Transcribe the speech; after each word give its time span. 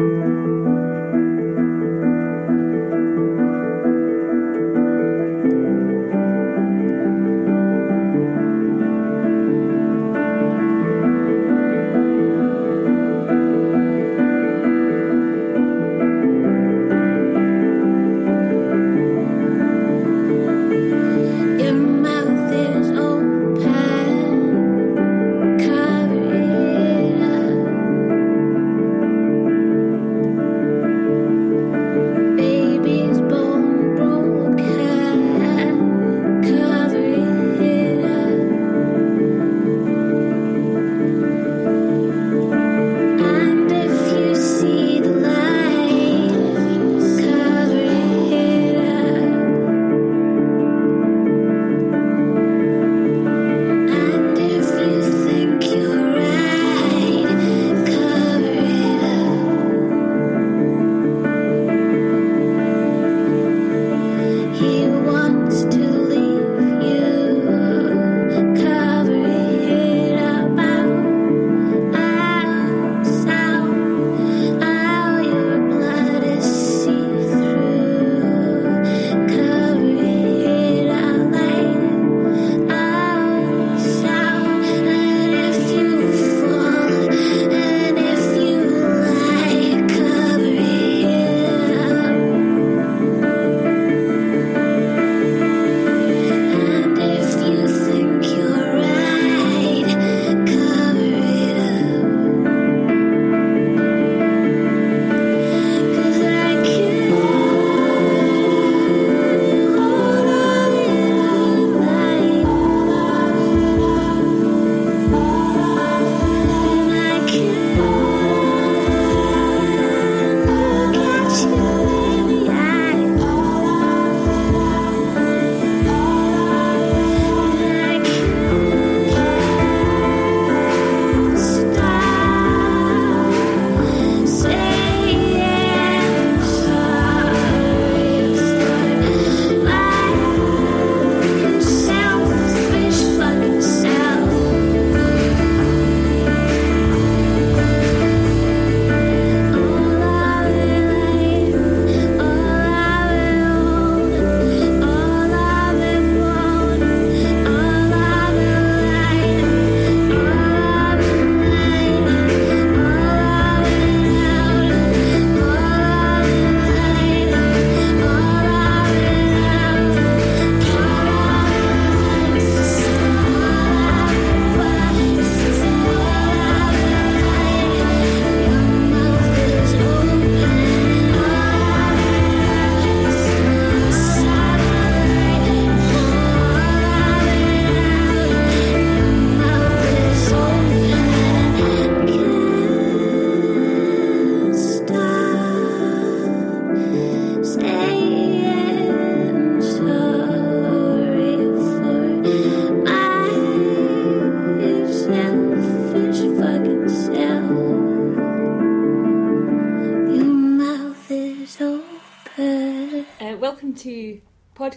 Your 0.00 0.29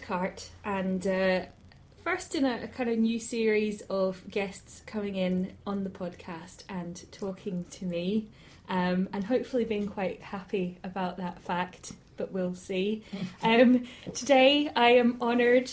Podcart, 0.04 0.50
and 0.64 1.06
uh, 1.08 1.42
first 2.04 2.36
in 2.36 2.46
a, 2.46 2.64
a 2.64 2.68
kind 2.68 2.90
of 2.90 2.98
new 2.98 3.20
series 3.20 3.82
of 3.90 4.22
guests 4.30 4.82
coming 4.86 5.16
in 5.16 5.54
on 5.66 5.84
the 5.84 5.90
podcast 5.90 6.64
and 6.70 7.04
talking 7.12 7.66
to 7.72 7.86
me, 7.86 8.28
um, 8.70 9.10
and 9.14 9.24
hopefully 9.24 9.66
being 9.66 9.88
quite 9.88 10.22
happy 10.22 10.78
about 10.84 11.18
that 11.18 11.42
fact, 11.42 11.94
but 12.18 12.32
we'll 12.32 12.56
see. 12.56 13.04
Um, 13.44 13.84
today 14.14 14.70
I 14.76 14.92
am 14.92 15.18
honoured. 15.22 15.72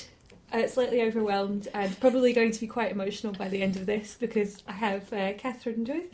Uh, 0.53 0.67
slightly 0.67 1.01
overwhelmed 1.03 1.69
and 1.75 2.01
probably 2.01 2.33
going 2.33 2.51
to 2.51 2.61
be 2.61 2.67
quite 2.67 2.91
emotional 2.91 3.33
by 3.33 3.47
the 3.47 3.63
end 3.63 3.77
of 3.77 3.87
this 3.87 4.17
because 4.19 4.61
I 4.67 4.73
have 4.73 5.13
uh, 5.13 5.33
Catherine 5.35 5.85
Druth. 5.85 6.13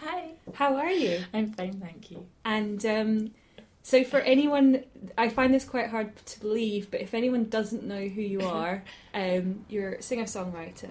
Hi. 0.00 0.30
How 0.52 0.76
are 0.76 0.92
you? 0.92 1.24
I'm 1.34 1.52
fine, 1.54 1.80
thank 1.80 2.12
you. 2.12 2.24
And 2.44 2.86
um, 2.86 3.32
so, 3.86 4.02
for 4.02 4.18
anyone, 4.18 4.82
I 5.16 5.28
find 5.28 5.52
this 5.52 5.64
quite 5.64 5.90
hard 5.90 6.16
to 6.16 6.40
believe, 6.40 6.90
but 6.90 7.02
if 7.02 7.12
anyone 7.12 7.44
doesn't 7.50 7.84
know 7.84 8.08
who 8.08 8.22
you 8.22 8.40
are, 8.58 8.82
um, 9.12 9.64
you're 9.68 9.92
a 9.92 10.02
singer 10.02 10.24
songwriter. 10.24 10.88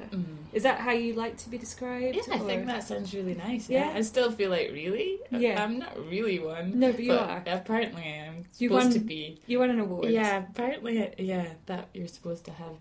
Is 0.53 0.61
that 0.63 0.79
how 0.79 0.91
you 0.91 1.13
like 1.13 1.35
to 1.37 1.49
be 1.49 1.57
described? 1.57 2.15
Yeah, 2.15 2.21
I 2.31 2.39
or- 2.39 2.45
think 2.45 2.67
that 2.67 2.83
sounds 2.83 3.11
really 3.13 3.33
nice. 3.33 3.67
Yeah, 3.67 3.89
Yeah? 3.91 3.97
I 3.97 4.01
still 4.01 4.31
feel 4.31 4.51
like 4.51 4.69
really. 4.71 5.17
Yeah. 5.31 5.63
I'm 5.63 5.79
not 5.79 5.97
really 6.07 6.37
one. 6.37 6.79
No, 6.79 6.91
but 6.91 7.03
you 7.03 7.13
are. 7.13 7.43
Apparently, 7.47 8.03
I'm 8.03 8.45
You 8.59 8.69
supposed 8.69 8.85
won- 8.85 8.93
to 8.93 8.99
be. 8.99 9.39
You 9.47 9.57
won 9.59 9.71
an 9.71 9.79
award. 9.79 10.09
Yeah, 10.11 10.43
apparently, 10.47 11.11
yeah, 11.17 11.47
that 11.65 11.87
you're 11.95 12.07
supposed 12.07 12.45
to 12.45 12.51
have 12.51 12.75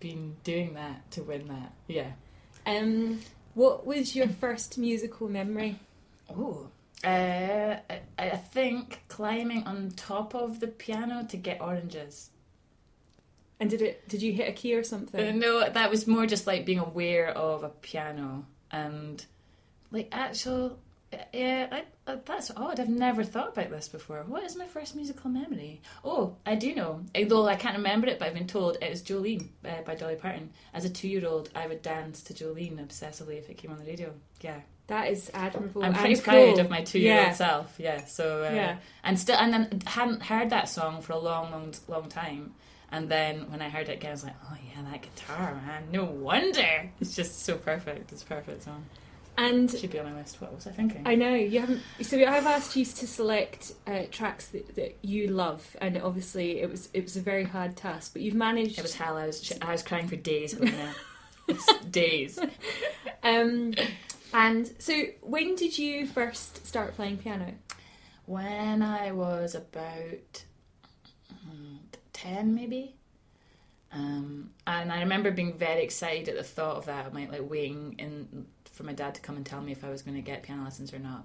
been 0.00 0.34
doing 0.42 0.74
that 0.74 1.08
to 1.12 1.22
win 1.22 1.46
that. 1.48 1.72
Yeah. 1.86 2.10
Um, 2.66 3.20
What 3.54 3.86
was 3.86 4.16
your 4.16 4.28
first 4.28 4.76
musical 4.78 5.28
memory? 5.28 5.76
Oh, 6.30 6.69
uh, 7.04 7.76
I, 7.88 8.00
I 8.18 8.28
think 8.36 9.02
climbing 9.08 9.64
on 9.66 9.90
top 9.96 10.34
of 10.34 10.60
the 10.60 10.68
piano 10.68 11.26
to 11.28 11.36
get 11.36 11.60
oranges. 11.60 12.30
And 13.58 13.68
did 13.68 13.82
it? 13.82 14.08
Did 14.08 14.22
you 14.22 14.32
hit 14.32 14.48
a 14.48 14.52
key 14.52 14.74
or 14.74 14.80
Uh, 14.80 14.84
something? 14.84 15.38
no, 15.38 15.68
that 15.68 15.90
was 15.90 16.06
more 16.06 16.26
just 16.26 16.46
like 16.46 16.64
being 16.64 16.78
aware 16.78 17.28
of 17.30 17.62
a 17.62 17.68
piano 17.68 18.46
and 18.70 19.24
like 19.90 20.08
actual. 20.12 20.78
Yeah, 21.32 21.66
I, 21.72 21.84
uh, 22.06 22.18
that's 22.24 22.52
odd. 22.56 22.78
I've 22.78 22.88
never 22.88 23.24
thought 23.24 23.48
about 23.48 23.68
this 23.70 23.88
before. 23.88 24.22
What 24.28 24.44
is 24.44 24.54
my 24.54 24.66
first 24.66 24.94
musical 24.94 25.28
memory? 25.28 25.82
Oh, 26.04 26.36
I 26.46 26.54
do 26.54 26.72
know. 26.72 27.00
Although 27.16 27.48
I 27.48 27.56
can't 27.56 27.76
remember 27.76 28.06
it, 28.06 28.20
but 28.20 28.28
I've 28.28 28.34
been 28.34 28.46
told 28.46 28.76
it 28.80 28.88
was 28.88 29.02
Jolene 29.02 29.48
uh, 29.64 29.82
by 29.84 29.96
Dolly 29.96 30.14
Parton. 30.14 30.50
As 30.72 30.84
a 30.84 30.88
two-year-old, 30.88 31.50
I 31.56 31.66
would 31.66 31.82
dance 31.82 32.22
to 32.22 32.32
Jolene 32.32 32.78
obsessively 32.78 33.38
if 33.38 33.50
it 33.50 33.56
came 33.58 33.72
on 33.72 33.78
the 33.78 33.86
radio. 33.86 34.14
Yeah, 34.40 34.60
That 34.90 35.08
is 35.10 35.30
admirable. 35.32 35.84
I'm 35.84 35.94
pretty 35.94 36.20
proud 36.20 36.54
cool. 36.56 36.60
of 36.60 36.68
my 36.68 36.82
two-year-old 36.82 37.26
Yeah. 37.28 37.32
self. 37.32 37.74
Yeah, 37.78 38.04
so 38.06 38.42
uh, 38.44 38.50
Yeah. 38.52 38.76
and 39.04 39.18
still, 39.18 39.36
and 39.36 39.52
then 39.54 39.82
hadn't 39.86 40.22
heard 40.22 40.50
that 40.50 40.68
song 40.68 41.00
for 41.00 41.12
a 41.12 41.18
long, 41.18 41.50
long, 41.52 41.72
long 41.88 42.08
time. 42.08 42.54
And 42.92 43.08
then 43.08 43.48
when 43.52 43.62
I 43.62 43.68
heard 43.68 43.88
it 43.88 43.98
again, 43.98 44.10
I 44.10 44.14
was 44.14 44.24
like, 44.24 44.34
"Oh 44.50 44.56
yeah, 44.68 44.82
that 44.90 45.00
guitar, 45.02 45.54
man! 45.64 45.84
No 45.92 46.04
wonder 46.04 46.90
it's 47.00 47.14
just 47.14 47.44
so 47.44 47.56
perfect. 47.56 48.10
It's 48.12 48.22
a 48.22 48.26
perfect 48.26 48.64
song. 48.64 48.84
And 49.38 49.70
Should 49.70 49.92
be 49.92 50.00
on 50.00 50.06
my 50.12 50.18
list. 50.18 50.40
What 50.40 50.52
was 50.52 50.66
I 50.66 50.72
thinking? 50.72 51.02
I 51.06 51.14
know 51.14 51.34
you 51.34 51.60
haven't. 51.60 51.80
So 52.02 52.18
I've 52.18 52.46
asked 52.46 52.74
you 52.74 52.84
to 52.84 53.06
select 53.06 53.72
uh, 53.86 54.02
tracks 54.10 54.48
that, 54.48 54.74
that 54.74 54.98
you 55.02 55.28
love, 55.28 55.64
and 55.80 55.96
obviously 56.02 56.60
it 56.60 56.68
was 56.68 56.88
it 56.92 57.02
was 57.04 57.16
a 57.16 57.20
very 57.20 57.44
hard 57.44 57.76
task, 57.76 58.12
but 58.12 58.22
you've 58.22 58.34
managed. 58.34 58.76
it 58.78 58.82
was 58.82 58.96
hell. 58.96 59.16
I 59.16 59.26
was 59.26 59.52
I 59.62 59.70
was 59.70 59.84
crying 59.84 60.08
for 60.08 60.16
days. 60.16 60.54
Days. 61.90 62.38
Um, 63.24 63.74
and 64.32 64.70
so 64.78 65.02
when 65.22 65.54
did 65.56 65.78
you 65.78 66.06
first 66.06 66.66
start 66.66 66.94
playing 66.94 67.18
piano? 67.18 67.54
When 68.26 68.82
I 68.82 69.12
was 69.12 69.54
about 69.54 70.44
mm, 71.32 71.78
ten, 72.12 72.54
maybe. 72.54 72.94
Um, 73.92 74.50
and 74.68 74.92
I 74.92 75.00
remember 75.00 75.32
being 75.32 75.58
very 75.58 75.82
excited 75.82 76.28
at 76.28 76.36
the 76.36 76.44
thought 76.44 76.76
of 76.76 76.86
that. 76.86 77.06
I 77.06 77.08
might 77.10 77.32
like 77.32 77.48
waiting 77.50 77.96
in 77.98 78.46
for 78.70 78.84
my 78.84 78.92
dad 78.92 79.14
to 79.16 79.20
come 79.20 79.36
and 79.36 79.44
tell 79.44 79.60
me 79.60 79.72
if 79.72 79.84
I 79.84 79.90
was 79.90 80.02
going 80.02 80.16
to 80.16 80.22
get 80.22 80.42
piano 80.42 80.62
lessons 80.62 80.94
or 80.94 80.98
not. 80.98 81.24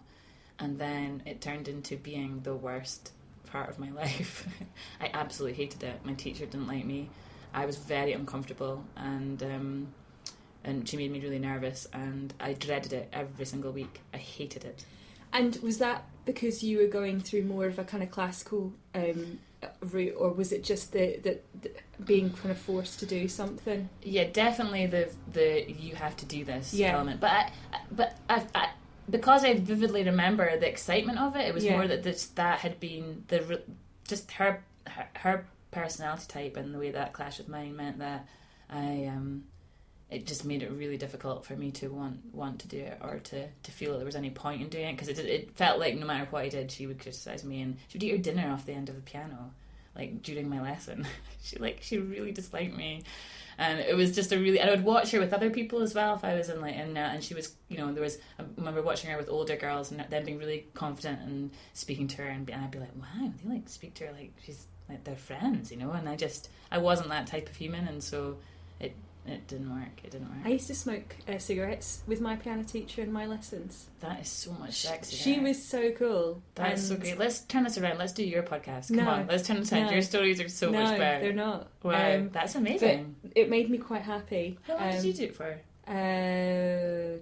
And 0.58 0.80
then 0.80 1.22
it 1.26 1.42
turned 1.42 1.68
into 1.68 1.96
being 1.96 2.42
the 2.42 2.56
worst 2.56 3.12
part 3.46 3.70
of 3.70 3.80
my 3.80 3.92
life. 4.02 4.48
I 5.00 5.10
absolutely 5.14 5.58
hated 5.58 5.84
it. 5.84 6.04
My 6.04 6.14
teacher 6.14 6.46
didn't 6.46 6.68
like 6.68 6.86
me. 6.86 7.10
I 7.54 7.66
was 7.66 7.78
very 7.78 8.12
uncomfortable, 8.12 8.84
and 8.98 9.42
um, 9.42 9.88
and 10.66 10.88
she 10.88 10.98
made 10.98 11.12
me 11.12 11.22
really 11.22 11.40
nervous. 11.40 11.88
And 11.94 12.34
I 12.40 12.54
dreaded 12.54 12.92
it 12.92 13.10
every 13.14 13.46
single 13.46 13.72
week. 13.72 14.02
I 14.14 14.18
hated 14.18 14.66
it. 14.66 14.86
And 15.32 15.56
was 15.58 15.78
that 15.78 16.04
because 16.26 16.64
you 16.64 16.80
were 16.80 16.88
going 16.88 17.20
through 17.22 17.44
more 17.44 17.66
of 17.68 17.80
a 17.80 17.84
kind 17.84 18.02
of 18.04 18.12
classical 18.12 18.74
um, 18.94 19.40
route, 19.82 20.16
or 20.18 20.32
was 20.32 20.52
it 20.52 20.64
just 20.64 20.92
the, 20.92 21.18
the, 21.22 21.40
the 21.62 21.72
being 22.04 22.32
kind 22.32 22.52
of 22.52 22.58
forced 22.58 23.00
to 23.00 23.06
do 23.06 23.28
something? 23.28 23.90
Yeah, 24.02 24.26
definitely 24.32 24.88
the 24.88 25.10
the 25.32 25.70
you 25.72 25.96
have 25.96 26.16
to 26.18 26.26
do 26.26 26.44
this 26.46 26.74
Yeah. 26.74 26.94
element. 26.96 27.20
But 27.20 27.32
I, 27.32 27.52
but 27.92 28.18
I, 28.30 28.44
I, 28.54 28.70
because 29.10 29.44
I 29.44 29.54
vividly 29.56 30.04
remember 30.04 30.58
the 30.58 30.68
excitement 30.70 31.20
of 31.20 31.36
it, 31.36 31.48
it 31.48 31.54
was 31.54 31.64
Yeah. 31.66 31.74
more 31.78 31.88
that 31.88 32.04
this, 32.04 32.28
that 32.28 32.60
had 32.60 32.80
been 32.80 33.24
the 33.28 33.62
just 34.08 34.32
her, 34.34 34.64
her 34.88 35.08
her 35.18 35.46
personality 35.72 36.26
type 36.28 36.56
and 36.58 36.74
the 36.74 36.80
way 36.80 36.92
that 36.92 37.12
clashed 37.12 37.40
with 37.40 37.50
mine 37.50 37.76
meant 37.76 38.00
that 38.00 38.26
I 38.70 39.06
um 39.14 39.44
it 40.10 40.28
just 40.28 40.46
made 40.46 40.62
it 40.62 40.72
really 40.72 40.98
difficult 40.98 41.46
for 41.46 41.56
me 41.56 41.72
to 41.72 41.88
want 41.88 42.20
want 42.34 42.60
to 42.60 42.68
do 42.68 42.80
it 42.80 42.98
or 43.02 43.20
to, 43.20 43.48
to 43.64 43.72
feel 43.72 43.92
that 43.92 43.98
there 43.98 44.06
was 44.06 44.16
any 44.16 44.30
point 44.30 44.62
in 44.62 44.70
doing 44.70 44.90
it 44.90 44.92
because 44.94 45.08
it, 45.08 45.20
it 45.20 45.56
felt 45.56 45.80
like 45.80 45.98
no 45.98 46.06
matter 46.06 46.28
what 46.30 46.44
I 46.44 46.50
did 46.50 46.72
she 46.72 46.88
would 46.88 47.00
criticize 47.00 47.44
me 47.44 47.62
and 47.62 47.78
she 47.88 47.98
would 47.98 48.04
eat 48.04 48.12
her 48.12 48.18
dinner 48.18 48.52
off 48.52 48.66
the 48.66 48.74
end 48.74 48.90
of 48.90 48.96
the 48.96 49.02
piano 49.02 49.52
like 49.96 50.22
during 50.22 50.50
my 50.50 50.62
lesson. 50.62 51.08
She 51.44 51.60
like 51.60 51.78
she 51.82 52.00
really 52.00 52.32
disliked 52.32 52.76
me. 52.76 53.04
And 53.60 53.80
it 53.80 53.96
was 53.96 54.16
just 54.16 54.32
a 54.32 54.38
really 54.38 54.60
and 54.60 54.68
I 54.68 54.74
would 54.74 54.84
watch 54.84 55.12
her 55.12 55.20
with 55.20 55.32
other 55.32 55.52
people 55.52 55.84
as 55.84 55.94
well 55.94 56.16
if 56.16 56.24
I 56.24 56.34
was 56.34 56.50
in 56.50 56.60
like 56.60 56.76
in 56.76 56.98
uh, 56.98 57.12
and 57.14 57.24
she 57.24 57.36
was 57.36 57.54
you 57.70 57.78
know 57.78 57.94
there 57.94 58.02
was 58.02 58.18
I 58.40 58.44
remember 58.58 58.82
watching 58.82 59.12
her 59.12 59.18
with 59.18 59.30
older 59.30 59.56
girls 59.56 59.92
and 59.92 60.00
them 60.00 60.26
being 60.26 60.40
really 60.40 60.66
confident 60.74 61.22
and 61.22 61.52
speaking 61.74 62.08
to 62.08 62.24
her 62.24 62.28
and, 62.28 62.50
and 62.50 62.64
I'd 62.64 62.72
be 62.72 62.80
like 62.80 62.96
wow 62.96 63.32
they 63.44 63.50
like 63.54 63.70
speak 63.70 63.94
to 63.96 64.08
her 64.08 64.14
like 64.14 64.34
she's 64.44 64.66
like 64.90 65.04
they're 65.04 65.16
friends 65.16 65.72
you 65.72 65.78
know 65.78 65.92
and 65.92 66.10
I 66.10 66.16
just 66.16 66.50
I 66.72 66.80
wasn't 66.80 67.10
that 67.10 67.28
type 67.28 67.48
of 67.48 67.56
human 67.56 67.88
and 67.88 68.04
so 68.04 68.38
it 69.28 69.48
didn't 69.48 69.72
work 69.74 69.90
it 70.04 70.12
didn't 70.12 70.28
work 70.30 70.38
I 70.46 70.50
used 70.50 70.68
to 70.68 70.76
smoke 70.76 71.16
uh, 71.28 71.38
cigarettes 71.40 72.04
with 72.08 72.22
my 72.22 72.36
piano 72.36 72.64
teacher 72.64 73.02
in 73.02 73.12
my 73.12 73.26
lessons. 73.26 73.88
that 74.02 74.22
is 74.22 74.28
so 74.28 74.52
much 74.54 74.86
sexier 74.86 75.22
She 75.24 75.40
was 75.40 75.64
so 75.64 75.92
cool. 75.92 76.42
that's 76.54 76.88
so 76.90 76.96
great 76.96 77.18
let's 77.18 77.40
turn 77.42 77.64
this 77.64 77.78
around 77.78 77.98
let's 77.98 78.14
do 78.14 78.24
your 78.24 78.44
podcast 78.44 78.88
come 78.90 78.98
No. 79.06 79.10
on 79.10 79.28
let's 79.28 79.48
turn 79.48 79.60
this 79.60 79.74
around 79.74 79.88
No. 79.88 79.92
your 79.94 80.02
stories 80.04 80.40
are 80.42 80.50
so 80.50 80.70
no, 80.70 80.84
much 80.84 80.98
better 80.98 81.22
they're 81.24 81.34
not. 81.34 81.68
wow 81.84 82.16
Um, 82.16 82.30
that's 82.32 82.56
amazing 82.56 83.16
it 83.36 83.50
made 83.50 83.70
me 83.70 83.78
quite 83.80 84.04
happy. 84.04 84.60
how 84.68 84.76
long 84.76 84.84
Um, 84.84 84.92
did 84.92 85.04
you 85.06 85.14
do 85.14 85.24
it 85.24 85.36
for 85.36 85.60
Uh, 85.88 87.18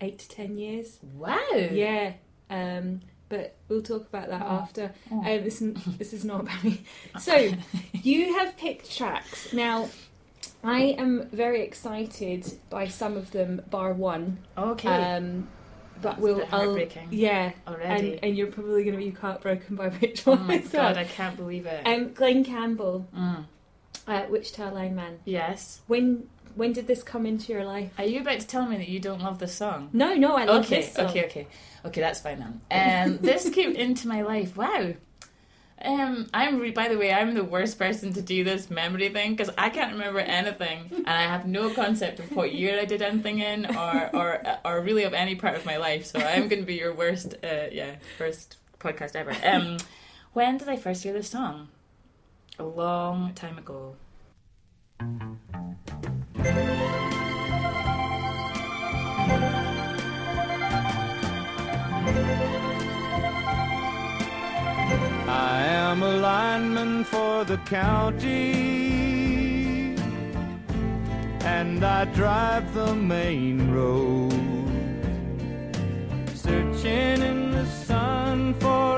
eight 0.00 0.18
to 0.18 0.28
ten 0.28 0.56
years. 0.58 0.98
wow 1.14 1.38
Yeah. 1.54 2.12
Um, 2.50 3.00
but 3.28 3.56
we'll 3.68 3.82
talk 3.82 4.06
about 4.08 4.28
that 4.30 4.42
Oh. 4.42 4.54
after. 4.62 4.92
Oh. 5.12 5.18
Um, 5.18 5.44
this, 5.44 5.62
this 5.98 6.12
is 6.14 6.24
not 6.24 6.40
about 6.40 6.64
me. 6.64 6.82
So, 7.20 7.52
you 7.92 8.38
have 8.38 8.56
picked 8.56 8.96
tracks. 8.96 9.52
Now, 9.52 9.90
I 10.64 10.80
am 10.98 11.28
very 11.32 11.62
excited 11.62 12.58
by 12.70 12.88
some 12.88 13.16
of 13.16 13.30
them, 13.30 13.62
bar 13.70 13.92
one. 13.92 14.38
okay 14.56 14.88
Um, 14.88 15.48
but 16.00 16.10
That's 16.10 16.20
we'll. 16.20 16.36
bit 16.38 16.48
I'll, 16.52 16.78
yeah. 17.10 17.52
already 17.66 18.12
And, 18.14 18.24
and 18.24 18.36
you're 18.36 18.46
probably 18.52 18.84
going 18.84 18.96
to 18.98 19.04
be 19.04 19.10
heartbroken 19.10 19.74
by 19.76 19.88
which 20.00 20.26
Oh 20.26 20.32
one 20.32 20.46
my 20.46 20.54
as 20.58 20.72
well. 20.72 20.88
god, 20.94 20.96
I 20.96 21.04
can't 21.04 21.36
believe 21.36 21.66
it. 21.66 21.84
Um, 21.86 22.12
Glen 22.12 22.44
Campbell, 22.44 23.06
Mm. 23.16 23.44
uh, 24.06 24.26
Wichita 24.30 24.70
Lineman. 24.72 25.18
Yes. 25.24 25.80
When 25.86 26.28
when 26.54 26.72
did 26.72 26.86
this 26.88 27.02
come 27.04 27.24
into 27.26 27.52
your 27.52 27.64
life? 27.64 27.92
Are 27.98 28.04
you 28.04 28.20
about 28.20 28.40
to 28.40 28.46
tell 28.46 28.66
me 28.66 28.76
that 28.78 28.88
you 28.88 28.98
don't 29.00 29.20
love 29.22 29.38
the 29.38 29.46
song? 29.48 29.90
No, 29.92 30.14
no, 30.14 30.36
I 30.36 30.44
love 30.44 30.64
okay, 30.66 30.80
this 30.82 30.92
song. 30.94 31.06
okay, 31.06 31.24
okay, 31.26 31.46
okay. 31.84 32.00
That's 32.00 32.20
fine 32.20 32.40
then. 32.70 33.06
Um, 33.06 33.18
this 33.18 33.48
came 33.50 33.72
into 33.76 34.08
my 34.08 34.22
life. 34.22 34.56
Wow. 34.56 34.94
Um, 35.84 36.28
I'm. 36.34 36.58
Re- 36.58 36.72
by 36.72 36.88
the 36.88 36.98
way, 36.98 37.12
I'm 37.12 37.34
the 37.34 37.44
worst 37.44 37.78
person 37.78 38.12
to 38.14 38.22
do 38.22 38.42
this 38.42 38.68
memory 38.68 39.10
thing 39.10 39.36
because 39.36 39.52
I 39.56 39.70
can't 39.70 39.92
remember 39.92 40.18
anything, 40.18 40.90
and 40.90 41.08
I 41.08 41.22
have 41.22 41.46
no 41.46 41.70
concept 41.70 42.18
of 42.18 42.34
what 42.34 42.52
year 42.52 42.80
I 42.80 42.84
did 42.84 43.00
anything 43.00 43.38
in, 43.38 43.64
or 43.76 44.10
or 44.14 44.42
or 44.64 44.80
really 44.80 45.04
of 45.04 45.14
any 45.14 45.36
part 45.36 45.54
of 45.54 45.64
my 45.64 45.76
life. 45.76 46.06
So 46.06 46.18
I'm 46.18 46.48
going 46.48 46.62
to 46.62 46.66
be 46.66 46.74
your 46.74 46.92
worst. 46.94 47.34
Uh, 47.44 47.68
yeah, 47.70 47.96
worst 48.18 48.56
podcast 48.80 49.14
ever. 49.14 49.32
Um, 49.44 49.78
when 50.32 50.58
did 50.58 50.68
I 50.68 50.76
first 50.76 51.04
hear 51.04 51.12
this 51.12 51.30
song? 51.30 51.68
A 52.58 52.64
long 52.64 53.32
time 53.34 53.56
ago. 53.56 53.94
For 67.10 67.44
the 67.44 67.56
county, 67.58 68.52
and 71.40 71.84
I 71.84 72.04
drive 72.06 72.74
the 72.74 72.94
main 72.94 73.70
road, 73.70 74.32
searching 76.34 77.22
in 77.22 77.50
the 77.50 77.66
sun 77.66 78.54
for 78.54 78.97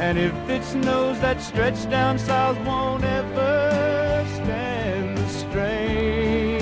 And 0.00 0.18
if 0.18 0.34
it 0.48 0.64
snows, 0.64 1.20
that 1.20 1.42
stretch 1.42 1.88
down 1.90 2.18
south 2.18 2.58
won't 2.64 3.04
ever 3.04 4.24
stand 4.34 5.18
the 5.18 5.28
strain. 5.28 6.60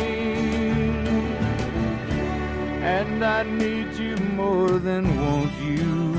And 2.82 3.24
I 3.24 3.44
need 3.44 3.94
you 3.94 4.16
more 4.34 4.80
than 4.80 5.04
want 5.22 5.52
you. 5.60 6.16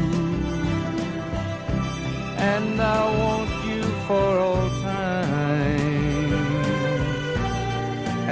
And 2.37 2.81
I 2.81 3.01
want 3.23 3.51
you 3.67 3.83
for 4.07 4.39
all 4.39 4.69
time. 4.81 6.33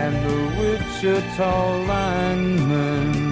And 0.01 0.15
the 0.27 0.38
Wichita 0.62 1.56
lineman 1.91 3.27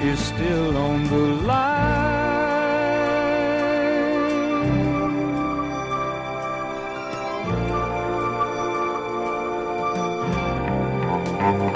is 0.00 0.18
still 0.20 0.76
on 0.76 1.04
the 1.08 1.24
line. 1.48 1.69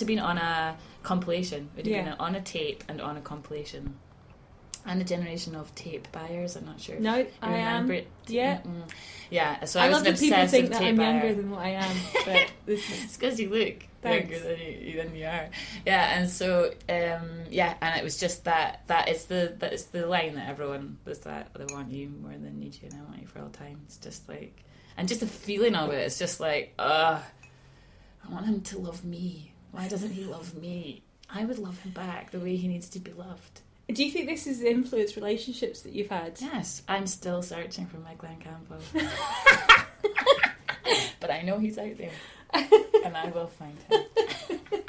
must 0.00 0.08
have 0.08 0.16
been 0.16 0.18
on 0.18 0.38
a 0.38 0.76
compilation. 1.02 1.68
It 1.76 1.76
would 1.76 1.86
have 1.86 1.94
Yeah. 2.06 2.10
been 2.12 2.20
on 2.20 2.34
a 2.34 2.40
tape 2.40 2.84
and 2.88 3.00
on 3.02 3.18
a 3.18 3.20
compilation. 3.20 3.96
And 4.86 4.98
the 4.98 5.04
generation 5.04 5.54
of 5.54 5.74
tape 5.74 6.08
buyers. 6.10 6.56
I'm 6.56 6.64
not 6.64 6.80
sure. 6.80 6.98
No, 6.98 7.26
I 7.42 7.56
am. 7.56 7.90
it. 7.90 8.06
Yeah. 8.26 8.60
Mm. 8.62 8.90
Yeah. 9.28 9.64
So 9.66 9.78
I, 9.78 9.84
I, 9.84 9.88
was 9.88 9.96
love 9.96 10.04
that 10.04 10.18
people 10.18 10.46
think 10.46 10.70
that 10.70 10.80
I'm 10.80 10.96
buyer. 10.96 11.10
younger 11.12 11.34
than 11.34 11.50
what 11.50 11.60
I 11.60 11.68
am, 11.72 11.96
but 12.24 12.50
this 12.64 12.88
is 12.90 13.04
It's 13.04 13.16
because 13.18 13.38
you 13.38 13.50
look 13.50 13.74
Thanks. 14.00 14.30
younger 14.30 14.48
than 14.48 14.58
you, 14.58 14.96
than 14.96 15.14
you 15.14 15.26
are. 15.26 15.50
Yeah, 15.84 16.18
and 16.18 16.30
so 16.30 16.72
um, 16.88 17.28
yeah, 17.50 17.74
and 17.82 18.00
it 18.00 18.02
was 18.02 18.16
just 18.16 18.44
that 18.44 18.84
that 18.86 19.10
is 19.10 19.26
the 19.26 19.54
that 19.58 19.74
is 19.74 19.84
the 19.86 20.06
line 20.06 20.34
that 20.36 20.48
everyone 20.48 20.96
was 21.04 21.18
that 21.20 21.50
they 21.54 21.66
want 21.74 21.92
you 21.92 22.08
more 22.08 22.32
than 22.32 22.58
need 22.58 22.74
you, 22.80 22.88
and 22.90 22.94
I 22.98 23.04
want 23.04 23.20
you 23.20 23.26
for 23.26 23.40
all 23.40 23.50
time. 23.50 23.82
It's 23.84 23.98
just 23.98 24.26
like, 24.30 24.64
and 24.96 25.06
just 25.06 25.20
the 25.20 25.26
feeling 25.26 25.74
of 25.74 25.90
it. 25.92 25.98
It's 26.06 26.18
just 26.18 26.40
like, 26.40 26.72
ugh, 26.78 27.20
I 28.26 28.32
want 28.32 28.46
him 28.46 28.62
to 28.62 28.78
love 28.78 29.04
me. 29.04 29.49
Why 29.72 29.88
doesn't 29.88 30.10
he 30.12 30.24
love 30.24 30.54
me? 30.54 31.02
I 31.32 31.44
would 31.44 31.58
love 31.58 31.78
him 31.80 31.92
back 31.92 32.30
the 32.30 32.40
way 32.40 32.56
he 32.56 32.66
needs 32.68 32.88
to 32.90 32.98
be 32.98 33.12
loved. 33.12 33.60
Do 33.92 34.04
you 34.04 34.10
think 34.10 34.28
this 34.28 34.44
has 34.46 34.60
influenced 34.62 35.16
relationships 35.16 35.82
that 35.82 35.92
you've 35.92 36.10
had? 36.10 36.38
Yes, 36.40 36.82
I'm 36.88 37.06
still 37.06 37.42
searching 37.42 37.86
for 37.86 37.98
my 37.98 38.14
Glen 38.14 38.36
Campbell, 38.38 38.78
but 41.20 41.30
I 41.30 41.42
know 41.42 41.58
he's 41.58 41.76
out 41.78 41.96
there, 41.98 42.12
and 43.04 43.16
I 43.16 43.30
will 43.34 43.46
find 43.48 43.76
him. 43.90 44.00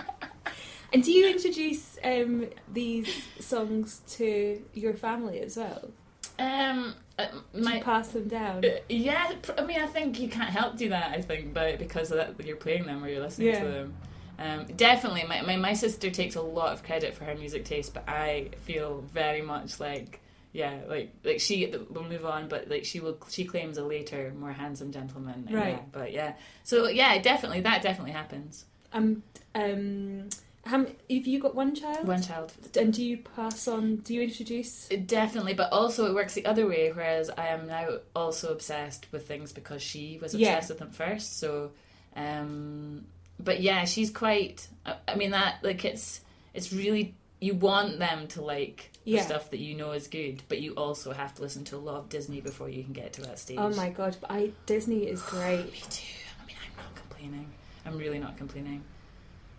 And 0.93 1.01
do 1.05 1.11
you 1.13 1.29
introduce 1.29 1.97
um, 2.03 2.47
these 2.73 3.07
songs 3.39 4.01
to 4.17 4.61
your 4.73 4.93
family 4.93 5.39
as 5.39 5.55
well? 5.55 5.89
Um, 6.37 6.95
uh, 7.17 7.27
my 7.53 7.79
pass 7.79 8.09
them 8.09 8.27
down? 8.27 8.65
Uh, 8.65 8.71
yeah, 8.89 9.31
I 9.57 9.63
mean, 9.63 9.79
I 9.79 9.87
think 9.87 10.19
you 10.19 10.27
can't 10.27 10.49
help 10.49 10.75
do 10.75 10.89
that. 10.89 11.11
I 11.17 11.21
think, 11.21 11.53
but 11.53 11.79
because 11.79 12.11
of 12.11 12.17
that, 12.17 12.45
you're 12.45 12.57
playing 12.57 12.87
them 12.87 13.01
or 13.01 13.07
you're 13.07 13.21
listening 13.21 13.47
Yeah. 13.53 13.63
to 13.63 13.69
them. 13.69 13.93
Um, 14.41 14.65
definitely, 14.75 15.23
my, 15.27 15.41
my 15.41 15.55
my 15.55 15.73
sister 15.73 16.09
takes 16.09 16.35
a 16.35 16.41
lot 16.41 16.73
of 16.73 16.83
credit 16.83 17.13
for 17.13 17.25
her 17.25 17.35
music 17.35 17.63
taste, 17.65 17.93
but 17.93 18.09
I 18.09 18.49
feel 18.63 19.01
very 19.13 19.41
much 19.43 19.79
like 19.79 20.19
yeah, 20.51 20.79
like 20.87 21.13
like 21.23 21.39
she 21.39 21.71
we'll 21.91 22.03
move 22.03 22.25
on, 22.25 22.47
but 22.47 22.67
like 22.67 22.83
she 22.83 22.99
will 22.99 23.17
she 23.29 23.45
claims 23.45 23.77
a 23.77 23.83
later, 23.83 24.33
more 24.37 24.51
handsome 24.51 24.91
gentleman. 24.91 25.47
Right. 25.51 25.75
Yeah, 25.75 25.79
but 25.91 26.11
yeah, 26.11 26.33
so 26.63 26.87
yeah, 26.87 27.19
definitely 27.19 27.61
that 27.61 27.83
definitely 27.83 28.13
happens. 28.13 28.65
Um, 28.93 29.23
um, 29.53 30.29
have 30.65 30.91
you 31.07 31.39
got 31.39 31.55
one 31.55 31.75
child? 31.75 32.07
One 32.07 32.21
child. 32.21 32.51
And 32.77 32.93
do 32.93 33.03
you 33.03 33.17
pass 33.17 33.67
on? 33.67 33.97
Do 33.97 34.13
you 34.13 34.21
introduce? 34.23 34.87
Definitely, 35.05 35.53
but 35.53 35.71
also 35.71 36.05
it 36.07 36.15
works 36.15 36.33
the 36.33 36.45
other 36.45 36.67
way. 36.67 36.91
Whereas 36.91 37.29
I 37.29 37.47
am 37.47 37.67
now 37.67 37.99
also 38.15 38.51
obsessed 38.51 39.07
with 39.11 39.27
things 39.27 39.53
because 39.53 39.81
she 39.81 40.17
was 40.21 40.33
Yeah. 40.33 40.49
obsessed 40.55 40.69
with 40.69 40.79
them 40.79 40.91
first. 40.91 41.39
So, 41.39 41.71
um, 42.15 43.05
but 43.43 43.61
yeah, 43.61 43.85
she's 43.85 44.09
quite. 44.11 44.67
I, 44.85 45.15
mean 45.15 45.31
that 45.31 45.63
like 45.63 45.85
it's 45.85 46.21
it's 46.53 46.73
really 46.73 47.13
you 47.39 47.53
want 47.55 47.99
them 47.99 48.27
to 48.29 48.41
like 48.41 48.91
the 49.03 49.11
Yeah. 49.11 49.21
stuff 49.25 49.49
that 49.51 49.59
you 49.59 49.75
know 49.75 49.91
is 49.91 50.07
good, 50.07 50.43
but 50.49 50.59
you 50.59 50.73
also 50.73 51.11
have 51.11 51.33
to 51.35 51.41
listen 51.41 51.63
to 51.65 51.75
a 51.75 51.79
lot 51.79 51.95
of 51.95 52.09
Disney 52.09 52.41
before 52.41 52.69
you 52.69 52.83
can 52.83 52.93
get 52.93 53.13
to 53.13 53.21
that 53.21 53.39
stage. 53.39 53.57
Oh 53.59 53.69
my 53.71 53.89
god! 53.89 54.17
But 54.21 54.31
I 54.31 54.51
Disney 54.65 55.07
is 55.07 55.21
great. 55.33 55.65
Me 55.71 55.79
too. 55.89 56.05
I 56.41 56.45
mean, 56.47 56.55
I'm 56.65 56.83
not 56.83 56.95
complaining. 56.95 57.47
I'm 57.85 57.97
really 57.97 58.19
not 58.19 58.37
complaining. 58.37 58.83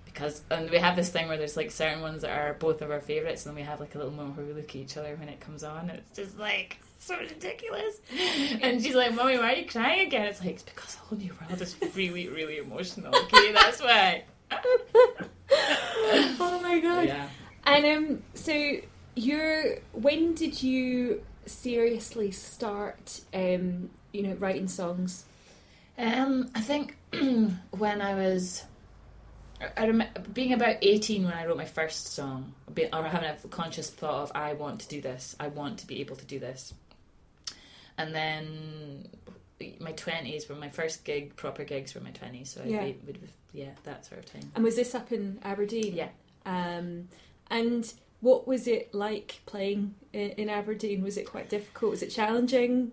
Because 0.04 0.42
and 0.50 0.68
we 0.70 0.76
have 0.76 0.94
this 0.94 1.08
thing 1.08 1.28
where 1.28 1.38
there's 1.38 1.56
like 1.56 1.70
certain 1.70 2.02
ones 2.02 2.22
that 2.22 2.30
are 2.38 2.54
both 2.54 2.82
of 2.82 2.90
our 2.90 3.00
favourites, 3.00 3.46
and 3.46 3.50
then 3.56 3.62
we 3.62 3.66
have 3.66 3.80
like 3.80 3.94
a 3.94 3.98
little 3.98 4.12
moment 4.12 4.36
where 4.36 4.46
we 4.46 4.52
look 4.52 4.68
at 4.70 4.76
each 4.76 4.96
other 4.96 5.16
when 5.16 5.28
it 5.28 5.40
comes 5.40 5.64
on, 5.64 5.88
and 5.88 5.98
it's 5.98 6.16
just 6.16 6.38
like 6.38 6.78
so 7.02 7.18
ridiculous. 7.18 8.00
And 8.62 8.82
she's 8.82 8.94
like, 8.94 9.14
"Mommy, 9.14 9.38
why 9.38 9.52
are 9.52 9.56
you 9.56 9.66
crying 9.66 10.06
again?" 10.06 10.26
It's 10.26 10.40
like 10.40 10.50
it's 10.50 10.62
because 10.62 10.96
a 10.96 10.98
whole 10.98 11.18
new 11.18 11.32
world 11.40 11.60
is 11.60 11.76
really, 11.94 12.28
really 12.28 12.58
emotional. 12.58 13.14
Okay, 13.14 13.52
that's 13.52 13.82
why. 13.82 14.24
oh 14.52 16.60
my 16.62 16.80
god! 16.80 17.08
Yeah. 17.08 17.28
And 17.64 17.86
um, 17.86 18.22
so 18.34 18.76
you're 19.14 19.78
when 19.92 20.34
did 20.34 20.62
you 20.62 21.22
seriously 21.46 22.30
start 22.30 23.20
um, 23.34 23.90
you 24.12 24.22
know, 24.22 24.34
writing 24.34 24.68
songs? 24.68 25.24
Um, 25.98 26.50
I 26.54 26.60
think 26.60 26.96
when 27.70 28.00
I 28.00 28.14
was, 28.14 28.64
I 29.76 29.86
remember 29.86 30.20
being 30.32 30.52
about 30.52 30.76
eighteen 30.82 31.24
when 31.24 31.34
I 31.34 31.46
wrote 31.46 31.56
my 31.56 31.64
first 31.64 32.08
song, 32.08 32.54
or 32.76 33.04
having 33.04 33.30
a 33.30 33.48
conscious 33.48 33.90
thought 33.90 34.22
of 34.22 34.32
I 34.34 34.54
want 34.54 34.80
to 34.80 34.88
do 34.88 35.00
this, 35.00 35.36
I 35.40 35.48
want 35.48 35.78
to 35.78 35.86
be 35.86 36.00
able 36.00 36.16
to 36.16 36.24
do 36.24 36.38
this, 36.38 36.74
and 37.98 38.14
then 38.14 39.08
my 39.80 39.92
twenties 39.92 40.48
were 40.48 40.56
my 40.56 40.68
first 40.68 41.04
gig, 41.04 41.36
proper 41.36 41.64
gigs 41.64 41.94
were 41.94 42.00
my 42.00 42.10
twenties, 42.10 42.50
so 42.50 42.62
Yeah. 42.64 42.80
I 42.80 42.94
would, 43.06 43.18
yeah 43.52 43.70
that 43.84 44.04
sort 44.06 44.20
of 44.20 44.32
time. 44.32 44.50
And 44.54 44.64
was 44.64 44.76
this 44.76 44.94
up 44.94 45.12
in 45.12 45.38
Aberdeen? 45.42 45.94
Yeah. 45.94 46.08
Um, 46.46 47.08
and 47.50 47.92
what 48.20 48.46
was 48.46 48.66
it 48.66 48.94
like 48.94 49.40
playing 49.46 49.94
in, 50.12 50.30
in 50.30 50.48
Aberdeen? 50.48 51.02
Was 51.02 51.16
it 51.16 51.26
quite 51.26 51.48
difficult? 51.50 51.90
Was 51.90 52.02
it 52.02 52.10
challenging? 52.10 52.92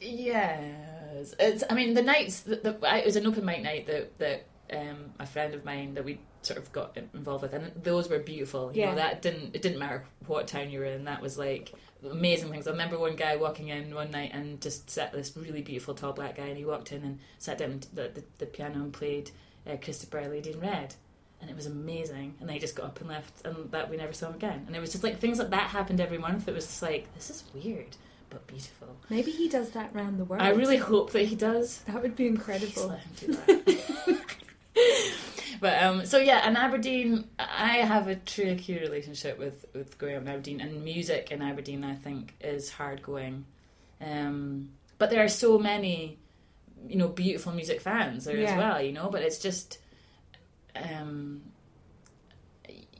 Yes, 0.00 1.34
it's. 1.38 1.64
I 1.68 1.74
mean, 1.74 1.94
the 1.94 2.02
nights. 2.02 2.40
The, 2.40 2.56
the, 2.56 2.96
it 2.96 3.04
was 3.04 3.16
an 3.16 3.26
open 3.26 3.44
mic 3.44 3.62
night 3.62 3.86
that 3.86 4.18
that 4.18 4.46
um, 4.72 5.12
a 5.18 5.26
friend 5.26 5.54
of 5.54 5.64
mine 5.64 5.94
that 5.94 6.04
we 6.04 6.18
sort 6.46 6.58
of 6.58 6.70
got 6.72 6.96
involved 7.14 7.42
with, 7.42 7.52
and 7.54 7.72
those 7.82 8.08
were 8.08 8.18
beautiful. 8.18 8.70
You 8.74 8.82
Yeah. 8.82 8.90
know, 8.90 8.96
that 8.96 9.22
didn't. 9.22 9.54
It 9.54 9.62
didn't 9.62 9.78
matter 9.78 10.04
what 10.26 10.46
town 10.48 10.70
you 10.70 10.78
were 10.80 10.84
in. 10.86 11.04
That 11.04 11.20
was 11.22 11.38
like 11.38 11.72
amazing 12.08 12.50
things. 12.50 12.66
I 12.66 12.70
remember 12.72 12.98
one 12.98 13.16
guy 13.16 13.36
walking 13.36 13.68
in 13.68 13.94
one 13.94 14.10
night 14.10 14.30
and 14.34 14.60
just 14.60 14.90
sat 14.90 15.12
this 15.12 15.36
really 15.36 15.62
beautiful 15.62 15.94
tall 15.94 16.12
black 16.12 16.36
guy, 16.36 16.46
and 16.46 16.56
he 16.58 16.64
walked 16.64 16.92
in 16.92 17.02
and 17.02 17.18
sat 17.38 17.58
down 17.58 17.80
the, 17.94 18.10
the, 18.14 18.24
the 18.38 18.46
piano 18.46 18.76
and 18.76 18.92
played 18.92 19.30
uh, 19.66 19.76
Chris 19.82 19.98
de 20.00 20.06
Burgh 20.06 20.30
Lady 20.30 20.52
in 20.52 20.60
Red. 20.60 20.94
And 21.40 21.50
it 21.50 21.56
was 21.56 21.66
amazing, 21.66 22.36
and 22.40 22.48
they 22.48 22.58
just 22.58 22.74
got 22.74 22.86
up 22.86 23.00
and 23.00 23.08
left, 23.10 23.44
and 23.44 23.70
that 23.70 23.90
we 23.90 23.98
never 23.98 24.14
saw 24.14 24.28
him 24.28 24.34
again. 24.36 24.64
And 24.66 24.74
it 24.74 24.80
was 24.80 24.92
just 24.92 25.04
like 25.04 25.18
things 25.18 25.38
like 25.38 25.50
that 25.50 25.68
happened 25.68 26.00
every 26.00 26.16
month. 26.16 26.48
It 26.48 26.54
was 26.54 26.64
just 26.66 26.80
like 26.80 27.12
this 27.14 27.28
is 27.28 27.44
weird, 27.52 27.96
but 28.30 28.46
beautiful. 28.46 28.96
Maybe 29.10 29.30
he 29.30 29.48
does 29.50 29.70
that 29.70 29.94
round 29.94 30.18
the 30.18 30.24
world. 30.24 30.40
I 30.42 30.50
really 30.50 30.78
hope 30.78 31.10
that 31.12 31.26
he 31.26 31.34
does. 31.34 31.80
that 31.86 32.00
would 32.00 32.16
be 32.16 32.30
Please 32.30 32.36
incredible. 32.36 32.86
let 32.88 33.00
him 33.00 33.10
do 33.16 33.32
that. 33.34 34.20
but 35.64 35.82
um, 35.82 36.04
so 36.04 36.18
yeah, 36.18 36.46
in 36.46 36.56
Aberdeen, 36.56 37.24
I 37.38 37.76
have 37.92 38.06
a 38.06 38.16
truly 38.16 38.50
acute 38.50 38.82
relationship 38.82 39.38
with 39.38 39.64
with 39.72 39.96
growing 39.96 40.16
up 40.16 40.22
in 40.24 40.28
Aberdeen, 40.28 40.60
and 40.60 40.84
music 40.84 41.30
in 41.30 41.40
Aberdeen, 41.40 41.84
I 41.84 41.94
think, 41.94 42.34
is 42.42 42.70
hard 42.70 43.02
going. 43.02 43.46
Um, 43.98 44.68
but 44.98 45.08
there 45.08 45.24
are 45.24 45.28
so 45.44 45.58
many, 45.58 46.18
you 46.86 46.96
know, 46.96 47.08
beautiful 47.08 47.52
music 47.52 47.80
fans 47.80 48.26
there 48.26 48.36
Yeah. 48.36 48.50
as 48.52 48.58
well, 48.58 48.82
you 48.82 48.92
know. 48.92 49.08
But 49.08 49.22
it's 49.22 49.38
just, 49.38 49.78
um, 50.76 51.40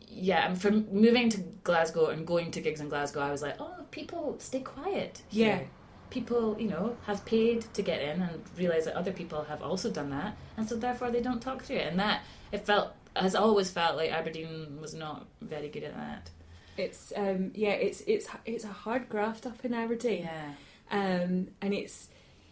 yeah, 0.09 0.47
and 0.49 0.59
from 0.59 0.87
moving 0.91 1.29
to 1.31 1.41
Glasgow 1.65 2.07
and 2.07 2.27
going 2.27 2.51
to 2.53 2.63
gigs 2.63 2.81
in 2.81 2.89
Glasgow, 2.89 3.21
I 3.21 3.31
was 3.31 3.43
like, 3.43 3.57
oh, 3.61 3.75
people 3.91 4.37
stay 4.39 4.61
quiet. 4.61 5.21
Yeah. 5.31 5.61
People, 6.09 6.57
you 6.59 6.69
know, 6.69 6.97
have 7.07 7.25
paid 7.27 7.67
to 7.75 7.83
get 7.83 8.01
in 8.01 8.23
and 8.23 8.43
realize 8.57 8.87
that 8.87 8.95
other 8.97 9.13
people 9.13 9.43
have 9.45 9.63
also 9.63 9.91
done 9.91 10.09
that, 10.11 10.35
and 10.57 10.67
so 10.67 10.77
therefore 10.77 11.11
they 11.11 11.21
don't 11.21 11.43
talk 11.43 11.63
through 11.63 11.77
it. 11.77 11.89
And 11.89 11.99
that 11.99 12.23
it 12.55 12.67
felt 12.67 12.93
has 13.17 13.35
always 13.35 13.71
felt 13.71 13.97
like 13.97 14.11
Aberdeen 14.11 14.81
was 14.81 14.95
not 14.95 15.27
very 15.41 15.69
good 15.69 15.85
at 15.85 15.95
that. 15.97 16.31
It's 16.77 17.13
um 17.17 17.53
yeah, 17.55 17.71
it's 17.87 18.01
it's 18.07 18.27
it's 18.45 18.65
a 18.65 18.69
hard 18.85 19.09
graft 19.09 19.47
up 19.47 19.65
in 19.65 19.73
Aberdeen. 19.75 20.25
Yeah, 20.25 20.53
Um 20.91 21.49
and 21.61 21.73
it's 21.73 22.09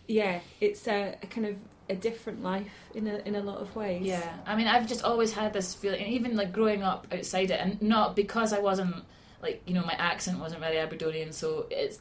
yeah, 0.09 0.41
it's 0.61 0.87
a, 0.87 1.17
a 1.23 1.27
kind 1.27 1.47
of 1.47 1.57
a 1.89 1.95
different 1.97 2.43
life 2.43 2.73
in 2.95 3.07
a 3.09 3.17
in 3.29 3.35
a 3.35 3.41
lot 3.41 3.59
of 3.59 3.75
ways. 3.75 4.03
yeah. 4.07 4.33
I 4.47 4.55
mean, 4.57 4.69
I've 4.69 4.87
just 4.87 5.03
always 5.05 5.33
had 5.33 5.53
this 5.53 5.75
feeling, 5.75 6.07
even 6.07 6.37
like 6.37 6.53
growing 6.53 6.83
up 6.83 7.07
outside 7.13 7.51
it, 7.51 7.61
and 7.61 7.83
not 7.83 8.15
because 8.15 8.53
I 8.53 8.61
wasn't 8.61 8.95
like 9.43 9.63
you 9.67 9.75
know 9.75 9.85
my 9.85 9.95
accent 9.95 10.39
wasn't 10.39 10.61
very 10.61 10.79
Aberdonian, 10.79 11.33
so 11.33 11.67
it's 11.71 11.99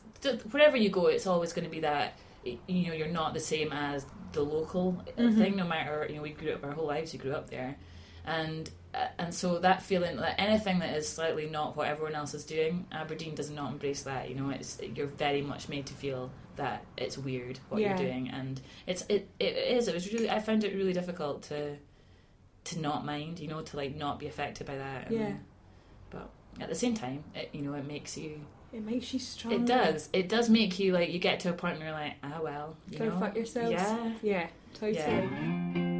wherever 0.51 0.77
you 0.77 0.89
go, 0.89 1.07
it's 1.07 1.25
always 1.25 1.53
going 1.53 1.65
to 1.65 1.71
be 1.71 1.81
that 1.81 2.13
you 2.43 2.87
know 2.87 2.93
you're 2.93 3.07
not 3.07 3.33
the 3.33 3.39
same 3.39 3.71
as 3.73 4.05
the 4.33 4.41
local 4.41 5.03
uh 5.17 5.31
thing. 5.31 5.55
No 5.55 5.65
matter 5.65 6.05
you 6.07 6.15
know 6.17 6.21
we 6.21 6.29
grew 6.31 6.53
up 6.53 6.63
our 6.63 6.71
whole 6.71 6.87
lives, 6.87 7.13
we 7.13 7.19
grew 7.19 7.33
up 7.33 7.49
there, 7.49 7.75
and 8.25 8.69
uh, 8.93 9.07
and 9.17 9.33
so 9.33 9.59
that 9.59 9.81
feeling 9.81 10.17
that 10.17 10.35
anything 10.39 10.79
that 10.79 10.95
is 10.97 11.07
slightly 11.07 11.49
not 11.49 11.77
what 11.77 11.87
everyone 11.87 12.13
else 12.15 12.33
is 12.33 12.43
doing, 12.43 12.85
Aberdeen 12.91 13.35
does 13.35 13.49
not 13.49 13.71
embrace 13.71 14.03
that. 14.03 14.29
You 14.29 14.35
know, 14.35 14.49
it's 14.49 14.79
you're 14.95 15.07
very 15.07 15.41
much 15.41 15.69
made 15.69 15.85
to 15.87 15.93
feel 15.93 16.29
that 16.57 16.83
it's 16.97 17.17
weird 17.17 17.59
what 17.69 17.79
Yeah. 17.81 17.89
you're 17.97 18.09
doing, 18.09 18.29
and 18.29 18.59
it's 18.85 19.03
it 19.07 19.29
it 19.39 19.55
is. 19.55 19.87
It 19.87 19.93
was 19.93 20.11
really 20.13 20.29
I 20.29 20.39
found 20.39 20.63
it 20.63 20.75
really 20.75 20.93
difficult 20.93 21.43
to 21.43 21.77
to 22.65 22.79
not 22.79 23.05
mind. 23.05 23.39
You 23.39 23.47
know, 23.47 23.61
to 23.61 23.77
like 23.77 23.95
not 23.95 24.19
be 24.19 24.27
affected 24.27 24.67
by 24.67 24.77
that. 24.77 25.07
and- 25.07 25.15
Yeah. 25.17 25.33
But 26.09 26.29
at 26.59 26.67
the 26.67 26.75
same 26.75 26.93
time, 26.93 27.23
it 27.33 27.49
you 27.53 27.61
know 27.61 27.73
it 27.75 27.87
makes 27.87 28.17
you. 28.17 28.41
It 28.73 28.83
makes 28.85 29.13
you 29.13 29.19
strong. 29.19 29.53
It 29.53 29.65
does. 29.65 30.09
It 30.13 30.27
does 30.29 30.49
make 30.49 30.79
you 30.79 30.91
like 30.93 31.09
you 31.11 31.19
get 31.19 31.39
to 31.41 31.49
a 31.49 31.53
point 31.53 31.77
where 31.77 31.87
you're 31.87 31.97
like, 31.97 32.13
ah 32.23 32.39
well, 32.43 32.75
you 32.89 32.99
Go 32.99 33.05
know, 33.09 33.19
fuck 33.19 33.35
yourselves. 33.35 33.71
Yeah. 33.71 34.11
Yeah, 34.21 34.47
totally. 34.73 34.97
Yeah. 34.97 35.97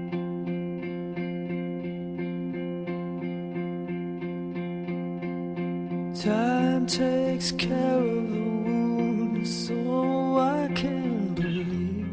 Time 6.21 6.85
takes 6.85 7.51
care 7.51 7.97
of 7.97 8.29
the 8.31 8.37
wound, 8.37 9.47
so 9.47 10.37
I 10.37 10.69
can 10.75 11.33
believe 11.33 12.05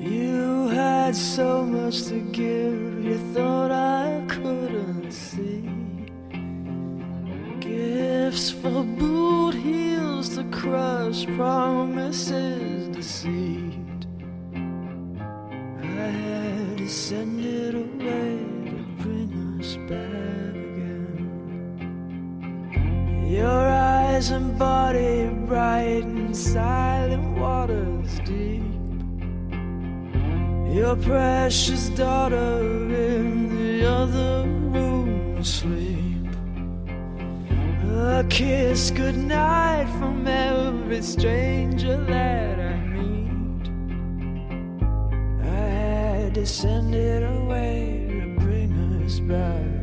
you 0.00 0.68
had 0.68 1.14
so 1.14 1.66
much 1.66 2.04
to 2.04 2.20
give. 2.32 3.04
You 3.04 3.18
thought 3.34 3.72
I 3.72 4.24
couldn't 4.26 5.12
see 5.12 5.68
gifts 7.60 8.50
for 8.50 8.82
boot 8.82 9.54
heels 9.54 10.30
to 10.36 10.44
crush 10.44 11.26
promises 11.36 12.88
deceived. 12.88 14.06
I 15.82 16.08
had 16.24 16.78
to 16.78 16.88
send 16.88 17.38
it 17.44 17.74
away 17.74 18.38
to 18.70 18.82
bring 19.02 19.60
us 19.60 19.76
back. 19.90 20.51
Your 23.32 23.48
eyes 23.48 24.30
and 24.30 24.58
body 24.58 25.24
bright 25.46 26.04
and 26.04 26.36
silent 26.36 27.38
waters 27.38 28.20
deep. 28.26 28.62
Your 30.76 30.96
precious 30.96 31.88
daughter 31.88 32.60
in 32.92 33.48
the 33.56 33.88
other 33.88 34.46
room 34.46 35.38
asleep. 35.38 36.28
A 37.88 38.22
kiss 38.28 38.90
goodnight 38.90 39.88
from 39.98 40.26
every 40.28 41.00
stranger 41.00 41.96
that 42.04 42.60
I 42.60 42.76
meet. 42.84 43.66
I 45.40 45.68
had 45.80 46.34
to 46.34 46.44
send 46.44 46.94
it 46.94 47.22
away 47.22 48.08
to 48.10 48.40
bring 48.44 48.72
us 49.02 49.20
back 49.20 49.81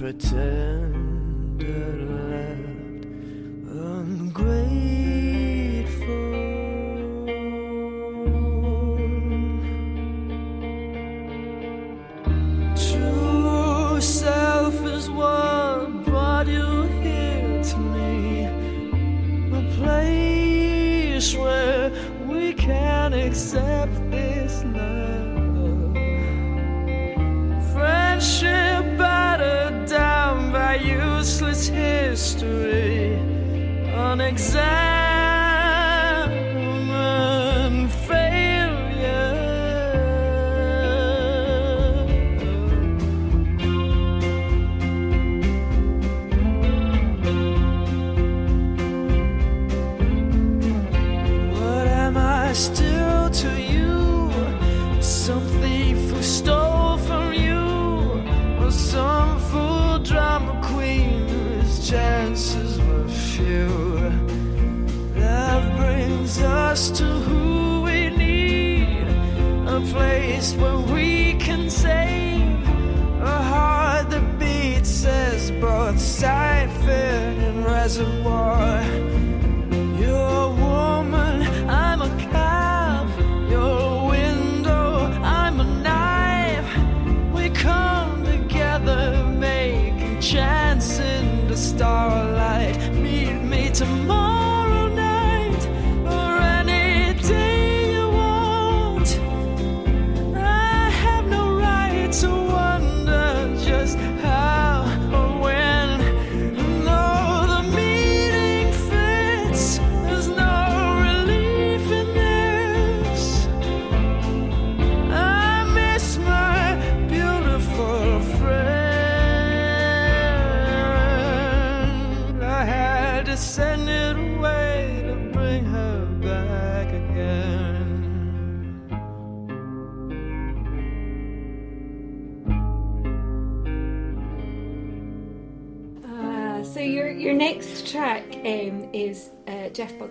unpretended 0.00 2.09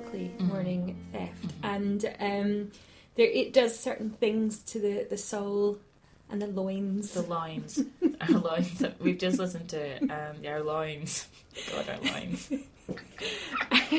Buckley, 0.09 0.31
"Morning 0.39 0.95
Theft," 1.11 1.53
and 1.61 2.03
um, 2.19 2.71
there 3.15 3.27
it 3.27 3.53
does 3.53 3.79
certain 3.79 4.09
things 4.09 4.57
to 4.63 4.79
the, 4.79 5.05
the 5.07 5.19
soul 5.19 5.77
and 6.31 6.41
the 6.41 6.47
loins. 6.47 7.11
The 7.11 7.21
loins, 7.21 7.83
our 8.21 8.39
loins. 8.39 8.83
We've 8.99 9.19
just 9.19 9.37
listened 9.37 9.69
to. 9.69 9.99
Um, 10.05 10.37
our 10.47 10.63
loins. 10.63 11.27
God, 11.71 11.89
our 11.89 12.11
lines. 12.11 12.51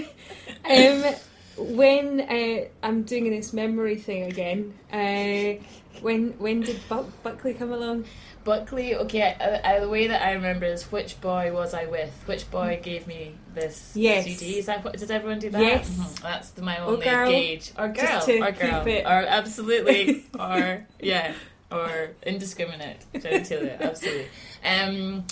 um, 0.68 1.14
when 1.56 2.20
uh, 2.22 2.64
I'm 2.82 3.04
doing 3.04 3.30
this 3.30 3.52
memory 3.52 3.94
thing 3.94 4.24
again, 4.24 4.74
uh, 4.92 5.62
when 6.02 6.32
when 6.38 6.60
did 6.60 6.80
Buck- 6.88 7.22
Buckley 7.22 7.54
come 7.54 7.72
along? 7.72 8.04
Buckley. 8.44 8.94
Okay, 8.96 9.36
uh, 9.38 9.44
uh, 9.44 9.80
the 9.80 9.88
way 9.88 10.06
that 10.06 10.22
I 10.22 10.32
remember 10.32 10.64
is 10.66 10.90
which 10.90 11.20
boy 11.20 11.52
was 11.52 11.74
I 11.74 11.84
with? 11.86 12.10
Which 12.26 12.50
boy 12.50 12.80
gave 12.82 13.06
me 13.06 13.34
this 13.54 13.92
Yes. 13.94 14.24
CD? 14.24 14.58
Is 14.58 14.66
that 14.66 14.82
what? 14.84 14.96
Did 14.98 15.10
everyone 15.10 15.38
do 15.40 15.50
that? 15.50 15.60
Yes. 15.60 15.90
Mhm. 15.90 16.20
That's 16.22 16.50
the, 16.50 16.62
my 16.62 16.78
Or 16.78 16.92
only 16.92 17.04
girl. 17.04 17.28
gauge. 17.30 17.72
Or 17.78 17.88
girl. 17.88 18.22
Or 18.28 18.52
girl. 18.52 18.88
Or 18.88 19.26
absolutely. 19.28 20.24
or 20.38 20.86
yeah. 21.00 21.34
Or 21.70 22.10
indiscriminate 22.24 23.04
genitalia. 23.14 23.78
Absolutely. 23.90 24.26
Um. 24.64 25.24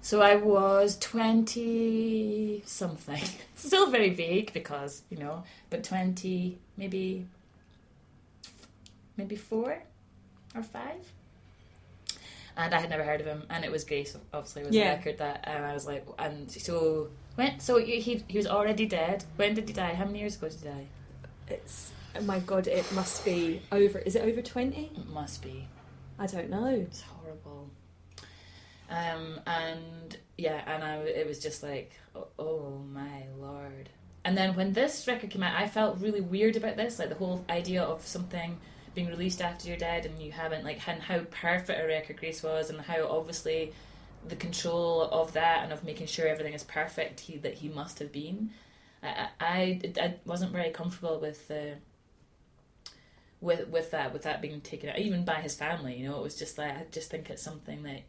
So 0.00 0.22
I 0.22 0.36
was 0.36 0.96
twenty 0.98 2.62
something. 2.64 3.22
Still 3.56 3.90
very 3.90 4.10
vague 4.10 4.52
because 4.54 5.02
you 5.10 5.18
know, 5.18 5.44
but 5.70 5.84
twenty, 5.84 6.58
maybe, 6.76 7.26
maybe 9.16 9.36
four 9.36 9.82
or 10.54 10.62
five. 10.62 11.12
And 12.56 12.74
I 12.74 12.80
had 12.80 12.90
never 12.90 13.04
heard 13.04 13.20
of 13.20 13.26
him, 13.26 13.44
and 13.50 13.64
it 13.64 13.70
was 13.70 13.84
Grace. 13.84 14.16
Obviously, 14.32 14.64
was 14.64 14.74
Yeah. 14.74 14.90
the 14.90 14.96
record 14.96 15.18
that, 15.18 15.44
and 15.46 15.64
I 15.64 15.74
was 15.74 15.86
like, 15.86 16.04
and 16.18 16.50
so 16.50 17.08
when, 17.36 17.60
so 17.60 17.78
he 17.78 18.00
he 18.00 18.24
he 18.26 18.36
was 18.36 18.48
already 18.48 18.84
dead. 18.86 19.24
When 19.36 19.54
did 19.54 19.68
he 19.68 19.74
die? 19.74 19.94
How 19.94 20.04
many 20.04 20.18
years 20.18 20.36
ago 20.36 20.48
did 20.48 20.58
he 20.60 20.68
die? 20.68 20.86
It's 21.48 21.92
oh 22.16 22.22
my 22.22 22.40
god, 22.40 22.66
it 22.66 22.90
must 22.92 23.24
be 23.24 23.62
over. 23.70 24.00
Is 24.00 24.16
it 24.16 24.22
over 24.22 24.42
twenty? 24.42 24.90
It 24.96 25.08
must 25.08 25.40
be. 25.42 25.68
I 26.18 26.26
don't 26.26 26.50
know. 26.50 26.66
It's 26.66 27.02
horrible. 27.02 27.70
Um, 28.90 29.38
and 29.46 30.16
yeah, 30.36 30.62
and 30.66 30.82
I, 30.82 30.96
it 30.96 31.28
was 31.28 31.38
just 31.38 31.62
like, 31.62 31.92
oh, 32.16 32.26
oh 32.38 32.82
my 32.92 33.24
lord. 33.38 33.88
And 34.24 34.36
then 34.36 34.56
when 34.56 34.72
this 34.72 35.06
record 35.06 35.30
came 35.30 35.42
out, 35.44 35.54
I 35.60 35.68
felt 35.68 36.00
really 36.00 36.20
weird 36.22 36.56
about 36.56 36.76
this, 36.76 36.98
like 36.98 37.08
the 37.10 37.14
whole 37.14 37.44
idea 37.48 37.82
of 37.82 38.04
something 38.06 38.58
being 38.98 39.08
released 39.08 39.40
after 39.40 39.68
you're 39.68 39.76
dead 39.76 40.04
and 40.06 40.20
you 40.20 40.32
haven't, 40.32 40.64
like, 40.64 40.80
and 40.88 41.00
how 41.00 41.20
perfect 41.30 41.80
a 41.80 41.86
record 41.86 42.16
Grace 42.16 42.42
was, 42.42 42.68
and 42.70 42.80
how 42.80 43.06
obviously 43.08 43.72
the 44.26 44.34
control 44.34 45.02
of 45.02 45.32
that 45.34 45.62
and 45.62 45.72
of 45.72 45.84
making 45.84 46.08
sure 46.08 46.26
everything 46.26 46.52
is 46.52 46.64
perfect 46.64 47.20
he, 47.20 47.36
that 47.38 47.54
he 47.54 47.68
must 47.68 48.00
have 48.00 48.10
been. 48.10 48.50
I, 49.02 49.28
I, 49.40 49.80
I 50.00 50.14
wasn't 50.24 50.50
very 50.50 50.70
comfortable 50.70 51.20
with 51.20 51.46
the 51.46 51.74
with 53.40 53.68
with 53.68 53.92
that 53.92 54.12
with 54.12 54.22
that 54.22 54.42
being 54.42 54.60
taken 54.60 54.88
out, 54.90 54.98
even 54.98 55.24
by 55.24 55.36
his 55.36 55.54
family. 55.54 55.96
You 55.96 56.08
know, 56.08 56.16
it 56.18 56.22
was 56.24 56.36
just 56.36 56.58
like 56.58 56.72
I 56.72 56.84
just 56.90 57.08
think 57.08 57.30
it's 57.30 57.40
something 57.42 57.84
that 57.84 58.02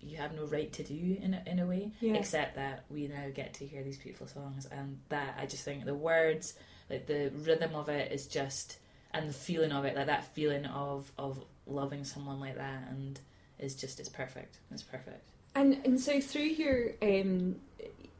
you 0.00 0.16
have 0.16 0.34
no 0.34 0.44
right 0.46 0.72
to 0.72 0.82
do 0.82 1.16
in 1.22 1.34
a, 1.34 1.42
in 1.46 1.60
a 1.60 1.66
way, 1.66 1.92
Yeah. 2.00 2.14
except 2.14 2.56
that 2.56 2.84
we 2.90 3.06
now 3.06 3.26
get 3.32 3.54
to 3.54 3.66
hear 3.66 3.84
these 3.84 3.98
beautiful 3.98 4.26
songs, 4.26 4.66
and 4.66 4.98
that 5.08 5.36
I 5.40 5.46
just 5.46 5.64
think 5.64 5.84
the 5.84 5.94
words, 5.94 6.54
like 6.90 7.06
the 7.06 7.30
rhythm 7.46 7.76
of 7.76 7.88
it, 7.88 8.10
is 8.10 8.26
just 8.26 8.78
and 9.16 9.28
the 9.28 9.34
feeling 9.34 9.72
of 9.72 9.84
it, 9.84 9.96
like 9.96 10.06
that 10.06 10.24
feeling 10.34 10.66
of 10.66 11.10
of 11.18 11.42
loving 11.66 12.04
someone 12.04 12.40
like 12.40 12.56
that, 12.56 12.88
and 12.90 13.18
is 13.58 13.74
just 13.74 14.00
it's 14.00 14.08
perfect. 14.08 14.58
It's 14.70 14.82
perfect. 14.82 15.28
And 15.54 15.80
and 15.84 16.00
so 16.00 16.20
through 16.20 16.42
your 16.42 16.90
um 17.02 17.56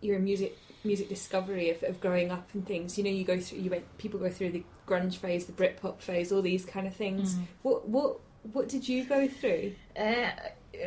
your 0.00 0.18
music 0.18 0.56
music 0.85 1.09
discovery 1.09 1.70
of, 1.70 1.82
of 1.82 2.00
growing 2.00 2.30
up 2.30 2.48
and 2.54 2.66
things, 2.66 2.96
you 2.96 3.04
know, 3.04 3.11
you 3.11 3.24
go 3.24 3.38
through 3.38 3.59
you 3.59 3.70
went 3.70 3.98
people 3.98 4.18
go 4.20 4.30
through 4.30 4.50
the 4.50 4.64
grunge 4.87 5.16
phase, 5.16 5.46
the 5.46 5.52
Britpop 5.52 6.00
phase, 6.00 6.32
all 6.32 6.42
these 6.42 6.64
kind 6.64 6.87
of 6.87 6.94
things. 6.94 7.37
What 7.62 7.88
what 7.88 8.18
what 8.52 8.68
did 8.68 8.88
you 8.88 9.04
go 9.04 9.28
through? 9.28 9.74
Uh, 9.98 10.30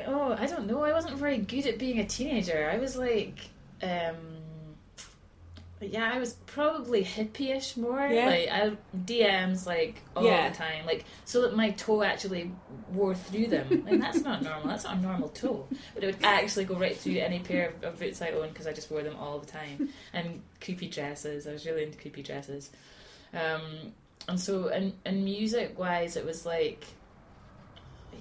oh, 0.07 0.35
I 0.37 0.45
don't 0.45 0.67
know. 0.67 0.83
I 0.83 0.93
wasn't 0.93 1.17
very 1.17 1.37
good 1.37 1.65
at 1.65 1.77
being 1.77 1.99
a 1.99 2.05
teenager. 2.05 2.69
I 2.71 2.77
was 2.77 2.95
like, 2.95 3.37
um, 3.83 4.28
yeah, 5.81 6.11
I 6.13 6.19
was 6.19 6.33
probably 6.45 7.03
hippie-ish 7.03 7.77
more. 7.77 8.05
Yeah. 8.07 8.25
Like 8.25 8.49
I 8.49 8.77
DMs 9.05 9.65
like 9.65 10.01
all 10.15 10.23
Yeah. 10.23 10.49
the 10.49 10.55
time, 10.55 10.85
like 10.85 11.05
so 11.25 11.41
that 11.43 11.55
my 11.55 11.69
toe 11.71 12.03
actually 12.03 12.51
wore 12.91 13.15
through 13.15 13.47
them. 13.47 13.85
And 13.87 14.01
that's 14.01 14.21
not 14.21 14.43
normal. 14.43 14.67
That's 14.67 14.83
not 14.83 14.97
a 14.97 15.01
normal 15.01 15.29
toe. 15.29 15.67
But 15.93 16.03
it 16.03 16.07
would 16.07 16.25
actually 16.25 16.65
go 16.65 16.75
right 16.75 16.95
through 16.97 17.17
any 17.17 17.39
pair 17.39 17.69
of, 17.69 17.83
of 17.83 17.99
boots 17.99 18.21
I 18.21 18.31
owned 18.31 18.51
because 18.53 18.67
I 18.67 18.73
just 18.73 18.91
wore 18.91 19.03
them 19.03 19.15
all 19.15 19.39
the 19.39 19.47
time. 19.47 19.89
And 20.13 20.41
creepy 20.61 20.89
dresses. 20.89 21.47
I 21.47 21.53
was 21.53 21.65
really 21.65 21.83
into 21.83 21.97
creepy 21.97 22.23
dresses. 22.23 22.71
Um, 23.33 23.93
and 24.27 24.39
so, 24.39 24.67
and 24.67 24.93
and 25.05 25.23
music-wise, 25.23 26.17
it 26.17 26.25
was 26.25 26.45
like 26.45 26.85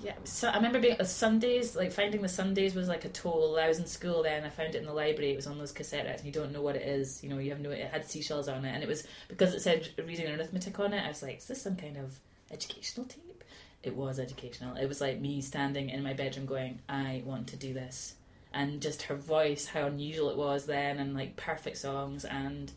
yeah, 0.02 0.14
so 0.24 0.48
I 0.48 0.56
remember 0.56 0.78
being 0.78 1.00
uh, 1.00 1.04
Sundays, 1.04 1.74
like 1.74 1.92
finding 1.92 2.22
the 2.22 2.28
Sundays 2.28 2.74
was 2.74 2.88
like 2.88 3.04
a 3.04 3.08
toll. 3.08 3.58
I 3.58 3.68
was 3.68 3.78
in 3.78 3.86
school 3.86 4.22
then. 4.22 4.44
I 4.44 4.50
found 4.50 4.74
it 4.74 4.78
in 4.78 4.86
the 4.86 4.92
library. 4.92 5.32
It 5.32 5.36
was 5.36 5.46
on 5.46 5.58
those 5.58 5.72
cassette 5.72 6.04
decks, 6.04 6.22
and 6.22 6.26
you 6.26 6.32
don't 6.32 6.52
know 6.52 6.62
what 6.62 6.76
it 6.76 6.82
is. 6.82 7.22
You 7.22 7.30
know, 7.30 7.38
you 7.38 7.50
have 7.50 7.60
no. 7.60 7.70
It 7.70 7.86
had 7.90 8.04
seashells 8.04 8.48
on 8.48 8.64
it, 8.64 8.70
and 8.70 8.82
it 8.82 8.88
was 8.88 9.06
because 9.28 9.54
it 9.54 9.60
said 9.60 9.88
reading 9.98 10.26
and 10.26 10.38
arithmetic 10.38 10.78
on 10.78 10.92
it. 10.92 11.04
I 11.04 11.08
was 11.08 11.22
like, 11.22 11.38
is 11.38 11.46
this 11.46 11.62
some 11.62 11.76
kind 11.76 11.96
of 11.96 12.18
educational 12.50 13.06
tape? 13.06 13.44
It 13.82 13.94
was 13.94 14.18
educational. 14.18 14.76
It 14.76 14.86
was 14.86 15.00
like 15.00 15.20
me 15.20 15.40
standing 15.40 15.90
in 15.90 16.02
my 16.02 16.12
bedroom 16.12 16.46
going, 16.46 16.80
I 16.88 17.22
want 17.24 17.48
to 17.48 17.56
do 17.56 17.72
this, 17.72 18.14
and 18.52 18.80
just 18.80 19.02
her 19.02 19.16
voice, 19.16 19.66
how 19.66 19.86
unusual 19.86 20.30
it 20.30 20.36
was 20.36 20.66
then, 20.66 20.98
and 20.98 21.14
like 21.14 21.36
perfect 21.36 21.78
songs, 21.78 22.24
and 22.24 22.70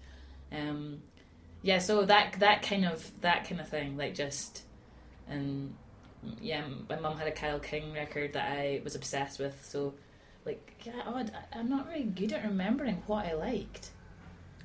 um, 0.52 1.02
yeah. 1.62 1.80
So 1.80 2.06
that 2.06 2.36
that 2.40 2.62
kind 2.62 2.86
of 2.86 3.12
that 3.22 3.48
kind 3.48 3.62
of 3.62 3.70
thing, 3.70 3.98
like 3.98 4.16
just 4.16 4.64
and 5.28 5.76
yeah, 6.42 6.64
my 6.90 7.00
mum 7.00 7.18
had 7.18 7.28
a 7.28 7.32
Carole 7.32 7.60
King 7.60 7.94
record 7.94 8.34
that 8.34 8.52
I 8.52 8.82
was 8.84 8.96
obsessed 8.96 9.40
with. 9.40 9.64
So, 9.66 9.94
like, 10.46 10.82
yeah, 10.84 11.02
odd. 11.06 11.32
I'm 11.54 11.70
not 11.70 11.88
really 11.88 12.04
good 12.04 12.32
at 12.34 12.44
remembering 12.44 13.02
what 13.08 13.26
I 13.26 13.34
liked. 13.34 13.90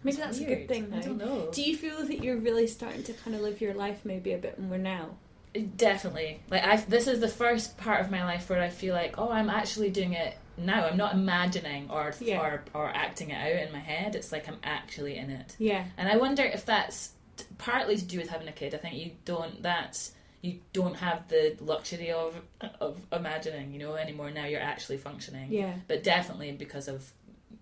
Maybe 0.02 0.16
It's 0.18 0.24
that's 0.24 0.40
a 0.40 0.44
good 0.44 0.68
thing 0.68 0.92
I 0.94 1.00
don't 1.00 1.18
know. 1.18 1.48
Do 1.52 1.62
you 1.62 1.76
feel 1.76 2.04
that 2.06 2.22
you're 2.22 2.36
really 2.36 2.66
starting 2.66 3.02
to 3.04 3.12
kind 3.12 3.34
of 3.34 3.42
live 3.42 3.60
your 3.60 3.74
life 3.74 4.00
maybe 4.04 4.32
a 4.32 4.38
bit 4.38 4.58
more 4.60 4.78
now? 4.78 5.16
Uh, 5.56 5.60
definitely. 5.76 6.40
Like, 6.50 6.64
I 6.64 6.76
this 6.76 7.06
is 7.06 7.20
the 7.20 7.28
first 7.28 7.76
part 7.78 8.00
of 8.02 8.10
my 8.10 8.22
life 8.24 8.48
where 8.48 8.62
I 8.62 8.68
feel 8.68 8.94
like, 8.94 9.18
oh, 9.18 9.30
I'm 9.30 9.50
actually 9.50 9.90
doing 9.90 10.12
it 10.12 10.36
now. 10.58 10.86
I'm 10.86 10.96
not 10.96 11.14
imagining 11.14 11.90
or 11.90 12.12
Yeah. 12.20 12.40
or 12.40 12.62
or 12.74 12.88
acting 12.88 13.30
it 13.30 13.34
out 13.34 13.66
in 13.66 13.72
my 13.72 13.78
head. 13.80 14.14
It's 14.14 14.30
like 14.32 14.46
I'm 14.48 14.58
actually 14.62 15.16
in 15.16 15.30
it. 15.30 15.56
Yeah. 15.58 15.84
And 15.96 16.08
I 16.08 16.16
wonder 16.18 16.44
if 16.44 16.64
that's 16.66 17.12
partly 17.58 17.96
to 17.96 18.04
do 18.04 18.18
with 18.18 18.28
having 18.28 18.48
a 18.48 18.52
kid. 18.52 18.74
I 18.74 18.78
think 18.78 18.94
you 18.96 19.12
don't. 19.24 19.62
That's 19.62 20.12
you 20.42 20.60
don't 20.72 20.96
have 20.96 21.28
the 21.28 21.56
luxury 21.60 22.12
of 22.12 22.34
of 22.80 23.00
imagining, 23.12 23.72
you 23.72 23.78
know, 23.78 23.94
anymore. 23.94 24.30
Now 24.30 24.46
you're 24.46 24.60
actually 24.60 24.98
functioning. 24.98 25.52
Yeah. 25.52 25.74
But 25.88 26.02
definitely 26.04 26.52
because 26.52 26.88
of 26.88 27.10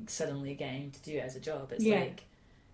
suddenly 0.07 0.55
getting 0.55 0.91
to 0.91 1.03
do 1.03 1.17
it 1.17 1.21
as 1.25 1.37
a 1.37 1.41
job, 1.41 1.73
it's 1.73 1.85
Yeah. 1.85 2.01
like 2.01 2.25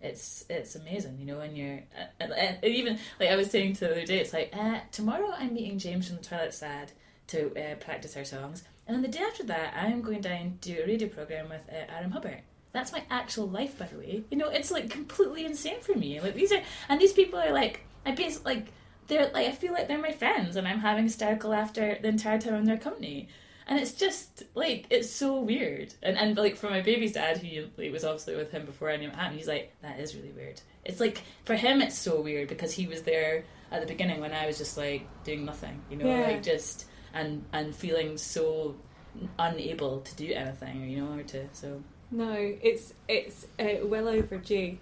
it's 0.00 0.44
it's 0.48 0.74
amazing, 0.76 1.18
you 1.20 1.26
know. 1.26 1.40
And 1.40 1.56
you're 1.56 1.80
and, 2.18 2.32
and 2.32 2.64
even 2.64 2.98
like 3.18 3.28
I 3.30 3.36
was 3.36 3.50
saying 3.50 3.74
to 3.74 3.80
the 3.80 3.90
other 3.92 4.06
day, 4.06 4.18
it's 4.20 4.32
like 4.32 4.54
uh, 4.56 4.80
tomorrow 4.92 5.30
I'm 5.36 5.54
meeting 5.54 5.78
James 5.78 6.08
from 6.08 6.16
the 6.16 6.22
Twilight 6.24 6.54
Sad 6.54 6.92
to 7.28 7.50
uh, 7.56 7.74
practice 7.76 8.16
our 8.16 8.24
songs, 8.24 8.64
and 8.86 8.94
then 8.94 9.02
the 9.02 9.08
day 9.16 9.22
after 9.24 9.44
that 9.44 9.74
I'm 9.76 10.00
going 10.02 10.20
down 10.22 10.58
to 10.62 10.72
do 10.74 10.82
a 10.82 10.86
radio 10.86 11.08
program 11.08 11.48
with 11.48 11.62
uh, 11.70 11.90
Adam 11.96 12.10
Hubbard. 12.10 12.40
That's 12.72 12.92
my 12.92 13.02
actual 13.10 13.48
life, 13.48 13.78
by 13.78 13.86
the 13.86 13.98
way. 13.98 14.22
You 14.30 14.38
know, 14.38 14.48
it's 14.48 14.70
like 14.70 14.90
completely 14.90 15.44
insane 15.44 15.80
for 15.80 15.94
me. 15.96 16.20
Like 16.20 16.34
these 16.34 16.52
are, 16.52 16.62
and 16.88 17.00
these 17.00 17.12
people 17.12 17.38
are 17.40 17.52
like, 17.52 17.80
I 18.06 18.12
basically 18.12 18.54
like, 18.54 18.66
they're 19.10 19.30
like, 19.34 19.46
I 19.48 19.52
feel 19.52 19.74
like 19.74 19.86
they're 19.88 19.98
my 19.98 20.12
friends, 20.12 20.56
and 20.56 20.66
I'm 20.66 20.78
having 20.80 21.04
hysterical 21.04 21.50
laughter 21.50 21.98
the 22.00 22.08
entire 22.08 22.38
time 22.40 22.54
in 22.54 22.64
their 22.64 22.78
company, 22.78 23.28
and 23.66 23.78
it's 23.78 23.92
just 23.92 24.44
like 24.54 24.86
it's 24.88 25.10
so 25.10 25.38
weird. 25.40 25.92
And 26.02 26.16
and 26.16 26.36
like 26.36 26.56
for 26.56 26.70
my 26.70 26.80
baby's 26.80 27.12
dad, 27.12 27.36
who 27.38 27.66
like, 27.76 27.92
was 27.92 28.04
obviously 28.04 28.36
with 28.36 28.50
him 28.50 28.64
before 28.64 28.88
any 28.88 29.04
of 29.04 29.12
it 29.12 29.16
happened, 29.16 29.38
he's 29.38 29.48
like, 29.48 29.72
that 29.82 30.00
is 30.00 30.16
really 30.16 30.32
weird. 30.32 30.60
It's 30.84 30.98
like 31.00 31.22
for 31.44 31.54
him, 31.54 31.82
it's 31.82 31.98
so 31.98 32.20
weird 32.22 32.48
because 32.48 32.72
he 32.72 32.86
was 32.86 33.02
there 33.02 33.44
at 33.70 33.80
the 33.82 33.86
beginning 33.86 34.20
when 34.20 34.32
I 34.32 34.46
was 34.46 34.56
just 34.58 34.76
like 34.78 35.06
doing 35.24 35.44
nothing, 35.44 35.82
you 35.90 35.96
know, 35.98 36.06
Yeah. 36.06 36.26
like 36.28 36.42
just 36.42 36.86
and 37.12 37.44
and 37.52 37.74
feeling 37.76 38.16
so 38.16 38.76
unable 39.38 40.00
to 40.00 40.16
do 40.16 40.32
anything, 40.32 40.88
you 40.88 41.02
know, 41.02 41.12
or 41.18 41.22
to 41.24 41.48
so. 41.52 41.82
No, 42.10 42.32
it's 42.62 42.94
it's 43.08 43.46
uh, 43.58 43.84
well 43.86 44.08
overdue. 44.08 44.78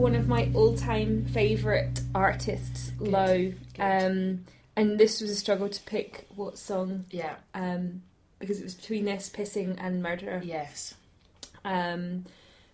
One 0.00 0.14
of 0.14 0.26
my 0.26 0.50
all-time 0.54 1.26
favorite 1.26 2.00
artists, 2.14 2.90
Good, 2.98 3.08
Low, 3.08 3.36
good. 3.74 3.80
um, 3.80 4.44
and 4.76 4.98
this 4.98 5.20
was 5.20 5.30
a 5.30 5.36
struggle 5.36 5.68
to 5.68 5.82
pick 5.82 6.26
what 6.34 6.56
song 6.58 7.04
Yeah. 7.10 7.36
um, 7.54 8.02
because 8.38 8.60
it 8.60 8.64
was 8.64 8.74
between 8.74 9.04
this, 9.04 9.28
pissing, 9.28 9.76
and 9.78 10.02
murder. 10.02 10.40
Yes. 10.42 10.94
Um, 11.64 12.24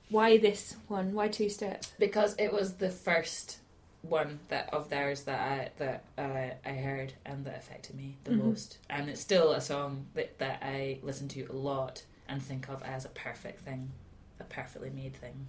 why 0.08 0.38
this 0.38 0.76
one? 0.86 1.14
Why 1.14 1.26
two 1.28 1.48
step? 1.48 1.82
because 1.98 2.36
it 2.38 2.52
was 2.52 2.74
the 2.74 2.90
first 2.90 3.58
one 4.02 4.38
that 4.48 4.72
of 4.72 4.88
theirs 4.88 5.22
that 5.24 5.40
I 5.40 5.70
that 5.82 6.04
uh, 6.16 6.54
I 6.64 6.72
heard 6.74 7.12
and 7.24 7.44
that 7.44 7.56
affected 7.56 7.96
me 7.96 8.16
the 8.22 8.30
Mhm. 8.30 8.44
most, 8.44 8.78
and 8.88 9.10
it's 9.10 9.20
still 9.20 9.50
a 9.52 9.60
song 9.60 10.06
that 10.14 10.38
that 10.38 10.60
I 10.62 11.00
listen 11.02 11.26
to 11.28 11.42
a 11.50 11.52
lot 11.52 12.04
and 12.28 12.40
think 12.40 12.68
of 12.68 12.84
as 12.84 13.04
a 13.04 13.08
perfect 13.08 13.62
thing, 13.62 13.90
a 14.38 14.44
perfectly 14.44 14.90
made 14.90 15.16
thing. 15.16 15.46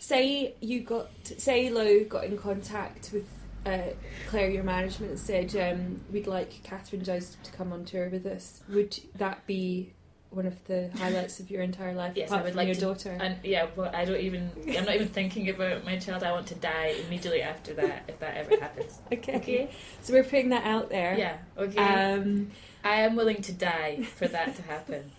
Say 0.00 0.54
you 0.60 0.80
got, 0.80 1.10
say 1.24 1.68
Lo 1.68 2.04
got 2.04 2.24
in 2.24 2.38
contact 2.38 3.10
with 3.12 3.26
uh, 3.66 3.92
Claire, 4.28 4.50
your 4.50 4.64
management, 4.64 5.12
and 5.12 5.20
said 5.20 5.54
um, 5.56 6.00
we'd 6.10 6.26
like 6.26 6.62
Catherine 6.62 7.04
Joseph 7.04 7.42
to 7.42 7.52
come 7.52 7.70
on 7.70 7.84
tour 7.84 8.08
with 8.08 8.24
us. 8.24 8.62
Would 8.70 8.98
that 9.16 9.46
be 9.46 9.92
one 10.30 10.46
of 10.46 10.64
the 10.64 10.90
highlights 10.96 11.38
of 11.40 11.50
your 11.50 11.60
entire 11.60 11.92
life? 11.92 12.14
Yes, 12.16 12.30
I 12.30 12.40
would 12.40 12.54
like 12.54 12.66
your 12.66 12.76
to- 12.76 12.80
daughter. 12.80 13.18
And 13.20 13.36
yeah, 13.44 13.66
but 13.76 13.94
I 13.94 14.06
don't 14.06 14.20
even 14.20 14.50
I'm 14.68 14.86
not 14.86 14.94
even 14.94 15.08
thinking 15.08 15.50
about 15.50 15.84
my 15.84 15.98
child. 15.98 16.22
I 16.22 16.32
want 16.32 16.46
to 16.46 16.54
die 16.54 16.94
immediately 17.06 17.42
after 17.42 17.74
that 17.74 18.04
if 18.08 18.18
that 18.20 18.38
ever 18.38 18.58
happens. 18.58 18.98
okay. 19.12 19.36
Okay. 19.36 19.70
so 20.00 20.14
we're 20.14 20.24
putting 20.24 20.48
that 20.48 20.64
out 20.64 20.88
there. 20.88 21.14
Yeah. 21.18 21.36
Okay. 21.58 21.76
Um, 21.76 22.50
I 22.82 23.02
am 23.02 23.16
willing 23.16 23.42
to 23.42 23.52
die 23.52 24.02
for 24.02 24.28
that 24.28 24.56
to 24.56 24.62
happen. 24.62 25.10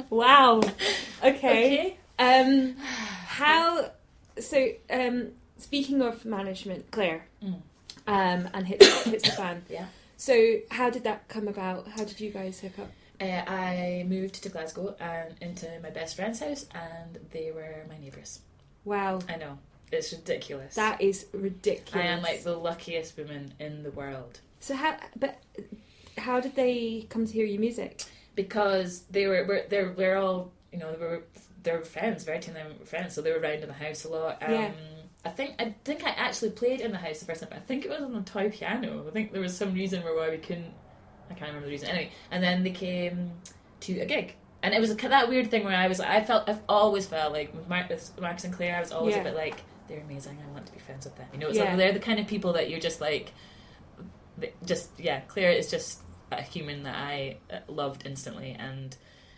wow. 0.10 0.58
Okay. 0.58 1.24
Okay. 1.24 1.98
Um, 2.18 2.76
how? 3.26 3.90
So, 4.38 4.68
um, 4.90 5.28
speaking 5.58 6.02
of 6.02 6.24
management, 6.24 6.90
Claire, 6.90 7.26
Mm. 7.42 7.62
um, 8.06 8.48
and 8.54 8.66
hits 8.66 9.04
hits 9.04 9.28
the 9.30 9.36
fan. 9.36 9.64
Yeah. 9.70 9.86
So, 10.18 10.56
how 10.70 10.88
did 10.90 11.04
that 11.04 11.28
come 11.28 11.46
about? 11.48 11.88
How 11.88 12.04
did 12.04 12.20
you 12.20 12.30
guys 12.30 12.60
hook 12.60 12.78
up? 12.78 12.90
Uh, 13.20 13.42
I 13.50 14.04
moved 14.06 14.42
to 14.42 14.48
Glasgow 14.50 14.94
and 15.00 15.34
into 15.40 15.66
my 15.82 15.90
best 15.90 16.16
friend's 16.16 16.40
house, 16.40 16.66
and 16.74 17.18
they 17.32 17.50
were 17.50 17.84
my 17.88 17.98
neighbours. 17.98 18.40
Wow, 18.84 19.20
I 19.28 19.36
know 19.36 19.58
it's 19.92 20.12
ridiculous. 20.12 20.74
that 20.74 21.00
is 21.00 21.26
ridiculous. 21.32 22.04
I 22.04 22.08
am 22.08 22.22
like 22.22 22.42
the 22.42 22.56
luckiest 22.56 23.16
woman 23.16 23.52
in 23.58 23.82
the 23.82 23.90
world 23.90 24.40
So 24.60 24.74
how? 24.74 24.96
But 25.18 25.38
how 26.18 26.40
did 26.40 26.54
they 26.56 27.06
come 27.08 27.26
to 27.26 27.32
hear 27.32 27.46
your 27.46 27.60
music? 27.60 28.02
because 28.34 29.04
they 29.10 29.26
were 29.26 29.44
we're, 29.48 29.66
they're 29.68 30.18
all 30.18 30.50
you 30.72 30.78
know 30.78 30.92
they 30.92 30.98
were 30.98 31.22
they 31.66 31.72
were 31.72 31.84
friends, 31.84 32.24
Verity 32.24 32.48
and 32.48 32.56
them 32.56 32.74
were 32.80 32.86
friends, 32.86 33.14
so 33.14 33.20
they 33.20 33.30
were 33.32 33.38
around 33.40 33.60
in 33.60 33.68
the 33.68 33.74
house 33.74 34.04
a 34.04 34.08
lot. 34.08 34.42
Um, 34.42 34.52
Yeah. 34.52 34.70
I 35.24 35.30
think 35.30 35.54
I 35.58 35.74
think 35.84 36.04
I 36.04 36.10
actually 36.10 36.50
played 36.50 36.80
in 36.80 36.92
the 36.92 36.98
house 36.98 37.18
the 37.18 37.26
first 37.26 37.40
time. 37.40 37.50
but 37.50 37.58
I 37.58 37.62
think 37.62 37.84
it 37.84 37.90
was 37.90 38.00
on 38.00 38.14
a 38.14 38.22
toy 38.22 38.48
piano. 38.48 39.04
I 39.06 39.10
think 39.10 39.32
there 39.32 39.40
was 39.42 39.56
some 39.56 39.74
reason 39.74 40.02
why 40.02 40.30
we 40.30 40.38
couldn't. 40.38 40.72
I 41.28 41.34
can't 41.34 41.48
remember 41.48 41.66
the 41.66 41.72
reason. 41.72 41.88
Anyway, 41.88 42.12
and 42.30 42.42
then 42.42 42.62
they 42.62 42.70
came 42.70 43.32
to 43.80 44.00
a 44.00 44.06
gig, 44.06 44.36
and 44.62 44.72
it 44.72 44.80
was 44.80 44.94
that 44.96 45.28
weird 45.28 45.50
thing 45.50 45.64
where 45.64 45.76
I 45.76 45.88
was. 45.88 45.98
I 46.00 46.22
felt 46.22 46.48
I've 46.48 46.60
always 46.68 47.06
felt 47.06 47.32
like 47.32 47.52
with, 47.52 47.68
Mar- 47.68 47.86
with 47.90 48.52
Claire, 48.52 48.76
I 48.76 48.80
was 48.80 48.92
always 48.92 49.16
Yeah. 49.16 49.22
a 49.22 49.24
bit 49.24 49.34
like 49.34 49.56
they're 49.88 50.00
amazing. 50.00 50.38
I 50.48 50.52
want 50.52 50.66
to 50.66 50.72
be 50.72 50.78
friends 50.78 51.04
with 51.04 51.16
them. 51.16 51.26
You 51.32 51.38
know, 51.40 51.48
it's 51.48 51.58
Yeah. 51.58 51.64
like, 51.64 51.76
they're 51.78 51.92
the 51.92 51.98
kind 52.00 52.20
of 52.20 52.26
people 52.28 52.52
that 52.54 52.70
you're 52.70 52.80
just 52.80 53.00
like, 53.00 53.32
just 54.64 54.90
yeah. 54.98 55.20
Claire 55.28 55.50
is 55.50 55.70
just 55.70 56.02
a 56.30 56.42
human 56.42 56.82
that 56.84 56.94
I 56.96 57.38
uh, 57.52 57.58
loved 57.68 58.06
instantly, 58.06 58.56
and 58.58 58.96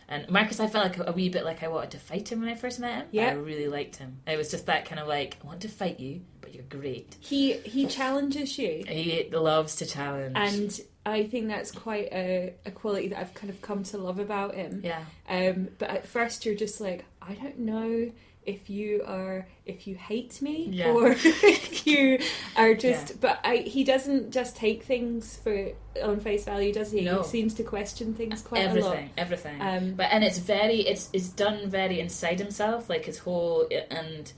and 0.09 0.27
Marcus, 0.29 0.59
I 0.59 0.67
felt 0.67 0.97
like 0.97 1.07
a, 1.07 1.11
wee 1.11 1.29
bit 1.29 1.45
like 1.45 1.63
I 1.63 1.67
wanted 1.67 1.91
to 1.91 1.99
fight 1.99 2.31
him 2.31 2.41
when 2.41 2.49
I 2.49 2.55
first 2.55 2.79
met 2.79 2.95
him. 2.95 3.07
Yeah. 3.11 3.27
I 3.29 3.33
really 3.33 3.67
liked 3.67 3.95
him. 3.95 4.17
It 4.27 4.37
was 4.37 4.49
just 4.49 4.65
that 4.65 4.85
kind 4.85 4.99
of 4.99 5.07
like 5.07 5.37
I 5.43 5.47
want 5.47 5.61
to 5.61 5.69
fight 5.69 5.99
you, 5.99 6.21
but 6.41 6.53
you're 6.53 6.63
great. 6.63 7.15
He 7.19 7.53
he 7.53 7.85
challenges 7.85 8.57
you, 8.57 8.83
He 8.87 9.29
loves 9.31 9.77
to 9.77 9.85
challenge, 9.85 10.33
and 10.35 10.79
I 11.05 11.23
think 11.25 11.47
that's 11.47 11.71
quite 11.71 12.09
a, 12.11 12.53
a 12.65 12.71
quality 12.71 13.09
that 13.09 13.19
I've 13.19 13.33
kind 13.33 13.49
of 13.49 13.61
come 13.61 13.83
to 13.83 13.97
love 13.97 14.19
about 14.19 14.55
him. 14.55 14.81
yeah, 14.83 15.03
Um, 15.29 15.69
but 15.77 15.89
at 15.89 16.07
first, 16.07 16.45
you're 16.45 16.55
just 16.55 16.81
like, 16.81 17.05
I 17.21 17.33
don't 17.35 17.59
know 17.59 18.11
if 18.49 18.69
you 18.69 19.03
are 19.05 19.47
if 19.65 19.85
you 19.87 19.95
hate 19.95 20.41
me 20.41 20.67
Yeah. 20.71 20.91
or 20.93 21.11
if 21.17 21.85
you 21.87 22.19
are 22.55 22.73
just. 22.73 23.09
Yeah. 23.11 23.15
But 23.21 23.39
I, 23.43 23.57
he 23.57 23.83
doesn't 23.83 24.31
just 24.31 24.55
take 24.55 24.83
things 24.83 25.37
for 25.43 25.71
on 26.03 26.19
face 26.19 26.45
value, 26.45 26.73
does 26.73 26.91
he? 26.91 27.01
No. 27.01 27.21
He 27.21 27.27
seems 27.27 27.53
to 27.55 27.63
question 27.63 28.13
things 28.13 28.41
quite 28.41 28.65
a 28.65 28.73
lot. 28.73 28.75
everything, 28.75 29.09
everything. 29.17 29.61
Um, 29.61 29.93
but 29.93 30.07
and 30.11 30.23
it's 30.23 30.39
very, 30.39 30.79
it's 30.81 31.09
it's 31.13 31.29
done 31.29 31.69
very 31.69 31.99
inside 31.99 32.39
himself, 32.39 32.89
like 32.89 33.05
his 33.05 33.19
whole 33.19 33.67
and 33.91 34.33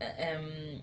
um. 0.00 0.80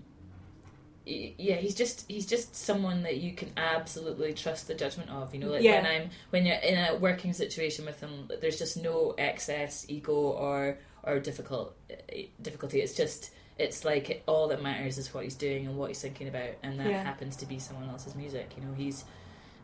Yeah, 1.10 1.56
he's 1.56 1.74
just 1.74 2.04
he's 2.10 2.26
just 2.26 2.54
someone 2.54 3.04
that 3.04 3.16
you 3.16 3.32
can 3.32 3.50
absolutely 3.56 4.34
trust 4.34 4.68
the 4.68 4.76
judgment 4.76 5.10
of. 5.10 5.34
You 5.34 5.40
know, 5.40 5.52
like 5.52 5.64
Yeah. 5.64 5.82
when 5.82 5.86
I'm 5.86 6.10
when 6.32 6.46
you're 6.46 6.58
in 6.58 6.78
a 6.78 6.98
working 6.98 7.32
situation 7.32 7.86
with 7.86 8.02
him, 8.02 8.30
there's 8.42 8.60
just 8.60 8.76
no 8.76 9.16
excess 9.18 9.86
ego 9.88 10.12
or 10.14 10.78
or 11.04 11.20
difficult 11.20 11.76
difficulty. 12.42 12.82
It's 12.82 12.96
just 12.96 13.32
it's 13.58 13.84
like 13.86 14.24
all 14.28 14.48
that 14.50 14.62
matters 14.62 14.98
is 14.98 15.14
what 15.14 15.24
he's 15.24 15.36
doing 15.36 15.66
and 15.68 15.78
what 15.78 15.88
he's 15.90 16.02
thinking 16.02 16.28
about, 16.28 16.52
and 16.64 16.80
that 16.80 16.88
Yeah. 16.88 17.04
happens 17.04 17.36
to 17.38 17.46
be 17.46 17.60
someone 17.60 17.90
else's 17.90 18.16
music. 18.16 18.52
You 18.58 18.64
know, 18.66 18.74
he's 18.74 19.04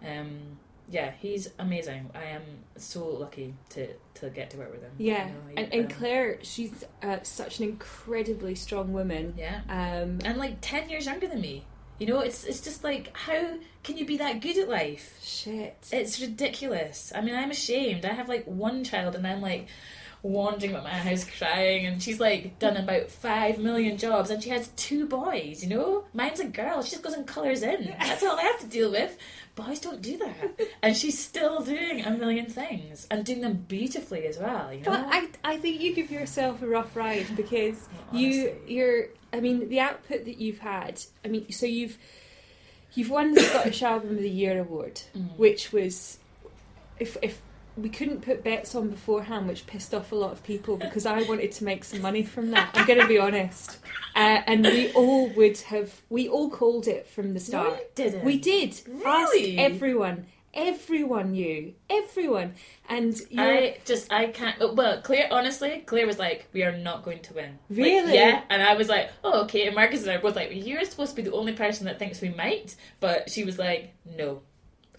um 0.05 0.57
yeah, 0.89 1.11
he's 1.21 1.49
amazing. 1.59 2.09
I 2.13 2.25
am 2.25 2.41
so 2.75 3.07
lucky 3.07 3.53
to 3.69 3.87
to 4.15 4.29
get 4.29 4.49
to 4.51 4.57
work 4.57 4.71
with 4.71 4.81
him. 4.81 4.91
Yeah, 4.97 5.27
you 5.27 5.31
know, 5.33 5.39
he- 5.51 5.57
and, 5.57 5.73
and 5.73 5.85
um, 5.85 5.97
Claire, 5.97 6.39
she's 6.43 6.83
uh, 7.01 7.19
such 7.23 7.59
an 7.59 7.65
incredibly 7.69 8.55
strong 8.55 8.91
woman. 8.91 9.33
yeah, 9.37 9.61
Um, 9.69 10.19
and 10.25 10.37
like 10.37 10.57
ten 10.61 10.89
years 10.89 11.05
younger 11.05 11.27
than 11.27 11.39
me. 11.41 11.65
You 11.99 12.07
know, 12.07 12.19
it's 12.19 12.43
it's 12.43 12.59
just 12.59 12.83
like 12.83 13.15
how 13.15 13.57
can 13.83 13.97
you 13.97 14.05
be 14.05 14.17
that 14.17 14.41
good 14.41 14.57
at 14.57 14.67
life? 14.67 15.17
shit. 15.21 15.87
It's 15.91 16.19
ridiculous. 16.19 17.13
I 17.15 17.21
mean, 17.21 17.35
I'm 17.35 17.51
ashamed. 17.51 18.03
I 18.05 18.11
have 18.13 18.27
like 18.27 18.43
one 18.45 18.83
child, 18.83 19.15
and 19.15 19.25
I'm 19.25 19.39
like 19.41 19.67
wandering 20.23 20.71
about 20.71 20.83
my 20.85 20.89
house 20.89 21.25
crying, 21.37 21.85
and 21.85 22.01
she's 22.01 22.19
like 22.19 22.57
done 22.57 22.77
about 22.77 23.09
five 23.11 23.59
million 23.59 23.97
jobs, 23.97 24.29
and 24.31 24.41
she 24.41 24.49
has 24.49 24.69
two 24.75 25.05
boys. 25.05 25.61
You 25.63 25.69
know, 25.69 26.05
mine's 26.13 26.39
a 26.39 26.45
girl. 26.45 26.81
She 26.81 26.91
just 26.91 27.03
goes 27.03 27.13
and 27.13 27.27
colours 27.27 27.61
in. 27.61 27.93
That's 27.99 28.23
all 28.23 28.39
I 28.39 28.43
have 28.43 28.59
to 28.61 28.67
deal 28.67 28.89
with. 28.89 29.17
Boys 29.55 29.79
don't 29.79 30.01
do 30.01 30.17
that, 30.17 30.59
and 30.81 30.97
she's 30.97 31.19
still 31.19 31.59
doing 31.61 32.03
a 32.03 32.09
million 32.11 32.47
things 32.47 33.05
and 33.11 33.23
doing 33.23 33.41
them 33.41 33.65
beautifully 33.67 34.25
as 34.25 34.39
well. 34.39 34.73
You 34.73 34.79
know, 34.79 34.85
But 34.91 35.05
I, 35.11 35.27
I 35.43 35.57
think 35.57 35.79
you 35.79 35.93
give 35.93 36.09
yourself 36.09 36.63
a 36.63 36.67
rough 36.67 36.95
ride 36.95 37.27
because 37.35 37.87
you, 38.11 38.55
you're. 38.65 39.07
I 39.31 39.39
mean, 39.41 39.67
the 39.69 39.79
output 39.79 40.25
that 40.25 40.37
you've 40.37 40.59
had. 40.59 41.01
I 41.25 41.27
mean, 41.27 41.51
so 41.51 41.65
you've, 41.65 41.97
you've 42.93 43.09
won 43.09 43.33
the 43.33 43.41
Scottish 43.49 43.83
Album 43.83 44.11
of 44.11 44.17
the 44.19 44.29
Year 44.29 44.59
award, 44.61 45.01
Mm. 45.15 45.37
which 45.37 45.71
was, 45.71 46.17
if 46.99 47.17
if 47.21 47.39
we 47.75 47.89
couldn't 47.89 48.21
put 48.21 48.43
bets 48.43 48.75
on 48.75 48.89
beforehand, 48.89 49.47
which 49.47 49.65
pissed 49.65 49.93
off 49.93 50.11
a 50.11 50.15
lot 50.15 50.31
of 50.31 50.43
people 50.43 50.77
because 50.77 51.05
I 51.05 51.23
wanted 51.23 51.51
to 51.53 51.63
make 51.63 51.83
some 51.83 52.01
money 52.01 52.23
from 52.23 52.51
that. 52.51 52.69
I'm 52.73 52.85
going 52.85 52.99
to 52.99 53.07
be 53.07 53.17
honest, 53.19 53.77
uh, 54.15 54.41
and 54.47 54.63
we 54.63 54.91
all 54.93 55.29
would 55.29 55.57
have. 55.59 56.01
We 56.09 56.29
all 56.29 56.49
called 56.49 56.87
it 56.87 57.07
from 57.07 57.33
the 57.33 57.39
start. 57.39 57.73
you 57.79 57.85
didn't. 57.95 58.23
We 58.23 58.37
did. 58.37 58.79
Really? 58.87 59.57
Everyone. 59.57 60.27
Everyone 60.55 61.31
knew. 61.31 61.73
Everyone. 61.89 62.53
And 62.87 63.19
you're, 63.31 63.43
I 63.43 63.77
just 63.85 64.13
I 64.13 64.27
can't. 64.27 64.55
oh, 64.61 64.73
Well, 64.73 65.01
Claire, 65.01 65.27
honestly, 65.31 65.81
Claire 65.87 66.05
was 66.05 66.19
like, 66.19 66.47
"We 66.53 66.61
are 66.61 66.77
not 66.77 67.03
going 67.03 67.21
to 67.23 67.33
win." 67.33 67.57
Like, 67.69 67.77
Really? 67.79 68.13
yeah. 68.13 68.43
And 68.51 68.61
I 68.61 68.75
was 68.75 68.87
like, 68.87 69.09
"Oh, 69.23 69.41
okay." 69.45 69.65
And 69.65 69.75
Marcus 69.75 70.03
and 70.03 70.11
I 70.11 70.17
were 70.17 70.21
both 70.21 70.35
like, 70.35 70.49
"You're 70.53 70.85
supposed 70.85 71.15
to 71.15 71.15
be 71.15 71.27
the 71.27 71.35
only 71.35 71.53
person 71.53 71.85
that 71.87 71.97
thinks 71.97 72.21
we 72.21 72.29
might," 72.29 72.75
but 72.99 73.31
she 73.31 73.43
was 73.43 73.57
like, 73.57 73.95
"No." 74.05 74.43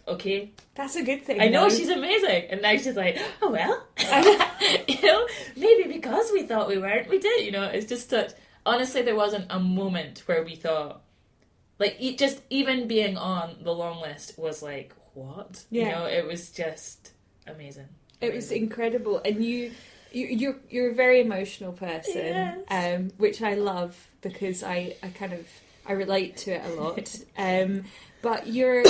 Okay, 0.06 0.52
that's 0.74 0.96
a 0.96 1.02
good 1.02 1.22
thing. 1.22 1.40
I 1.40 1.48
know 1.48 1.68
she's 1.70 1.88
amazing, 1.88 2.44
and 2.50 2.60
now 2.60 2.72
she's 2.76 2.94
like, 2.96 3.18
"Oh 3.40 3.50
well," 3.50 3.86
you 4.88 5.00
know, 5.02 5.26
maybe 5.56 5.92
because 5.92 6.30
we 6.32 6.42
thought 6.42 6.68
we 6.68 6.76
weren't, 6.78 7.08
we 7.08 7.18
did. 7.18 7.44
You 7.44 7.52
know, 7.52 7.64
it's 7.64 7.86
just 7.86 8.10
such. 8.10 8.32
Honestly, 8.66 9.02
there 9.02 9.14
wasn't 9.16 9.46
a 9.50 9.58
moment 9.60 10.22
where 10.26 10.42
we 10.44 10.56
thought, 10.56 11.02
like, 11.78 11.96
e- 11.98 12.16
just 12.16 12.40
even 12.50 12.86
being 12.88 13.16
on 13.16 13.56
the 13.62 13.72
long 13.72 14.00
list 14.02 14.38
was 14.38 14.62
like, 14.62 14.94
what? 15.14 15.64
You 15.70 15.82
Yeah. 15.82 15.90
know, 16.00 16.04
it 16.06 16.26
was 16.26 16.50
just 16.50 17.12
amazing. 17.46 17.88
It 18.20 18.34
was 18.34 18.52
incredible, 18.52 19.20
and 19.24 19.42
you, 19.44 19.72
you 20.12 20.26
you're 20.26 20.56
you're 20.68 20.90
a 20.90 20.94
very 20.94 21.20
emotional 21.20 21.72
person, 21.72 22.14
Yes. 22.16 22.58
um, 22.68 23.10
which 23.16 23.40
I 23.42 23.54
love 23.54 23.96
because 24.20 24.62
I 24.62 24.96
I 25.02 25.08
kind 25.08 25.32
of 25.32 25.46
I 25.86 25.92
relate 25.92 26.36
to 26.38 26.52
it 26.52 26.62
a 26.64 26.80
lot. 26.80 27.16
um, 27.38 27.84
but 28.22 28.46
your 28.46 28.82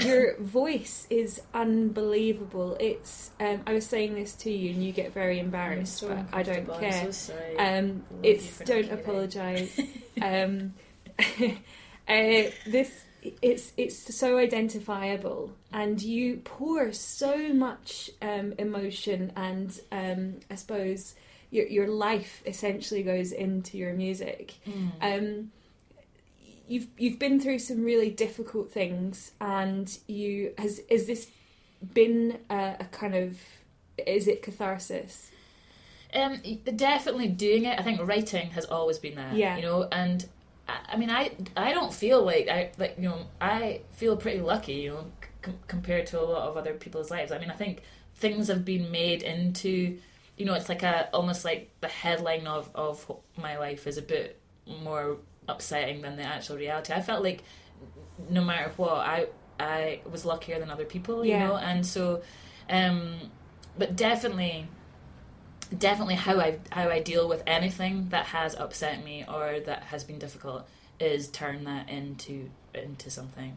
your 0.00 0.36
voice 0.38 1.06
is 1.10 1.40
unbelievable. 1.54 2.76
It's 2.80 3.30
um, 3.38 3.60
I 3.66 3.72
was 3.72 3.86
saying 3.86 4.14
this 4.16 4.34
to 4.36 4.50
you, 4.50 4.70
and 4.70 4.84
you 4.84 4.90
get 4.90 5.14
very 5.14 5.38
embarrassed, 5.38 5.98
so 5.98 6.08
but 6.08 6.26
I 6.32 6.42
don't 6.42 6.66
care. 6.80 7.12
so. 7.12 7.34
Um, 7.56 8.02
it's 8.24 8.44
you 8.44 8.50
for 8.50 8.64
not 8.64 8.66
don't 8.66 8.92
apologise. 8.92 9.80
um, 10.22 10.74
uh, 11.18 12.50
this 12.66 13.04
it's 13.42 13.72
it's 13.76 14.16
so 14.16 14.38
identifiable, 14.38 15.52
and 15.72 16.02
you 16.02 16.38
pour 16.38 16.92
so 16.92 17.52
much 17.52 18.10
um, 18.20 18.54
emotion 18.58 19.32
and 19.36 19.80
um, 19.92 20.40
I 20.50 20.56
suppose 20.56 21.14
your 21.50 21.66
your 21.66 21.86
life 21.86 22.42
essentially 22.46 23.04
goes 23.04 23.32
into 23.32 23.78
your 23.78 23.92
music. 23.92 24.54
Mm. 24.66 25.44
You've 26.70 26.86
you've 26.96 27.18
been 27.18 27.40
through 27.40 27.58
some 27.58 27.82
really 27.82 28.10
difficult 28.10 28.70
things, 28.70 29.32
and 29.40 29.98
you 30.06 30.54
has 30.56 30.78
is 30.88 31.08
this 31.08 31.26
been 31.94 32.38
a, 32.48 32.76
a 32.78 32.84
kind 32.92 33.16
of 33.16 33.40
is 34.06 34.28
it 34.28 34.40
catharsis? 34.40 35.32
Um, 36.14 36.40
definitely 36.76 37.26
doing 37.26 37.64
it. 37.64 37.76
I 37.76 37.82
think 37.82 38.00
writing 38.06 38.50
has 38.50 38.66
always 38.66 39.00
been 39.00 39.16
there. 39.16 39.32
Yeah. 39.34 39.56
You 39.56 39.62
know, 39.62 39.88
and 39.90 40.24
I, 40.68 40.92
I 40.92 40.96
mean, 40.96 41.10
I 41.10 41.32
I 41.56 41.72
don't 41.72 41.92
feel 41.92 42.24
like 42.24 42.48
I 42.48 42.70
like 42.78 42.94
you 42.98 43.08
know 43.08 43.26
I 43.40 43.80
feel 43.90 44.16
pretty 44.16 44.40
lucky. 44.40 44.74
You 44.74 44.90
know, 44.90 45.04
c- 45.44 45.52
compared 45.66 46.06
to 46.08 46.20
a 46.20 46.22
lot 46.22 46.48
of 46.48 46.56
other 46.56 46.74
people's 46.74 47.10
lives. 47.10 47.32
I 47.32 47.38
mean, 47.38 47.50
I 47.50 47.56
think 47.56 47.82
things 48.14 48.46
have 48.46 48.64
been 48.64 48.92
made 48.92 49.24
into. 49.24 49.98
You 50.36 50.46
know, 50.46 50.54
it's 50.54 50.68
like 50.68 50.84
a 50.84 51.10
almost 51.12 51.44
like 51.44 51.68
the 51.80 51.88
headline 51.88 52.46
of 52.46 52.70
of 52.76 53.10
my 53.36 53.58
life 53.58 53.88
is 53.88 53.98
a 53.98 54.02
bit 54.02 54.38
more 54.84 55.16
upsetting 55.50 56.02
than 56.02 56.16
the 56.16 56.22
actual 56.22 56.56
reality. 56.56 56.92
I 56.92 57.00
felt 57.02 57.22
like 57.22 57.42
no 58.28 58.42
matter 58.44 58.70
what, 58.76 58.92
I 58.94 59.26
I 59.58 60.00
was 60.10 60.24
luckier 60.24 60.58
than 60.58 60.70
other 60.70 60.84
people. 60.84 61.24
You 61.24 61.32
Yeah. 61.32 61.48
know, 61.48 61.56
and 61.56 61.84
so, 61.86 62.22
um, 62.68 63.30
but 63.78 63.96
definitely 63.96 64.66
definitely 65.76 66.16
how 66.16 66.38
I 66.40 66.58
how 66.70 66.88
I 66.88 67.00
deal 67.00 67.28
with 67.28 67.42
anything 67.46 68.08
that 68.10 68.26
has 68.26 68.54
upset 68.56 69.04
me 69.04 69.24
or 69.28 69.60
that 69.60 69.84
has 69.84 70.02
been 70.04 70.18
difficult 70.18 70.68
is 70.98 71.28
turn 71.28 71.64
that 71.64 71.88
into 71.88 72.50
into 72.74 73.10
something 73.10 73.56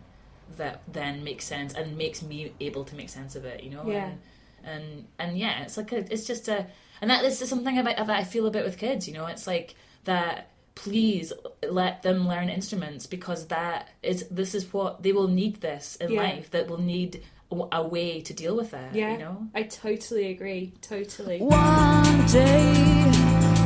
that 0.58 0.82
then 0.92 1.24
makes 1.24 1.46
sense 1.46 1.74
and 1.74 1.98
makes 1.98 2.22
me 2.22 2.54
able 2.60 2.84
to 2.86 2.96
make 2.96 3.10
sense 3.10 3.36
of 3.36 3.46
it. 3.46 3.64
You 3.64 3.72
know. 3.72 3.84
Yeah. 3.90 4.06
And, 4.06 4.20
and 4.66 5.08
and 5.20 5.38
yeah, 5.38 5.64
it's 5.64 5.76
like 5.78 5.92
a, 5.92 6.12
it's 6.14 6.26
just 6.26 6.48
a 6.48 6.68
and 7.02 7.10
that 7.10 7.22
this 7.22 7.42
is 7.42 7.50
something 7.50 7.78
about 7.78 7.98
that 7.98 8.10
I 8.10 8.24
feel 8.24 8.46
a 8.48 8.52
bit 8.52 8.64
with 8.64 8.78
kids. 8.78 9.08
You 9.08 9.14
know, 9.14 9.26
it's 9.26 9.48
like 9.48 9.76
that. 10.06 10.50
Please 10.76 11.32
let 11.70 12.02
them 12.04 12.28
learn 12.28 12.50
instruments 12.50 13.06
because 13.08 13.48
that 13.48 13.90
is 14.02 14.28
this 14.30 14.56
is 14.56 14.72
what 14.74 15.04
they 15.04 15.12
will 15.14 15.28
need 15.28 15.62
this 15.62 15.96
in 15.98 16.12
Yeah. 16.12 16.22
life. 16.24 16.50
That 16.52 16.68
will 16.68 16.82
need 16.82 17.24
a, 17.52 17.56
a 17.74 17.88
way 17.88 18.22
to 18.22 18.34
deal 18.34 18.56
with 18.56 18.72
that. 18.72 18.94
Yeah, 18.96 19.12
You 19.14 19.18
know. 19.20 19.48
I 19.54 19.64
totally 19.64 20.32
agree. 20.32 20.74
Totally. 20.82 21.40
One 21.40 22.26
day 22.28 22.74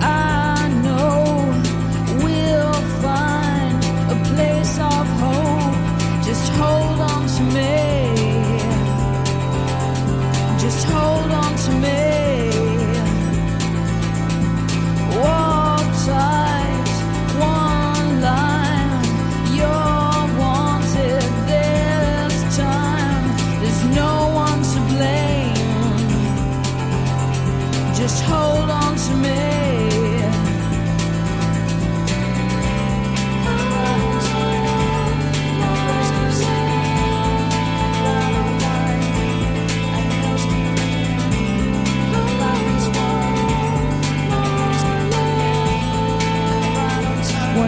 I 0.01 0.70
know 0.84 2.24
we'll 2.24 2.82
find 3.01 3.84
a 4.12 4.18
place 4.36 4.78
of 4.78 5.08
hope. 5.24 6.24
Just 6.26 6.51
hold 6.53 6.99
on 7.14 7.28
to 7.36 7.43
me. 7.58 7.78
Just 10.60 10.86
hold 10.88 11.32
on 11.32 11.55
to 11.55 11.72
me. 11.72 12.27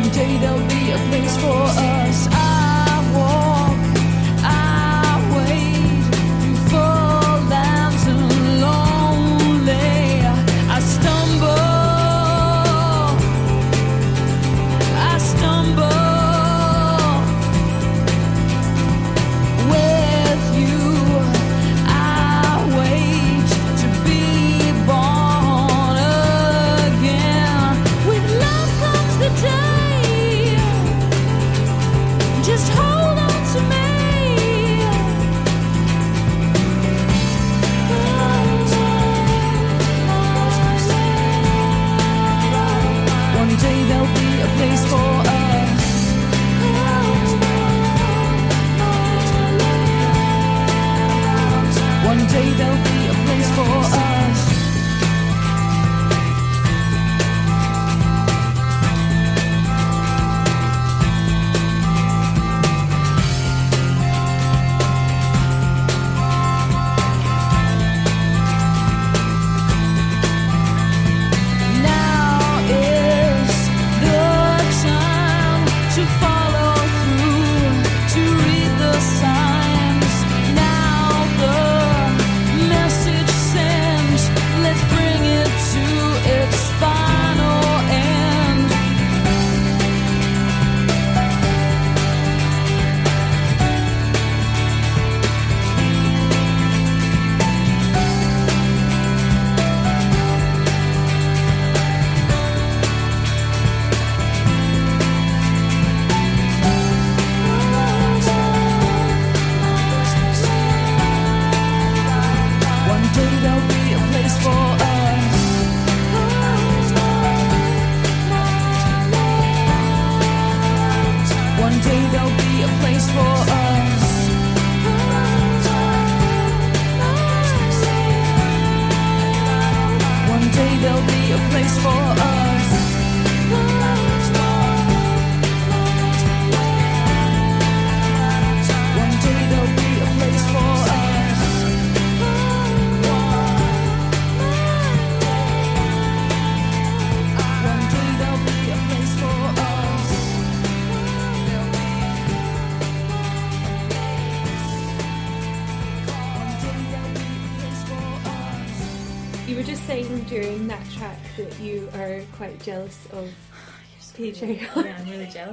One 0.09 0.17
day 0.17 0.37
there'll 0.39 0.67
be 0.67 0.91
a 0.91 0.97
place 1.07 1.37
for 1.37 1.53
us. 1.53 2.08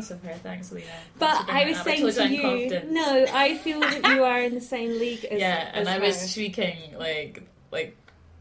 Jealous 0.09 0.25
of 0.25 0.29
her. 0.29 0.37
Thanks, 0.39 0.73
Lena. 0.73 0.87
But 1.19 1.49
I 1.49 1.67
was 1.67 1.79
saying 1.81 2.13
to 2.13 2.29
you, 2.29 2.83
no, 2.91 3.27
I 3.33 3.57
feel 3.59 3.81
that 3.81 4.15
you 4.15 4.25
are 4.25 4.41
in 4.41 4.55
the 4.55 4.61
same 4.61 4.99
league 4.99 5.25
as 5.25 5.41
yeah, 5.41 5.71
and 5.73 5.89
as 5.89 5.95
I 5.95 5.99
was 5.99 6.33
shrieking 6.33 6.97
like 6.99 7.43
like 7.73 7.97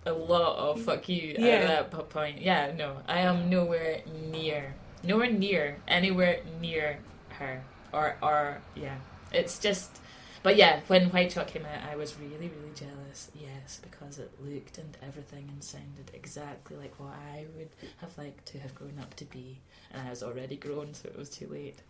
a 0.06 0.14
lot 0.14 0.58
of 0.58 0.82
fuck 0.82 1.10
you 1.10 1.36
Yeah. 1.38 1.48
at 1.80 1.92
that 1.92 2.10
point. 2.10 2.42
Yeah, 2.42 2.72
no, 2.76 2.98
I 3.08 3.22
am 3.22 3.50
nowhere 3.50 4.02
near, 4.30 4.76
nowhere 5.04 5.32
near, 5.32 5.78
anywhere 5.88 6.40
near 6.62 7.00
her. 7.30 7.64
Or, 7.92 8.16
or 8.22 8.62
yeah, 8.76 8.96
it's 9.32 9.58
just. 9.60 10.00
But 10.46 10.58
yeah, 10.58 10.82
when 10.86 11.10
White 11.10 11.32
Chalk 11.32 11.48
came 11.48 11.66
out, 11.66 11.92
I 11.92 11.96
was 11.96 12.20
really, 12.20 12.52
really 12.56 12.72
jealous. 12.76 13.32
Yes, 13.34 13.82
because 13.82 14.20
it 14.20 14.32
looked 14.40 14.78
and 14.78 14.96
everything 15.02 15.50
and 15.52 15.64
sounded 15.64 16.12
exactly 16.14 16.78
like 16.78 16.94
what 17.00 17.14
I 17.34 17.48
would 17.58 17.70
have 17.98 18.16
liked 18.16 18.46
to 18.50 18.60
have 18.60 18.76
grown 18.76 19.00
up 19.02 19.16
to 19.16 19.26
be, 19.26 19.58
and 19.92 20.08
I 20.08 20.12
was 20.12 20.22
already 20.22 20.56
grown, 20.56 20.94
so 20.94 21.10
it 21.10 21.18
was 21.18 21.32
too 21.32 21.48
late. 21.48 21.82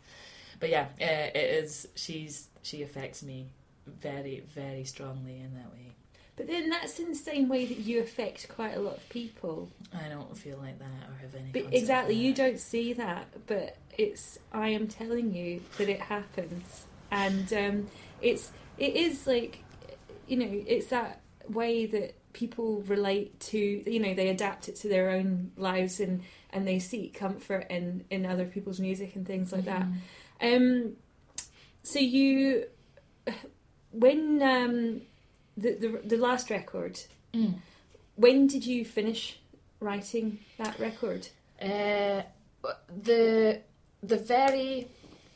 But 0.62 0.70
yeah, 0.70 0.86
uh, 1.02 1.36
it 1.36 1.64
is. 1.64 1.90
She's 1.96 2.48
she 2.62 2.82
affects 2.82 3.22
me 3.24 3.48
very, 3.88 4.42
very 4.56 4.86
strongly 4.86 5.42
in 5.42 5.54
that 5.56 5.70
way. 5.74 5.92
But 6.38 6.48
then 6.48 6.70
that's 6.70 6.98
in 6.98 7.10
the 7.10 7.16
same 7.16 7.50
way 7.50 7.66
that 7.66 7.80
you 7.80 8.00
affect 8.00 8.48
quite 8.48 8.78
a 8.78 8.80
lot 8.80 8.96
of 8.96 9.10
people. 9.10 9.70
I 9.94 10.08
don't 10.08 10.38
feel 10.38 10.60
like 10.60 10.80
that 10.80 11.10
or 11.10 11.18
have 11.22 11.36
any. 11.36 11.50
But 11.52 11.74
exactly, 11.74 12.16
you 12.16 12.34
don't 12.34 12.60
see 12.62 12.94
that, 12.94 13.28
but 13.48 13.76
it's. 13.98 14.40
I 14.54 14.70
am 14.70 14.88
telling 14.88 15.34
you 15.34 15.60
that 15.78 15.90
it 15.90 16.00
happens, 16.00 16.86
and 17.12 17.52
um, 17.52 17.88
it's. 18.26 18.52
It 18.78 18.94
is 18.96 19.26
like, 19.26 19.64
you 20.28 20.38
know, 20.38 20.50
it's 20.68 20.88
that 20.88 21.22
way 21.48 21.86
that 21.86 22.16
people 22.34 22.82
relate 22.88 23.40
to. 23.52 23.58
You 23.58 24.00
know, 24.00 24.14
they 24.14 24.30
adapt 24.30 24.68
it 24.70 24.76
to 24.78 24.88
their 24.90 25.12
own 25.12 25.52
lives, 25.58 26.00
and 26.00 26.22
and 26.52 26.68
they 26.68 26.80
seek 26.80 27.14
comfort 27.14 27.68
in 27.70 28.04
in 28.10 28.26
other 28.26 28.46
people's 28.46 28.80
music 28.80 29.16
and 29.16 29.26
things 29.26 29.52
like 29.54 29.66
that. 29.66 29.86
Um, 30.42 30.98
so 31.84 32.00
you, 32.00 32.66
when 33.92 34.42
um, 34.42 35.02
the 35.58 35.72
the 35.76 36.02
the 36.04 36.18
last 36.18 36.50
record, 36.50 37.00
Mm. 37.34 37.56
when 38.16 38.48
did 38.48 38.66
you 38.66 38.86
finish 38.86 39.40
writing 39.80 40.40
that 40.58 40.80
record? 40.80 41.28
Uh, 41.62 42.22
the 43.04 43.62
the 44.04 44.18
very 44.18 44.88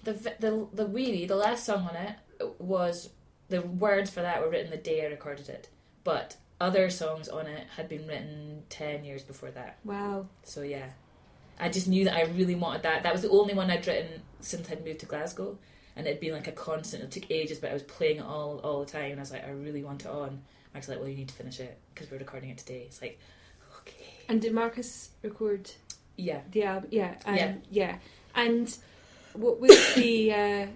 the 0.04 0.14
the 0.40 0.68
the 0.74 0.86
weary 0.86 1.26
the 1.26 1.36
last 1.36 1.66
song 1.66 1.88
on 1.90 1.96
it 1.96 2.16
was 2.60 3.10
the 3.50 3.62
words 3.62 4.10
for 4.10 4.22
that 4.22 4.42
were 4.42 4.50
written 4.50 4.72
the 4.72 4.78
day 4.78 5.06
I 5.06 5.10
recorded 5.10 5.50
it, 5.50 5.70
but 6.04 6.38
other 6.62 6.90
songs 6.90 7.28
on 7.30 7.48
it 7.48 7.68
had 7.76 7.90
been 7.90 8.08
written 8.08 8.64
ten 8.70 9.04
years 9.04 9.24
before 9.24 9.52
that. 9.52 9.78
Wow. 9.84 10.28
So 10.44 10.62
yeah, 10.62 10.90
I 11.60 11.70
just 11.70 11.88
knew 11.88 12.06
that 12.06 12.16
I 12.16 12.24
really 12.24 12.56
wanted 12.56 12.84
that. 12.84 13.04
That 13.04 13.14
was 13.14 13.22
the 13.22 13.30
only 13.30 13.54
one 13.54 13.70
I'd 13.72 13.86
written 13.88 14.22
since 14.40 14.70
I'd 14.70 14.86
moved 14.86 15.00
to 15.02 15.06
Glasgow, 15.06 15.58
and 15.96 16.06
it'd 16.08 16.20
been 16.20 16.34
like 16.34 16.48
a 16.48 16.52
constant. 16.52 17.04
It 17.04 17.12
took 17.12 17.32
ages, 17.32 17.60
but 17.60 17.70
I 17.72 17.74
was 17.74 17.84
playing 17.84 18.18
it 18.18 18.26
all 18.26 18.60
all 18.64 18.80
the 18.82 18.92
time, 18.92 19.12
and 19.12 19.20
I 19.20 19.22
was 19.22 19.32
like, 19.32 19.46
I 19.46 19.52
really 19.52 19.84
want 19.84 20.02
it 20.06 20.08
on. 20.08 20.42
Mark's 20.74 20.88
like, 20.88 21.00
well, 21.00 21.08
you 21.10 21.16
need 21.16 21.30
to 21.30 21.34
finish 21.34 21.60
it 21.60 21.78
because 21.94 22.12
we're 22.12 22.20
recording 22.20 22.52
it 22.52 22.60
today. 22.60 22.84
It's 22.86 23.02
like, 23.02 23.20
okay, 23.82 24.06
And 24.28 24.40
did 24.40 24.54
Marcus 24.54 25.10
record 25.24 25.72
yeah. 26.16 26.42
the 26.52 26.64
album? 26.64 26.90
Yeah. 26.92 27.16
Um, 27.26 27.36
Yeah. 27.36 27.54
Yeah. 27.72 27.98
And 28.36 28.78
what 29.34 29.60
was 29.60 29.96
the? 29.96 30.34
Uh, 30.34 30.68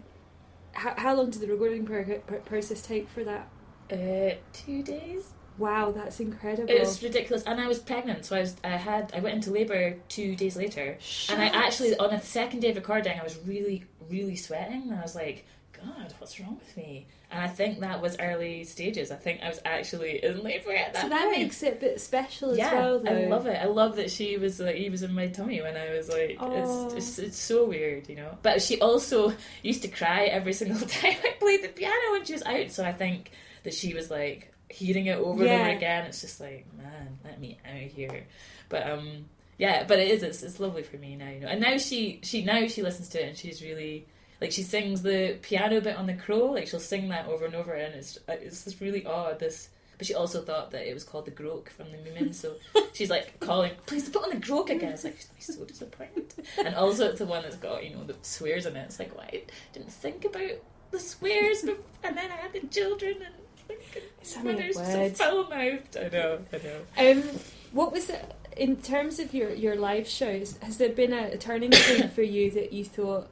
how, 0.73 0.93
how 0.97 1.15
long 1.15 1.29
did 1.29 1.41
the 1.41 1.47
recording 1.47 1.85
pro- 1.85 2.03
pro- 2.03 2.39
process 2.39 2.81
take 2.81 3.09
for 3.09 3.23
that? 3.23 3.47
Uh, 3.91 4.35
two 4.51 4.83
days. 4.83 5.33
Wow, 5.57 5.91
that's 5.91 6.19
incredible. 6.19 6.67
It's 6.69 7.03
ridiculous, 7.03 7.43
and 7.43 7.61
I 7.61 7.67
was 7.67 7.77
pregnant, 7.77 8.25
so 8.25 8.35
I 8.35 8.39
was. 8.39 8.55
I 8.63 8.69
had. 8.69 9.11
I 9.15 9.19
went 9.19 9.35
into 9.35 9.51
labour 9.51 9.97
two 10.09 10.35
days 10.35 10.55
later, 10.55 10.97
and 11.29 11.41
I 11.41 11.45
actually 11.45 11.95
on 11.97 12.09
the 12.09 12.19
second 12.19 12.61
day 12.61 12.71
of 12.71 12.75
recording, 12.75 13.19
I 13.19 13.23
was 13.23 13.37
really, 13.45 13.85
really 14.09 14.35
sweating, 14.35 14.89
and 14.89 14.95
I 14.95 15.01
was 15.01 15.13
like, 15.13 15.45
"God, 15.83 16.13
what's 16.19 16.39
wrong 16.39 16.57
with 16.59 16.77
me?" 16.77 17.07
And 17.31 17.41
I 17.41 17.47
think 17.47 17.79
that 17.79 18.01
was 18.01 18.15
early 18.19 18.63
stages. 18.63 19.11
I 19.11 19.15
think 19.15 19.41
I 19.41 19.49
was 19.49 19.59
actually 19.65 20.23
in 20.23 20.43
labour 20.43 20.71
at 20.73 20.93
that. 20.93 21.01
So 21.03 21.09
that 21.09 21.25
point. 21.25 21.37
makes 21.39 21.63
it 21.63 21.73
a 21.73 21.79
bit 21.79 21.99
special 21.99 22.51
as 22.51 22.57
yeah, 22.57 22.73
well, 22.73 22.99
though. 22.99 23.11
I 23.11 23.25
love 23.27 23.47
it. 23.47 23.59
I 23.61 23.65
love 23.65 23.95
that 23.95 24.11
she 24.11 24.37
was 24.37 24.59
like 24.59 24.75
he 24.75 24.89
was 24.89 25.03
in 25.03 25.13
my 25.13 25.27
tummy 25.27 25.61
when 25.61 25.75
I 25.75 25.91
was 25.91 26.09
like 26.09 26.37
Oh. 26.39 26.87
it's, 26.87 26.93
it's 26.95 27.19
it's 27.19 27.37
so 27.37 27.65
weird, 27.65 28.07
you 28.09 28.15
know. 28.15 28.37
But 28.41 28.61
she 28.61 28.79
also 28.79 29.33
used 29.61 29.81
to 29.81 29.87
cry 29.87 30.25
every 30.25 30.53
single 30.61 30.87
time 30.87 31.15
I 31.23 31.35
played 31.39 31.63
the 31.63 31.69
piano 31.69 32.11
when 32.11 32.25
she 32.25 32.33
was 32.33 32.43
out. 32.43 32.71
So 32.71 32.83
I 32.83 32.93
think 32.93 33.31
that 33.63 33.73
she 33.73 33.93
was 33.93 34.09
like 34.11 34.53
hearing 34.69 35.07
it 35.07 35.17
over 35.17 35.43
and 35.43 35.61
over 35.61 35.69
again. 35.69 36.05
It's 36.05 36.21
just 36.21 36.39
like 36.39 36.65
man, 36.77 37.17
let 37.23 37.39
me 37.39 37.59
out 37.65 37.75
here. 37.75 38.25
But 38.69 38.89
um, 38.89 39.25
yeah, 39.57 39.83
but 39.87 39.99
it 39.99 40.09
is. 40.09 40.23
It's, 40.23 40.43
it's 40.43 40.59
lovely 40.59 40.83
for 40.83 40.97
me 40.97 41.15
now, 41.15 41.29
you 41.29 41.39
know. 41.41 41.47
And 41.47 41.61
now 41.61 41.77
she 41.77 42.19
she 42.23 42.43
now 42.43 42.67
she 42.67 42.81
listens 42.81 43.09
to 43.09 43.23
it 43.23 43.29
and 43.29 43.37
she's 43.37 43.61
really. 43.61 44.05
Like 44.43 44.51
she 44.51 44.61
sings 44.61 45.01
the 45.01 45.37
piano 45.41 45.79
bit 45.79 45.95
on 45.95 46.05
the 46.05 46.15
crow, 46.15 46.47
like 46.51 46.67
she'll 46.67 46.81
sing 46.81 47.07
that 47.07 47.27
over 47.27 47.45
and 47.45 47.55
over, 47.55 47.71
and 47.71 47.95
it's 47.95 48.19
it's 48.27 48.65
just 48.65 48.81
really 48.81 49.05
odd. 49.05 49.39
This 49.39 49.69
but 49.97 50.05
she 50.05 50.15
also 50.15 50.41
thought 50.41 50.71
that 50.71 50.85
it 50.85 50.93
was 50.93 51.05
called 51.05 51.23
the 51.23 51.31
Groke 51.31 51.69
from 51.69 51.87
the 51.93 51.97
Moomin, 51.97 52.35
so 52.35 52.55
she's 52.93 53.09
like 53.09 53.39
calling, 53.39 53.71
please 53.85 54.09
put 54.09 54.21
on 54.23 54.31
the 54.31 54.35
Groke 54.35 54.69
again. 54.69 54.91
It's 54.91 55.05
like, 55.05 55.17
she's 55.37 55.55
so 55.55 55.63
disappointed. 55.63 56.33
And 56.57 56.75
also, 56.75 57.07
it's 57.07 57.19
the 57.19 57.25
one 57.25 57.43
that's 57.43 57.55
got, 57.55 57.85
you 57.85 57.95
know, 57.95 58.03
the 58.03 58.15
swears 58.21 58.65
in 58.65 58.75
it. 58.75 58.81
It's 58.81 58.99
like, 58.99 59.15
well, 59.15 59.25
I 59.31 59.43
didn't 59.71 59.93
think 59.93 60.25
about 60.25 60.59
the 60.91 60.99
swears, 60.99 61.61
bef- 61.61 61.77
and 62.03 62.17
then 62.17 62.29
I 62.29 62.35
had 62.35 62.51
the 62.51 62.67
children, 62.67 63.15
and 63.23 63.33
like, 63.69 64.03
So 64.23 64.43
many 64.43 64.73
so 64.73 65.09
foul 65.11 65.47
mouthed. 65.49 65.95
I 65.95 66.09
know, 66.09 66.39
I 66.51 66.57
know. 66.57 67.11
Um, 67.11 67.23
what 67.71 67.93
was 67.93 68.09
it 68.09 68.33
in 68.57 68.75
terms 68.77 69.19
of 69.19 69.33
your 69.33 69.51
your 69.53 69.75
live 69.75 70.07
shows? 70.07 70.57
Has 70.57 70.77
there 70.77 70.89
been 70.89 71.13
a, 71.13 71.31
a 71.33 71.37
turning 71.37 71.71
point 71.71 72.11
for 72.13 72.23
you 72.23 72.51
that 72.51 72.73
you 72.73 72.83
thought, 72.83 73.29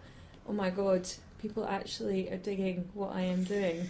"Oh 0.52 0.54
my 0.54 0.70
god, 0.70 1.08
people 1.42 1.66
actually 1.66 2.30
are 2.30 2.38
digging 2.38 2.90
what 2.94 3.16
I 3.16 3.22
am 3.22 3.46
doing"? 3.46 3.90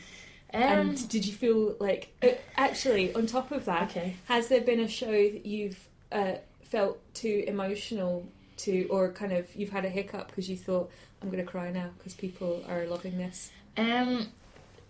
Um, 0.54 0.62
and 0.62 1.10
did 1.10 1.26
you 1.26 1.34
feel 1.34 1.76
like 1.80 2.14
uh, 2.22 2.28
actually 2.56 3.16
on 3.16 3.26
top 3.26 3.52
of 3.52 3.66
that, 3.66 3.90
okay. 3.90 4.16
has 4.28 4.48
there 4.48 4.62
been 4.62 4.82
a 4.82 4.88
show 4.88 5.12
that 5.12 5.46
you've 5.46 5.80
uh, 6.12 6.34
felt 6.64 7.00
too 7.16 7.46
emotional 7.48 8.28
to, 8.58 8.86
or 8.90 9.12
kind 9.12 9.32
of 9.32 9.48
you've 9.56 9.72
had 9.72 9.86
a 9.86 9.90
hiccup 9.90 10.28
because 10.28 10.48
you 10.50 10.56
thought, 10.58 10.92
"I'm 11.22 11.30
going 11.32 11.44
to 11.44 11.50
cry 11.50 11.72
now 11.72 11.90
because 11.98 12.14
people 12.14 12.64
are 12.70 12.86
loving 12.86 13.18
this"? 13.18 13.50
Um, 13.76 14.28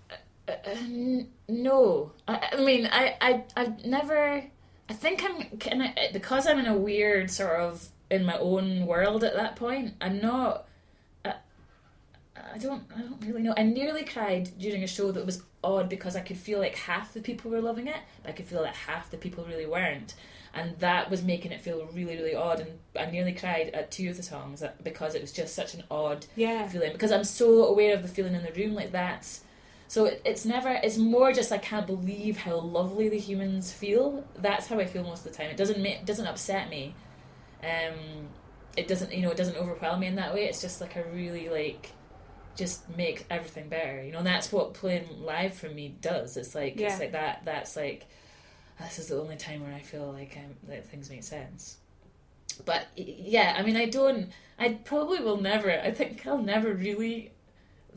uh, 0.09 0.51
uh, 0.51 0.55
n- 0.65 1.29
no. 1.47 2.11
I, 2.27 2.49
I 2.51 2.55
mean, 2.57 2.89
I, 2.91 3.15
I, 3.21 3.43
I've 3.55 3.85
never. 3.85 4.43
I 4.89 4.93
think 4.93 5.23
I'm 5.23 5.57
kind 5.57 5.83
of 5.83 5.89
because 6.11 6.47
I'm 6.47 6.59
in 6.59 6.65
a 6.65 6.75
weird 6.75 7.31
sort 7.31 7.61
of 7.61 7.87
in 8.09 8.25
my 8.25 8.37
own 8.37 8.85
world 8.85 9.23
at 9.23 9.35
that 9.35 9.55
point. 9.55 9.93
I'm 10.01 10.19
not. 10.19 10.67
I, 12.53 12.57
don't. 12.57 12.83
I 12.95 13.01
don't 13.01 13.21
really 13.25 13.41
know. 13.41 13.53
I 13.57 13.63
nearly 13.63 14.03
cried 14.03 14.49
during 14.57 14.83
a 14.83 14.87
show 14.87 15.11
that 15.11 15.25
was 15.25 15.43
odd 15.63 15.89
because 15.89 16.15
I 16.15 16.21
could 16.21 16.37
feel 16.37 16.59
like 16.59 16.75
half 16.75 17.13
the 17.13 17.21
people 17.21 17.51
were 17.51 17.61
loving 17.61 17.87
it, 17.87 17.97
but 18.23 18.29
I 18.29 18.33
could 18.33 18.45
feel 18.47 18.63
that 18.63 18.75
half 18.75 19.09
the 19.11 19.17
people 19.17 19.45
really 19.45 19.65
weren't. 19.65 20.15
And 20.53 20.77
that 20.79 21.09
was 21.09 21.23
making 21.23 21.53
it 21.53 21.61
feel 21.61 21.87
really, 21.93 22.17
really 22.17 22.35
odd. 22.35 22.59
And 22.59 22.79
I 22.99 23.09
nearly 23.09 23.33
cried 23.33 23.69
at 23.69 23.89
two 23.91 24.09
of 24.09 24.17
the 24.17 24.23
songs 24.23 24.63
because 24.83 25.15
it 25.15 25.21
was 25.21 25.31
just 25.31 25.55
such 25.55 25.73
an 25.75 25.83
odd 25.89 26.25
Yeah, 26.35 26.67
feeling 26.67 26.91
because 26.91 27.11
I'm 27.11 27.23
so 27.23 27.65
aware 27.65 27.93
of 27.95 28.01
the 28.01 28.09
feeling 28.09 28.35
in 28.35 28.43
the 28.43 28.51
room 28.51 28.73
like 28.73 28.91
that's 28.91 29.41
so 29.87 30.05
it, 30.05 30.21
it's 30.25 30.45
never 30.45 30.69
it's 30.83 30.97
more 30.97 31.33
just 31.33 31.51
I 31.51 31.57
can't 31.57 31.85
believe 31.87 32.37
how 32.37 32.57
lovely 32.57 33.09
the 33.09 33.17
humans 33.19 33.71
feel 33.73 34.25
that's 34.37 34.67
how 34.67 34.79
I 34.79 34.85
feel 34.85 35.03
most 35.03 35.25
of 35.25 35.31
the 35.31 35.37
time 35.37 35.49
it 35.49 35.57
doesn't 35.57 35.79
make, 35.81 35.99
it 35.99 36.05
doesn't 36.05 36.27
upset 36.27 36.69
me 36.69 36.95
um 37.63 38.29
it 38.77 38.87
doesn't 38.87 39.13
you 39.13 39.21
know 39.21 39.31
it 39.31 39.37
doesn't 39.37 39.57
overwhelm 39.57 39.99
me 39.99 40.07
in 40.07 40.15
that 40.15 40.33
way 40.33 40.45
it's 40.45 40.61
just 40.61 40.79
like 40.81 40.95
a 40.95 41.03
really 41.13 41.49
like 41.49 41.91
just 42.55 42.89
make 42.97 43.25
everything 43.29 43.69
better 43.69 44.03
you 44.03 44.11
know 44.11 44.19
and 44.19 44.27
that's 44.27 44.51
what 44.51 44.73
playing 44.73 45.05
live 45.21 45.53
for 45.53 45.69
me 45.69 45.95
does 46.01 46.37
it's 46.37 46.53
like 46.55 46.79
Yeah. 46.79 46.87
it's 46.89 46.99
like 46.99 47.11
that 47.13 47.41
that's 47.45 47.75
like 47.75 48.05
this 48.79 48.99
is 48.99 49.07
the 49.07 49.19
only 49.19 49.35
time 49.35 49.61
where 49.61 49.73
I 49.73 49.79
feel 49.79 50.11
like 50.11 50.37
I'm, 50.37 50.55
that 50.67 50.87
things 50.87 51.09
make 51.09 51.23
sense 51.23 51.77
but 52.65 52.87
yeah 52.95 53.55
I 53.57 53.63
mean 53.63 53.77
I 53.77 53.85
don't 53.85 54.31
I 54.61 54.73
probably 54.85 55.19
will 55.21 55.41
never. 55.41 55.71
I 55.71 55.89
think 55.89 56.25
I'll 56.27 56.37
never 56.37 56.71
really 56.71 57.31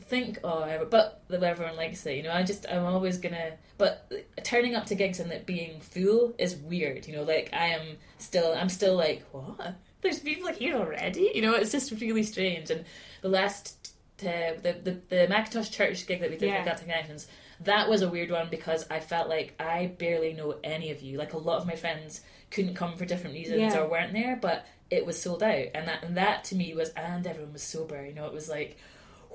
think, 0.01 0.39
oh, 0.43 0.63
ever, 0.63 0.83
but 0.83 1.21
the 1.27 1.39
way 1.39 1.49
everyone 1.49 1.75
likes 1.75 2.03
it, 2.07 2.17
you 2.17 2.23
know. 2.23 2.31
I 2.31 2.41
just, 2.41 2.65
I'm 2.67 2.83
always 2.85 3.19
gonna. 3.19 3.51
But 3.77 4.11
turning 4.43 4.73
up 4.73 4.87
to 4.87 4.95
gigs 4.95 5.19
and 5.19 5.31
it 5.31 5.45
being 5.45 5.79
full 5.79 6.33
is 6.39 6.55
weird, 6.55 7.07
you 7.07 7.15
know. 7.15 7.21
Like 7.21 7.51
I 7.53 7.67
am 7.67 7.97
still, 8.17 8.55
I'm 8.57 8.69
still 8.69 8.95
like, 8.95 9.23
what? 9.31 9.75
There's 10.01 10.19
people 10.19 10.51
here 10.51 10.75
already, 10.75 11.31
you 11.35 11.43
know. 11.43 11.53
It's 11.53 11.71
just 11.71 11.91
really 12.01 12.23
strange. 12.23 12.71
And 12.71 12.83
the 13.21 13.29
last, 13.29 13.84
uh, 14.21 14.53
the 14.61 14.73
the 14.83 14.91
the 15.09 15.27
Mackintosh 15.27 15.71
Church 15.71 16.05
gig 16.07 16.21
that 16.21 16.29
we 16.29 16.37
did 16.37 16.49
Yeah. 16.49 16.59
for 16.63 16.69
Celtic 16.69 16.85
Connections, 16.87 17.27
that 17.61 17.89
was 17.89 18.01
a 18.01 18.09
weird 18.09 18.31
one 18.31 18.47
because 18.49 18.85
I 18.89 18.99
felt 18.99 19.29
like 19.29 19.55
I 19.59 19.87
barely 19.97 20.33
know 20.33 20.55
any 20.63 20.91
of 20.91 21.01
you. 21.01 21.17
Like 21.17 21.33
a 21.33 21.37
lot 21.37 21.59
of 21.59 21.67
my 21.67 21.75
friends 21.75 22.21
couldn't 22.51 22.75
come 22.75 22.95
for 22.95 23.05
different 23.05 23.33
reasons 23.35 23.73
Yeah. 23.73 23.79
or 23.79 23.87
weren't 23.89 24.13
there, 24.13 24.35
but 24.35 24.65
it 24.91 25.05
was 25.05 25.21
sold 25.21 25.41
out, 25.43 25.65
and 25.73 25.87
that 25.87 26.03
and 26.03 26.17
that 26.17 26.43
to 26.45 26.55
me 26.55 26.73
was, 26.75 26.89
and 26.91 27.25
everyone 27.25 27.53
was 27.53 27.63
sober. 27.63 28.05
You 28.05 28.13
know, 28.13 28.27
it 28.27 28.33
was 28.33 28.47
like, 28.49 28.77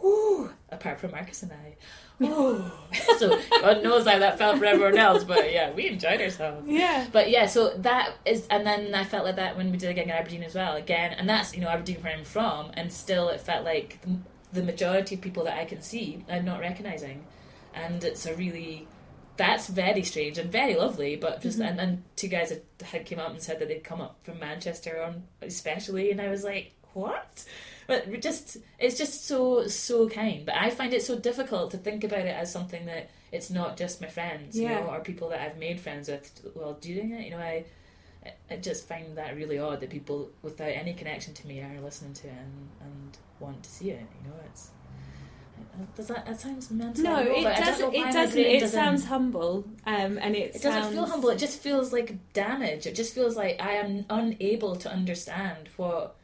whoo, 0.01 0.51
apart 0.70 1.01
from 1.01 1.11
Marcus 1.11 1.43
and 1.43 1.53
I. 1.53 1.76
Whoo. 2.20 2.70
so 3.16 3.41
God 3.62 3.83
knows 3.83 4.07
how 4.07 4.18
that 4.18 4.37
felt 4.37 4.59
for 4.59 4.66
everyone 4.66 4.99
else, 4.99 5.24
but 5.24 5.51
yeah, 5.55 5.72
we 5.72 5.89
enjoyed 5.89 6.20
ourselves. 6.20 6.68
yeah, 6.68 7.07
But 7.11 7.31
yeah, 7.31 7.47
so 7.47 7.70
that 7.78 8.12
is, 8.26 8.47
and 8.51 8.66
then 8.66 8.95
I 8.95 9.05
felt 9.05 9.24
like 9.24 9.37
that 9.37 9.57
when 9.57 9.70
we 9.70 9.78
did 9.78 9.89
a 9.89 9.95
gig 9.95 10.05
in 10.05 10.11
Aberdeen 10.11 10.43
as 10.43 10.55
well. 10.55 10.76
Again, 10.76 11.14
and 11.14 11.26
that's 11.26 11.55
you 11.55 11.62
know 11.62 11.68
Aberdeen 11.68 12.03
where 12.03 12.12
I'm 12.14 12.24
from, 12.24 12.72
and 12.74 12.93
still 12.93 13.31
it 13.31 13.41
felt 13.41 13.64
like 13.64 14.01
the, 14.03 14.18
the 14.53 14.62
majority 14.62 15.14
of 15.14 15.20
people 15.20 15.44
that 15.44 15.59
I 15.59 15.64
can 15.64 15.80
see 15.82 16.24
I'm 16.28 16.44
not 16.44 16.61
recognizing, 16.61 17.24
and 17.74 18.03
it's 18.05 18.26
a 18.26 18.34
really 18.34 18.86
that's 19.36 19.68
very 19.68 20.03
strange 20.03 20.36
and 20.38 20.51
very 20.53 20.76
lovely. 20.76 21.16
But 21.16 21.40
just 21.40 21.59
Mm-hmm. 21.59 21.68
and, 21.68 21.80
and 21.80 22.03
two 22.16 22.28
guys 22.28 22.51
had, 22.51 22.62
had 22.82 23.07
came 23.07 23.18
up 23.18 23.30
and 23.30 23.40
said 23.40 23.59
that 23.59 23.68
they'd 23.68 23.84
come 23.84 24.01
up 24.01 24.16
from 24.22 24.38
Manchester 24.38 25.03
on 25.03 25.24
especially, 25.40 26.11
and 26.11 26.20
I 26.20 26.28
was 26.28 26.44
like, 26.44 26.72
what? 26.92 27.44
But 27.86 28.20
just 28.20 28.57
it's 28.78 28.98
just 28.98 29.26
so 29.26 29.66
so 29.66 30.09
kind. 30.09 30.44
But 30.46 30.57
I 30.57 30.70
find 30.70 30.92
it 30.94 31.03
so 31.03 31.18
difficult 31.18 31.70
to 31.72 31.78
think 31.78 32.05
about 32.05 32.20
it 32.20 32.36
as 32.36 32.53
something 32.53 32.86
that 32.86 33.11
it's 33.32 33.51
not 33.51 33.76
just 33.76 34.01
my 34.01 34.09
friends, 34.09 34.57
you 34.59 34.68
know, 34.68 34.86
or 34.90 35.01
people 35.01 35.28
that 35.30 35.40
I've 35.40 35.57
made 35.59 35.80
friends 35.80 36.09
with 36.09 36.46
while 36.55 36.74
doing 36.74 37.12
it. 37.12 37.24
You 37.24 37.30
know, 37.32 37.38
I 37.38 37.64
I- 38.24 38.32
I 38.51 38.57
just 38.57 38.86
find 38.86 39.16
that 39.16 39.34
really 39.34 39.59
odd 39.59 39.80
that 39.80 39.88
people 39.90 40.28
without 40.42 40.68
any 40.68 40.92
connection 40.92 41.32
to 41.34 41.46
me 41.46 41.61
are 41.62 41.80
listening 41.80 42.12
to 42.14 42.26
it 42.28 42.32
and, 42.32 42.68
and 42.82 43.18
want 43.41 43.62
to 43.62 43.70
see 43.70 43.91
it. 43.91 44.07
You 44.22 44.30
know, 44.30 44.36
it's 44.47 44.70
does 45.97 46.09
that 46.09 46.26
that 46.26 46.41
sounds 46.41 46.70
mental? 46.70 47.05
No, 47.05 47.18
it 47.20 47.45
but 47.45 47.53
I 47.53 47.61
don't 47.61 47.66
doesn't. 47.66 47.95
It 47.95 48.12
doesn't. 48.12 48.41
It 48.41 48.61
doesn't- 48.61 48.80
sounds 48.80 49.05
humble, 49.07 49.64
um, 49.86 50.18
and 50.18 50.34
it, 50.36 50.57
It 50.57 50.62
doesn't 50.62 50.93
feel 50.93 51.07
humble. 51.07 51.30
It 51.30 51.38
just 51.38 51.61
feels 51.61 51.93
like 51.93 52.32
damage. 52.32 52.86
It 52.86 52.95
just 52.95 53.14
feels 53.14 53.36
like 53.36 53.61
I 53.61 53.72
am 53.74 54.05
unable 54.11 54.76
to 54.76 54.91
understand 54.91 55.68
what. 55.76 56.16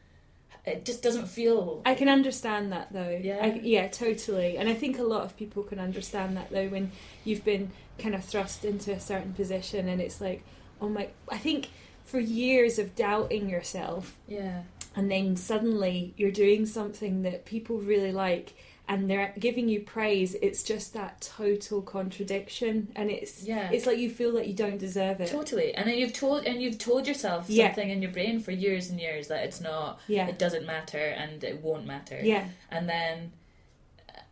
It 0.65 0.83
just 0.83 1.01
doesn't 1.01 1.27
feel. 1.27 1.81
I 1.85 1.95
can 1.95 2.09
understand 2.09 2.73
that 2.73 2.91
though. 2.91 3.17
Yeah. 3.21 3.39
I, 3.41 3.61
yeah, 3.63 3.87
totally. 3.87 4.57
And 4.57 4.67
I 4.67 4.73
think 4.73 4.99
a 4.99 5.03
lot 5.03 5.23
of 5.23 5.37
people 5.37 5.63
can 5.63 5.79
understand 5.79 6.35
that 6.35 6.49
though 6.49 6.67
when 6.67 6.91
you've 7.23 7.45
been 7.45 7.71
kind 7.97 8.13
of 8.13 8.23
thrust 8.25 8.65
into 8.65 8.91
a 8.91 8.99
certain 8.99 9.33
position 9.33 9.87
and 9.87 10.01
it's 10.01 10.19
like, 10.19 10.43
oh 10.81 10.89
my. 10.89 11.07
I 11.29 11.37
think 11.37 11.69
for 12.03 12.19
years 12.19 12.79
of 12.79 12.95
doubting 12.95 13.49
yourself, 13.49 14.17
yeah. 14.27 14.63
And 14.97 15.09
then 15.09 15.35
suddenly 15.37 16.13
you're 16.17 16.31
doing 16.31 16.65
something 16.65 17.21
that 17.21 17.45
people 17.45 17.77
really 17.77 18.11
like 18.11 18.53
and 18.89 19.09
they're 19.09 19.33
giving 19.37 19.67
you 19.69 19.79
praise 19.81 20.33
it's 20.41 20.63
just 20.63 20.93
that 20.93 21.19
total 21.21 21.81
contradiction 21.81 22.89
and 22.95 23.09
it's 23.11 23.43
Yeah. 23.43 23.69
it's 23.71 23.85
like 23.85 23.97
you 23.97 24.09
feel 24.09 24.31
that 24.33 24.47
you 24.47 24.53
don't 24.53 24.77
deserve 24.77 25.21
it 25.21 25.29
Totally, 25.29 25.73
and 25.75 25.87
then 25.87 25.97
you've 25.97 26.13
told 26.13 26.45
and 26.45 26.61
you've 26.61 26.77
told 26.79 27.05
yourself 27.07 27.45
Yeah. 27.49 27.67
something 27.67 27.89
in 27.89 28.01
your 28.01 28.11
brain 28.11 28.39
for 28.39 28.51
years 28.51 28.89
and 28.89 28.99
years 28.99 29.27
that 29.27 29.43
it's 29.45 29.61
not, 29.61 29.99
Yeah. 30.07 30.27
it 30.27 30.39
doesn't 30.39 30.65
matter, 30.65 30.97
and 31.21 31.43
it 31.43 31.61
won't 31.61 31.85
matter. 31.85 32.19
yeah 32.23 32.45
and 32.71 32.87
then 32.89 33.31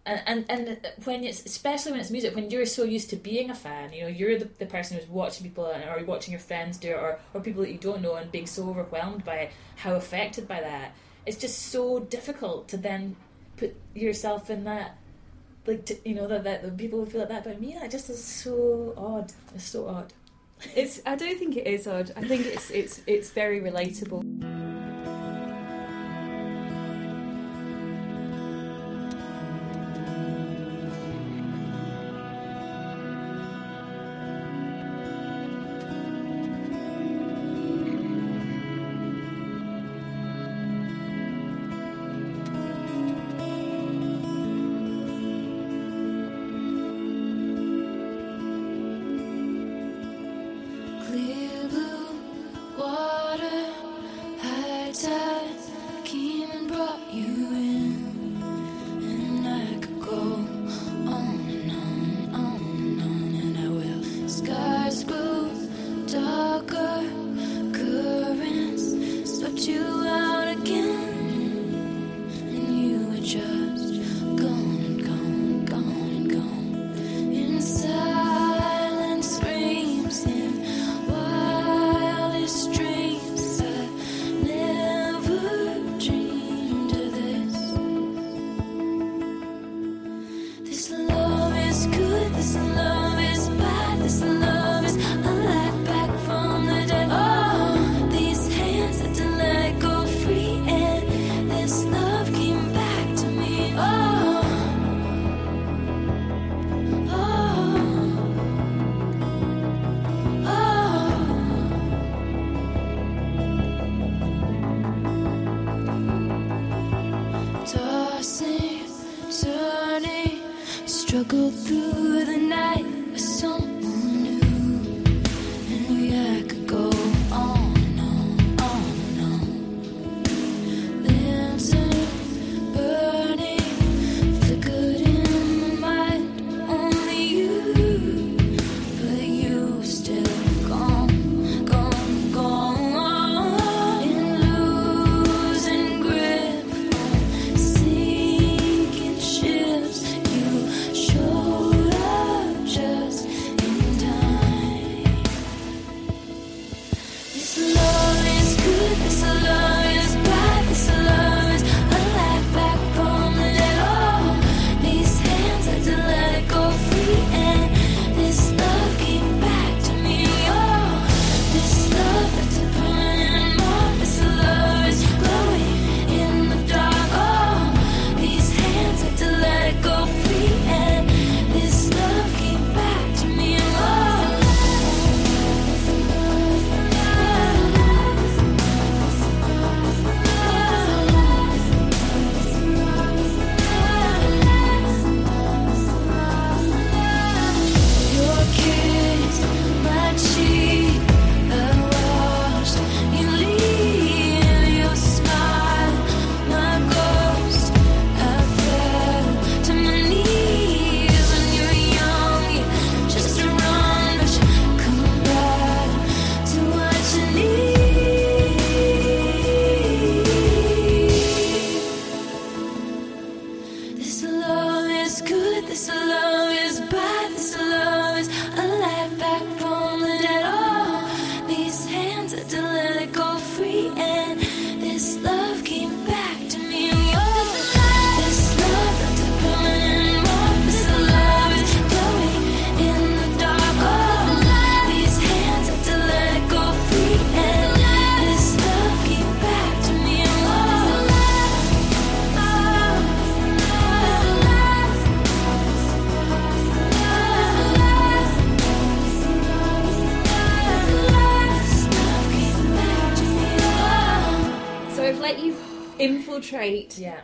and, 0.06 0.22
and 0.28 0.46
and 0.50 0.92
when 1.04 1.24
it's 1.24 1.44
especially 1.46 1.92
when 1.92 2.02
it's 2.02 2.12
music 2.12 2.36
when 2.36 2.52
you're 2.52 2.66
so 2.66 2.84
used 2.84 3.10
to 3.10 3.16
being 3.16 3.50
a 3.50 3.56
fan 3.56 3.92
you 3.92 4.02
know 4.02 4.08
you're 4.08 4.38
the, 4.38 4.48
the 4.60 4.66
person 4.66 4.98
who's 4.98 5.08
watching 5.08 5.44
people 5.44 5.66
or 5.66 6.04
watching 6.06 6.32
your 6.32 6.40
friends 6.40 6.78
do 6.78 6.90
it 6.90 6.96
or, 6.96 7.20
or 7.34 7.42
people 7.42 7.64
that 7.64 7.72
you 7.72 7.78
don't 7.78 8.02
know 8.02 8.16
and 8.16 8.32
being 8.32 8.46
so 8.46 8.70
overwhelmed 8.70 9.26
by 9.26 9.50
how 9.78 9.96
affected 9.96 10.48
by 10.48 10.62
that. 10.62 10.94
It's 11.26 11.38
just 11.38 11.72
so 11.72 12.00
difficult 12.00 12.68
to 12.70 12.78
then 12.78 13.16
put 13.58 13.76
yourself 13.94 14.50
in 14.50 14.64
that 14.66 14.98
like 15.66 15.86
to, 15.86 15.98
you 16.08 16.14
know 16.14 16.28
that, 16.28 16.44
that 16.44 16.62
that 16.62 16.78
people 16.78 17.06
feel 17.06 17.22
like 17.22 17.30
that 17.30 17.46
about 17.46 17.60
me. 17.60 17.76
That 17.80 17.90
just 17.90 18.10
is 18.10 18.24
so 18.24 18.94
odd. 18.96 19.32
It's 19.56 19.66
so 19.66 19.88
odd. 19.88 20.14
It's 20.76 21.02
i 21.06 21.16
don't 21.16 21.38
think 21.38 21.58
it 21.58 21.68
is 21.68 21.88
odd. 21.88 22.12
I 22.16 22.28
think 22.28 22.46
it's 22.46 22.70
it's 22.70 23.02
it's 23.08 23.32
very 23.32 23.60
relatable 23.60 24.75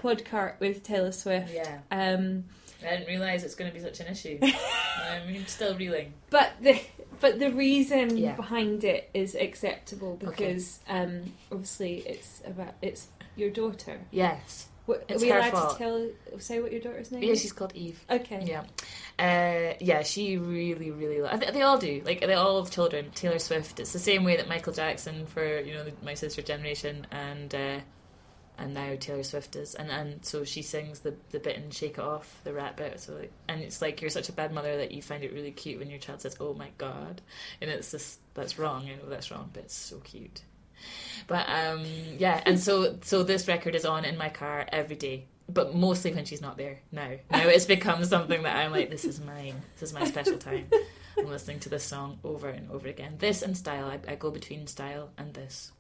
Yeah. 0.04 0.52
With 0.60 0.84
Taylor 0.84 1.12
Swift. 1.12 1.54
Yeah. 1.54 1.80
Um, 1.92 2.46
I 2.84 2.92
didn't 2.98 3.08
realise 3.08 3.44
it's 3.44 3.56
going 3.56 3.70
to 3.72 3.76
be 3.78 3.84
such 3.84 4.00
an 4.00 4.08
issue. 4.08 4.40
I'm 5.12 5.46
still 5.48 5.76
reeling. 5.76 6.14
but 6.30 6.54
the 6.62 6.82
but 7.20 7.38
the 7.40 7.52
reason 7.52 8.18
Yeah. 8.18 8.36
behind 8.36 8.84
it 8.84 9.10
is 9.14 9.36
acceptable 9.36 10.16
because 10.18 10.80
um, 10.90 11.32
obviously 11.52 12.00
it's 12.08 12.42
about 12.46 12.74
it's 12.82 13.08
your 13.36 13.52
daughter. 13.52 14.00
Yes. 14.12 14.68
What, 14.88 15.06
are 15.12 15.18
we 15.20 15.30
allowed 15.32 15.52
fault. 15.52 15.78
to 15.78 15.78
tell 15.78 16.10
say 16.40 16.60
what 16.60 16.72
your 16.72 16.82
daughter's 16.82 17.12
name 17.12 17.22
Yeah, 17.22 17.34
is? 17.34 17.42
she's 17.42 17.52
called 17.54 17.74
Eve. 17.76 18.04
Okay. 18.10 18.44
Yeah, 18.48 18.64
uh, 19.20 19.76
yeah. 19.80 20.02
She 20.02 20.38
really, 20.38 20.90
really. 20.90 21.22
Lo- 21.22 21.38
they 21.38 21.62
all 21.62 21.78
do. 21.78 22.02
Like 22.04 22.22
they 22.22 22.34
all 22.34 22.64
have 22.64 22.72
children. 22.74 23.12
Taylor 23.14 23.38
Swift. 23.38 23.80
It's 23.80 23.94
the 23.94 24.00
same 24.00 24.24
way 24.24 24.38
that 24.38 24.50
Michael 24.50 24.74
Jackson 24.74 25.28
for 25.28 25.60
you 25.60 25.76
know 25.76 25.84
the, 25.84 25.94
my 26.04 26.16
sister 26.16 26.42
generation 26.42 27.06
and 27.12 27.54
uh, 27.54 27.80
and 28.62 28.76
now 28.76 28.96
Taylor 29.00 29.24
Swift 29.24 29.56
is. 29.56 29.74
And 29.76 29.90
and 29.90 30.24
so 30.24 30.44
she 30.44 30.62
sings 30.62 31.00
the 31.00 31.16
the 31.32 31.40
bit 31.40 31.58
and 31.58 31.74
Shake 31.74 31.98
It 31.98 32.04
Off, 32.04 32.40
the 32.44 32.54
rap 32.54 32.78
bit. 32.78 33.00
So 33.00 33.16
like, 33.16 33.32
and 33.48 33.62
it's 33.62 33.82
like 33.82 34.02
you're 34.02 34.10
such 34.10 34.30
a 34.30 34.34
bad 34.34 34.54
mother 34.54 34.78
that 34.78 34.92
you 34.92 35.02
find 35.02 35.24
it 35.24 35.34
really 35.34 35.52
cute 35.52 35.80
when 35.80 35.90
your 35.90 36.00
child 36.00 36.22
says, 36.22 36.36
"Oh 36.40 36.54
my 36.54 36.70
god," 36.78 37.22
and 37.60 37.70
it's 37.70 37.92
just 37.92 38.20
that's 38.36 38.60
wrong. 38.60 38.86
I 38.86 38.96
know 38.96 39.10
that's 39.10 39.32
wrong, 39.32 39.50
but 39.52 39.64
it's 39.64 39.76
so 39.76 39.98
cute. 40.00 40.44
But 41.28 41.48
um, 41.50 41.86
yeah, 42.18 42.42
and 42.46 42.60
so 42.60 42.98
so 43.02 43.24
this 43.24 43.48
record 43.48 43.76
is 43.76 43.86
on 43.86 44.06
in 44.06 44.18
my 44.18 44.30
car 44.30 44.66
every 44.72 44.96
day, 44.96 45.26
but 45.50 45.76
mostly 45.76 46.14
when 46.14 46.26
she's 46.26 46.42
not 46.42 46.58
there. 46.58 46.80
Now, 46.92 47.12
now 47.32 47.48
it's 47.48 47.66
become 47.66 48.04
something 48.06 48.44
that 48.44 48.56
I'm 48.56 48.72
like, 48.72 48.90
this 48.90 49.06
is 49.06 49.20
mine. 49.20 49.62
This 49.80 49.90
is 49.90 49.94
my 49.94 50.06
special 50.06 50.38
time. 50.38 50.68
I'm 51.18 51.28
listening 51.28 51.60
to 51.62 51.70
this 51.70 51.84
song 51.84 52.20
over 52.24 52.50
and 52.50 52.72
over 52.72 52.88
again. 52.88 53.16
This 53.20 53.42
and 53.42 53.56
style. 53.58 53.86
I, 53.86 54.00
I 54.12 54.16
go 54.16 54.32
between 54.32 54.66
style 54.68 55.10
and 55.18 55.34
this, 55.34 55.72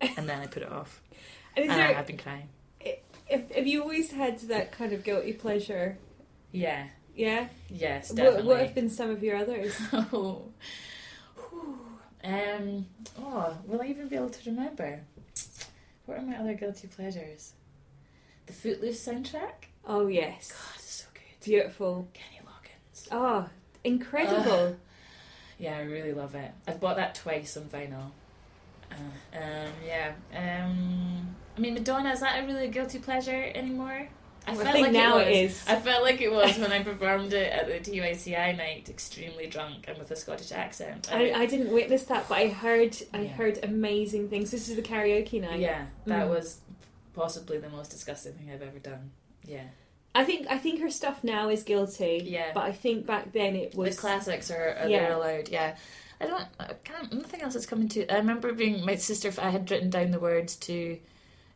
and 0.00 0.28
then 0.28 0.40
I 0.40 0.46
put 0.46 0.62
it 0.62 0.72
off, 0.72 1.02
And 1.58 1.70
is 1.70 1.76
and 1.76 1.82
I 1.82 1.92
have 1.92 2.06
been 2.06 2.18
crying. 2.18 2.48
if, 2.80 3.50
have 3.54 3.66
you 3.66 3.82
always 3.82 4.12
had 4.12 4.38
that 4.42 4.72
kind 4.72 4.92
of 4.92 5.02
guilty 5.04 5.32
pleasure? 5.32 5.98
Yeah. 6.52 6.86
Yeah. 7.16 7.48
Yes, 7.68 8.10
What, 8.10 8.16
definitely. 8.16 8.46
what 8.46 8.60
have 8.60 8.74
been 8.74 8.90
some 8.90 9.10
of 9.10 9.22
your 9.22 9.36
others? 9.36 9.76
oh. 9.92 10.44
Um. 12.24 12.86
Oh, 13.18 13.56
will 13.66 13.80
I 13.82 13.86
even 13.86 14.08
be 14.08 14.16
able 14.16 14.30
to 14.30 14.50
remember? 14.50 15.00
What 16.06 16.18
are 16.18 16.22
my 16.22 16.36
other 16.36 16.54
guilty 16.54 16.88
pleasures? 16.88 17.52
The 18.46 18.52
Footloose 18.52 19.04
soundtrack. 19.06 19.66
Oh 19.86 20.06
yes, 20.08 20.52
God, 20.52 20.74
it's 20.76 20.90
so 21.02 21.04
good. 21.14 21.44
beautiful. 21.44 22.08
Kenny 22.14 22.40
Loggins. 22.44 23.08
Oh, 23.12 23.48
incredible. 23.84 24.76
Yeah, 25.58 25.76
I 25.76 25.82
really 25.82 26.12
love 26.12 26.34
it. 26.34 26.50
I've 26.66 26.80
bought 26.80 26.96
that 26.96 27.14
twice 27.14 27.56
on 27.56 27.64
vinyl. 27.64 28.10
Uh, 28.92 29.36
um, 29.36 29.72
yeah. 29.86 30.12
Um, 30.34 31.34
I 31.56 31.60
mean, 31.60 31.74
Madonna 31.74 32.10
is 32.10 32.20
that 32.20 32.42
a 32.42 32.46
really 32.46 32.68
guilty 32.68 32.98
pleasure 32.98 33.50
anymore? 33.54 34.08
I, 34.46 34.52
I 34.52 34.72
think 34.72 34.92
now 34.92 35.18
it 35.18 35.28
it 35.28 35.44
is. 35.44 35.62
I 35.68 35.76
felt 35.76 36.02
like 36.02 36.22
it 36.22 36.32
was 36.32 36.56
when 36.56 36.72
I 36.72 36.82
performed 36.82 37.34
it 37.34 37.52
at 37.52 37.66
the 37.66 37.90
TYCI 37.90 38.56
night, 38.56 38.88
extremely 38.88 39.46
drunk 39.46 39.84
and 39.88 39.98
with 39.98 40.10
a 40.10 40.16
Scottish 40.16 40.52
accent. 40.52 41.10
I, 41.12 41.32
I 41.32 41.44
didn't 41.46 41.70
witness 41.70 42.04
that, 42.04 42.28
but 42.30 42.38
I 42.38 42.48
heard 42.48 42.96
I 43.12 43.22
Yeah. 43.22 43.28
heard 43.28 43.58
amazing 43.62 44.30
things. 44.30 44.50
This 44.50 44.68
is 44.70 44.76
the 44.76 44.82
karaoke 44.82 45.40
night. 45.42 45.60
yeah, 45.60 45.86
that 46.06 46.26
Mm. 46.26 46.30
was 46.30 46.60
possibly 47.14 47.58
the 47.58 47.68
most 47.68 47.90
disgusting 47.90 48.32
thing 48.34 48.50
I've 48.50 48.62
ever 48.62 48.78
done. 48.78 49.10
Yeah, 49.44 49.64
I 50.14 50.24
think 50.24 50.46
I 50.48 50.56
think 50.56 50.80
her 50.80 50.90
stuff 50.90 51.22
now 51.22 51.50
is 51.50 51.62
guilty. 51.62 52.22
Yeah. 52.24 52.52
but 52.54 52.62
I 52.64 52.72
think 52.72 53.04
back 53.06 53.32
then 53.32 53.54
it 53.54 53.74
was 53.74 53.96
the 53.96 54.00
classics 54.00 54.50
are, 54.50 54.76
are 54.80 54.88
Yeah. 54.88 55.00
they're 55.00 55.12
allowed. 55.12 55.48
Yeah, 55.50 55.76
I 56.20 56.26
don't. 56.26 56.46
I 56.58 56.72
can't. 56.84 57.12
Nothing 57.12 57.42
else 57.42 57.54
is 57.54 57.66
coming 57.66 57.88
to. 57.90 58.06
I 58.12 58.16
remember 58.16 58.52
being 58.52 58.84
my 58.84 58.96
sister. 58.96 59.32
I 59.40 59.50
had 59.50 59.70
written 59.70 59.90
down 59.90 60.10
the 60.10 60.20
words 60.20 60.56
to. 60.56 60.98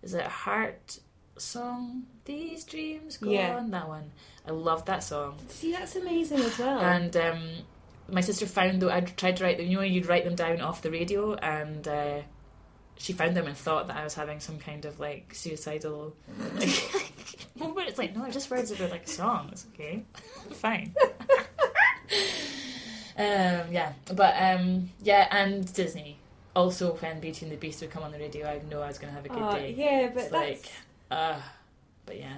Is 0.02 0.14
it 0.14 0.24
Heart 0.26 0.98
song? 1.38 2.04
These 2.24 2.64
dreams 2.64 3.16
go 3.16 3.30
Yeah. 3.30 3.56
on. 3.56 3.70
That 3.70 3.88
one. 3.88 4.10
I 4.46 4.50
love 4.52 4.84
that 4.86 5.02
song. 5.04 5.36
See, 5.48 5.72
that's 5.72 5.96
amazing 5.96 6.40
as 6.40 6.58
well. 6.58 6.78
And 6.80 7.16
um, 7.16 7.42
my 8.08 8.20
sister 8.20 8.46
found 8.46 8.82
though 8.82 8.90
I 8.90 9.00
tried 9.00 9.36
to 9.38 9.44
write 9.44 9.58
them. 9.58 9.66
You 9.66 9.76
know, 9.78 9.82
you'd 9.82 10.06
write 10.06 10.24
them 10.24 10.34
down 10.34 10.60
off 10.60 10.82
the 10.82 10.90
radio, 10.90 11.34
and 11.34 11.86
uh, 11.88 12.18
she 12.98 13.12
found 13.12 13.36
them 13.36 13.46
and 13.46 13.56
thought 13.56 13.88
that 13.88 13.96
I 13.96 14.04
was 14.04 14.14
having 14.14 14.38
some 14.40 14.58
kind 14.58 14.84
of 14.84 15.00
like 15.00 15.34
suicidal. 15.34 16.14
Like, 16.56 16.68
but 17.56 17.88
it's 17.88 17.98
like 17.98 18.14
no, 18.14 18.22
they're 18.22 18.30
just 18.32 18.50
words 18.50 18.70
about 18.70 18.90
like 18.90 19.04
a 19.04 19.08
song. 19.08 19.48
It's 19.52 19.66
okay, 19.74 20.04
fine. 20.52 20.94
Um, 23.18 23.72
yeah, 23.72 23.92
but 24.14 24.34
um, 24.40 24.90
yeah, 25.02 25.28
and 25.30 25.72
Disney. 25.72 26.18
Also, 26.54 26.94
when 26.96 27.18
Beauty 27.20 27.46
and 27.46 27.52
the 27.52 27.56
Beast 27.56 27.80
would 27.80 27.90
come 27.90 28.02
on 28.02 28.12
the 28.12 28.18
radio, 28.18 28.46
I 28.46 28.60
know 28.70 28.82
I 28.82 28.88
was 28.88 28.98
going 28.98 29.10
to 29.10 29.16
have 29.16 29.24
a 29.24 29.28
good 29.30 29.38
Oh, 29.42 29.52
day. 29.54 29.74
yeah, 29.76 30.10
but 30.12 30.22
it's 30.24 30.30
that's 30.30 30.32
like, 30.32 30.70
uh, 31.10 31.40
but 32.04 32.18
yeah. 32.18 32.34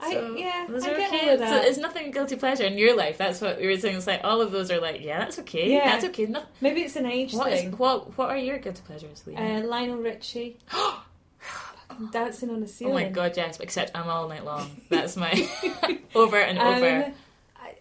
I, 0.00 0.10
yeah, 0.36 0.66
those 0.68 0.84
I 0.84 0.90
are 0.90 0.96
get 0.96 1.12
okay. 1.14 1.28
all 1.28 1.34
of 1.34 1.38
that. 1.38 1.62
So 1.62 1.68
it's 1.68 1.78
nothing 1.78 2.10
guilty 2.10 2.34
pleasure 2.34 2.64
in 2.64 2.76
your 2.76 2.96
life. 2.96 3.16
That's 3.16 3.40
what 3.40 3.60
we 3.60 3.68
were 3.68 3.76
saying. 3.78 3.96
It's 3.96 4.08
like 4.08 4.22
all 4.24 4.40
of 4.42 4.50
those 4.50 4.72
are 4.72 4.80
like, 4.80 5.02
yeah, 5.02 5.20
that's 5.20 5.38
okay. 5.38 5.72
Yeah. 5.72 5.84
That's 5.84 6.04
okay. 6.06 6.26
No, 6.26 6.42
Maybe 6.60 6.80
it's 6.82 6.96
an 6.96 7.06
age 7.06 7.32
what 7.32 7.52
is 7.52 7.60
thing. 7.60 7.72
what? 7.78 8.18
What 8.18 8.28
are 8.28 8.36
your 8.36 8.58
guilty 8.58 8.82
pleasures, 8.84 9.22
Liam? 9.26 9.62
Uh, 9.62 9.66
Lionel 9.66 9.98
Richie. 9.98 10.56
Dancing 12.10 12.50
on 12.50 12.62
a 12.62 12.66
ceiling. 12.66 12.92
oh 12.92 12.96
my 12.96 13.08
god, 13.08 13.34
yes. 13.36 13.60
Except 13.60 13.92
I'm 13.96 14.08
all 14.08 14.28
night 14.28 14.44
long. 14.44 14.68
That's 14.88 15.16
my 15.16 15.48
over 16.14 16.38
and 16.38 16.58
over. 16.74 16.88
Um, 16.88 17.02
I, 17.02 17.14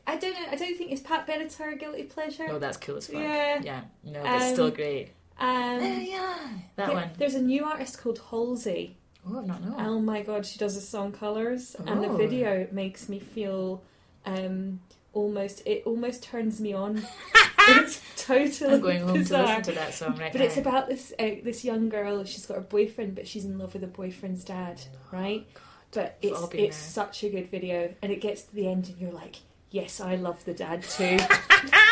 I 0.05 0.17
don't 0.17 0.33
know. 0.33 0.45
I 0.51 0.55
don't 0.55 0.77
think 0.77 0.91
it's 0.91 1.01
Pat 1.01 1.25
Benatar 1.27 1.73
a 1.73 1.75
guilty 1.77 2.03
pleasure. 2.03 2.47
oh, 2.49 2.59
that's 2.59 2.77
cool 2.77 2.97
as 2.97 3.07
fuck. 3.07 3.15
yeah. 3.21 3.61
yeah. 3.63 3.81
No, 4.03 4.21
but 4.23 4.41
it's 4.41 4.53
still 4.53 4.65
Um, 4.67 4.71
great. 4.73 5.09
Um, 5.39 5.81
yeah, 5.81 6.37
that 6.75 6.93
one. 6.93 7.09
There's 7.17 7.35
a 7.35 7.41
new 7.41 7.63
artist 7.65 7.97
called 7.99 8.19
Halsey. 8.29 8.97
Oh, 9.27 9.39
I've 9.39 9.47
not 9.47 9.63
known. 9.63 9.75
Oh 9.79 9.99
my 9.99 10.21
god, 10.21 10.45
she 10.45 10.59
does 10.59 10.75
a 10.75 10.81
song 10.81 11.11
Colors, 11.13 11.75
and 11.75 12.03
the 12.03 12.09
Oh. 12.09 12.17
video 12.17 12.67
makes 12.71 13.07
me 13.09 13.19
feel 13.19 13.81
um, 14.25 14.79
almost. 15.13 15.63
It 15.65 15.83
almost 15.85 16.23
turns 16.23 16.59
me 16.61 16.73
on. 16.73 17.01
it's 17.59 18.01
totally 18.17 18.75
I'm 18.75 18.81
going 18.81 19.01
home 19.01 19.13
bizarre. 19.13 19.45
to 19.45 19.49
listen 19.57 19.63
to 19.63 19.71
that 19.79 19.93
song 19.93 20.17
right 20.17 20.31
But 20.31 20.39
now. 20.39 20.45
it's 20.45 20.57
about 20.57 20.87
this 20.89 21.13
uh, 21.17 21.29
this 21.43 21.63
young 21.63 21.87
girl. 21.89 22.23
She's 22.25 22.45
got 22.45 22.57
a 22.57 22.61
boyfriend, 22.61 23.15
but 23.15 23.27
she's 23.27 23.45
in 23.45 23.57
love 23.57 23.73
with 23.73 23.81
her 23.83 23.87
boyfriend's 23.87 24.43
dad, 24.43 24.81
right? 25.11 25.47
But 25.91 26.17
We've 26.21 26.33
it's 26.33 26.53
it's 26.53 26.77
such 26.77 27.23
a 27.23 27.29
good 27.29 27.49
video, 27.49 27.93
and 28.01 28.11
it 28.11 28.19
gets 28.21 28.43
to 28.43 28.53
the 28.55 28.67
end, 28.67 28.89
and 28.89 28.97
you're 28.99 29.11
like, 29.11 29.37
yes, 29.73 29.99
I 29.99 30.15
love 30.15 30.45
the 30.45 30.53
dad 30.53 30.83
too. 30.83 31.17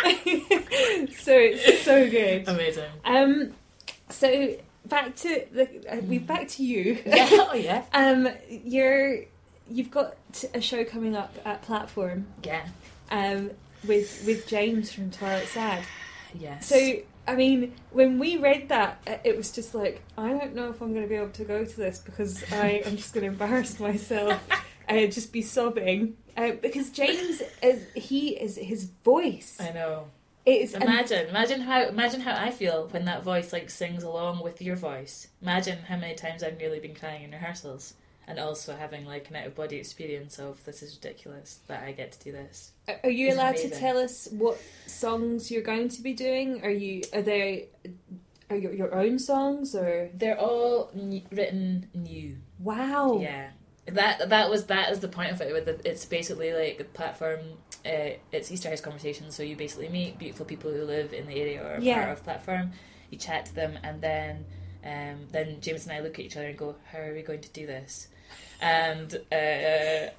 so 1.17 1.34
it's 1.36 1.84
so 1.84 2.09
good. 2.09 2.47
amazing. 2.47 2.89
Um, 3.03 3.53
so 4.09 4.55
back 4.86 5.15
to 5.17 5.45
the 5.51 5.67
uh, 5.91 5.97
we 6.01 6.19
back 6.19 6.47
to 6.49 6.63
you. 6.63 6.99
Yeah. 7.05 7.27
Oh 7.51 7.55
yeah. 7.55 7.84
Um, 7.93 8.29
you're 8.49 9.25
you've 9.69 9.91
got 9.91 10.15
a 10.53 10.61
show 10.61 10.86
coming 10.86 11.15
up 11.15 11.36
at 11.43 11.61
Platform. 11.63 12.27
Yeah. 12.43 12.65
Um, 13.09 13.51
with 13.86 14.23
with 14.25 14.47
James 14.47 14.93
from 14.93 15.11
Twilight 15.11 15.47
Sad. 15.47 15.84
Yes. 16.34 16.67
So 16.67 16.77
I 17.27 17.36
mean, 17.36 17.73
when 17.91 18.19
we 18.19 18.38
read 18.38 18.69
that, 18.69 19.01
uh, 19.07 19.17
it 19.23 19.36
was 19.36 19.51
just 19.51 19.75
like 19.75 20.01
I 20.17 20.29
don't 20.29 20.55
know 20.55 20.69
if 20.69 20.82
I'm 20.82 20.93
going 20.93 21.03
to 21.03 21.09
be 21.09 21.15
able 21.15 21.29
to 21.29 21.43
go 21.43 21.65
to 21.65 21.77
this 21.77 21.97
because 21.99 22.43
I 22.53 22.84
am 22.86 22.95
just 22.95 23.13
going 23.13 23.25
to 23.25 23.32
embarrass 23.32 23.79
myself 23.79 24.39
and 24.88 25.11
just 25.11 25.32
be 25.32 25.41
sobbing 25.41 26.15
uh, 26.38 26.51
because 26.61 26.89
James 26.89 27.41
is 27.61 27.86
he 27.95 28.29
is 28.29 28.55
his 28.57 28.86
voice. 29.03 29.57
I 29.59 29.71
know. 29.71 30.07
It 30.43 30.61
is 30.61 30.73
Imagine, 30.73 31.27
imagine 31.27 31.61
how, 31.61 31.84
imagine 31.84 32.19
how 32.21 32.36
I 32.36 32.49
feel 32.49 32.88
when 32.89 33.05
that 33.05 33.21
voice 33.23 33.53
like 33.53 33.69
sings 33.69 34.01
along 34.01 34.41
with 34.41 34.59
your 34.59 34.75
voice. 34.75 35.27
Imagine 35.39 35.77
how 35.88 35.97
many 35.97 36.15
times 36.15 36.41
I've 36.41 36.57
nearly 36.57 36.79
been 36.79 36.95
crying 36.95 37.21
in 37.23 37.29
rehearsals, 37.32 37.93
and 38.27 38.39
also 38.39 38.75
having 38.75 39.05
like 39.05 39.29
an 39.29 39.36
out 39.36 39.45
of 39.45 39.53
body 39.55 39.75
experience 39.77 40.39
of 40.39 40.63
this 40.65 40.82
is 40.82 40.95
ridiculous 40.95 41.59
that 41.67 41.84
I 41.84 41.91
get 41.91 42.13
to 42.13 42.19
do 42.23 42.32
this. 42.32 42.71
Are 43.03 43.09
you 43.11 43.27
It's 43.27 43.36
allowed 43.36 43.57
to 43.57 43.69
tell 43.69 43.97
us 43.99 44.29
what 44.32 44.57
songs 44.88 45.51
you're 45.51 45.61
going 45.61 45.89
to 45.89 46.01
be 46.01 46.13
doing? 46.13 46.63
Are 46.63 46.71
you 46.71 47.03
are 47.13 47.21
they 47.21 47.69
are 48.49 48.57
your, 48.57 48.73
your 48.73 48.95
own 48.95 49.19
songs 49.19 49.75
or 49.75 50.09
They're 50.15 50.39
all 50.39 50.89
n- 50.95 51.21
written 51.32 51.88
new. 51.93 52.36
wow? 52.57 53.19
Yeah, 53.21 53.51
that 53.94 54.30
that 54.30 54.50
was 54.50 54.66
that 54.66 54.92
is 54.92 55.00
the 55.00 55.08
point 55.08 55.32
of 55.32 55.42
it. 55.42 55.54
With 55.54 55.66
the, 55.66 55.89
it's 55.89 56.06
basically 56.06 56.54
like 56.54 56.80
a 56.80 56.84
platform. 56.84 57.39
Uh, 57.86 58.18
it's 58.32 58.52
Easterhouse 58.52 58.82
conversations, 58.84 59.36
so 59.36 59.44
you 59.44 59.56
basically 59.56 59.89
meet 59.89 60.18
beautiful 60.20 60.46
people 60.46 60.72
who 60.72 60.84
live 60.84 61.14
in 61.14 61.26
the 61.28 61.36
area 61.42 61.64
or 61.64 61.80
Yeah. 61.82 62.04
part 62.06 62.18
of 62.18 62.24
platform. 62.24 62.72
You 63.10 63.18
chat 63.18 63.46
to 63.48 63.56
them, 63.56 63.78
and 63.84 64.02
then 64.02 64.46
um, 64.84 65.28
then 65.32 65.58
James 65.62 65.86
and 65.88 65.96
I 65.96 66.00
look 66.00 66.20
at 66.20 66.26
each 66.26 66.38
other 66.38 66.48
and 66.48 66.58
go, 66.58 66.76
"How 66.92 67.00
are 67.00 67.14
we 67.14 67.22
going 67.22 67.42
to 67.42 67.50
do 67.50 67.66
this?" 67.66 68.08
And 68.62 69.14
uh, 69.32 69.36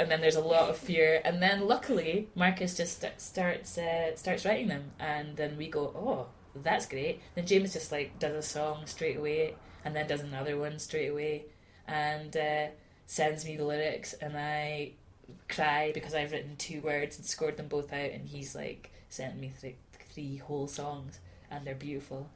and 0.01 0.11
then 0.11 0.21
there's 0.21 0.37
a 0.37 0.41
lot 0.41 0.69
of 0.71 0.77
fear, 0.77 1.21
and 1.25 1.41
then 1.43 1.67
luckily 1.69 2.29
Marcus 2.35 2.77
just 2.77 3.01
st- 3.01 3.21
starts 3.21 3.79
uh, 3.79 4.17
starts 4.17 4.45
writing 4.45 4.69
them, 4.69 4.91
and 4.99 5.37
then 5.37 5.57
we 5.57 5.69
go, 5.69 5.93
"Oh, 5.95 6.27
that's 6.63 6.87
great." 6.87 7.21
Then 7.37 7.47
James 7.47 7.73
just 7.73 7.93
like 7.93 8.19
does 8.19 8.35
a 8.35 8.43
song 8.43 8.83
straight 8.87 9.17
away, 9.17 9.55
and 9.85 9.95
then 9.95 10.07
does 10.09 10.21
another 10.23 10.59
one 10.59 10.79
straight 10.81 11.09
away, 11.09 11.45
and 11.87 12.37
uh, 12.37 12.67
sends 13.13 13.45
me 13.45 13.57
the 13.59 13.65
lyrics, 13.65 14.15
and 14.15 14.39
I 14.39 14.93
cry 15.47 15.93
because 15.93 16.15
I've 16.15 16.33
written 16.33 16.57
two 16.57 16.81
words 16.81 17.19
and 17.19 17.27
scored 17.27 17.59
them 17.59 17.69
both 17.69 17.93
out, 17.93 18.11
and 18.11 18.27
he's 18.27 18.55
like 18.55 18.91
sent 19.11 19.39
me 19.39 19.53
th- 19.61 19.77
three 20.15 20.39
whole 20.39 20.67
songs, 20.67 21.19
and 21.51 21.67
they're 21.67 21.75
beautiful. 21.75 22.31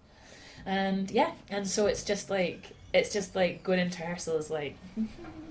And 0.66 1.10
yeah, 1.10 1.32
and 1.48 1.66
so 1.66 1.86
it's 1.86 2.04
just 2.04 2.28
like 2.28 2.72
it's 2.92 3.10
just 3.10 3.34
like 3.34 3.62
going 3.62 3.78
into 3.78 4.02
rehearsals 4.02 4.50
like 4.50 4.76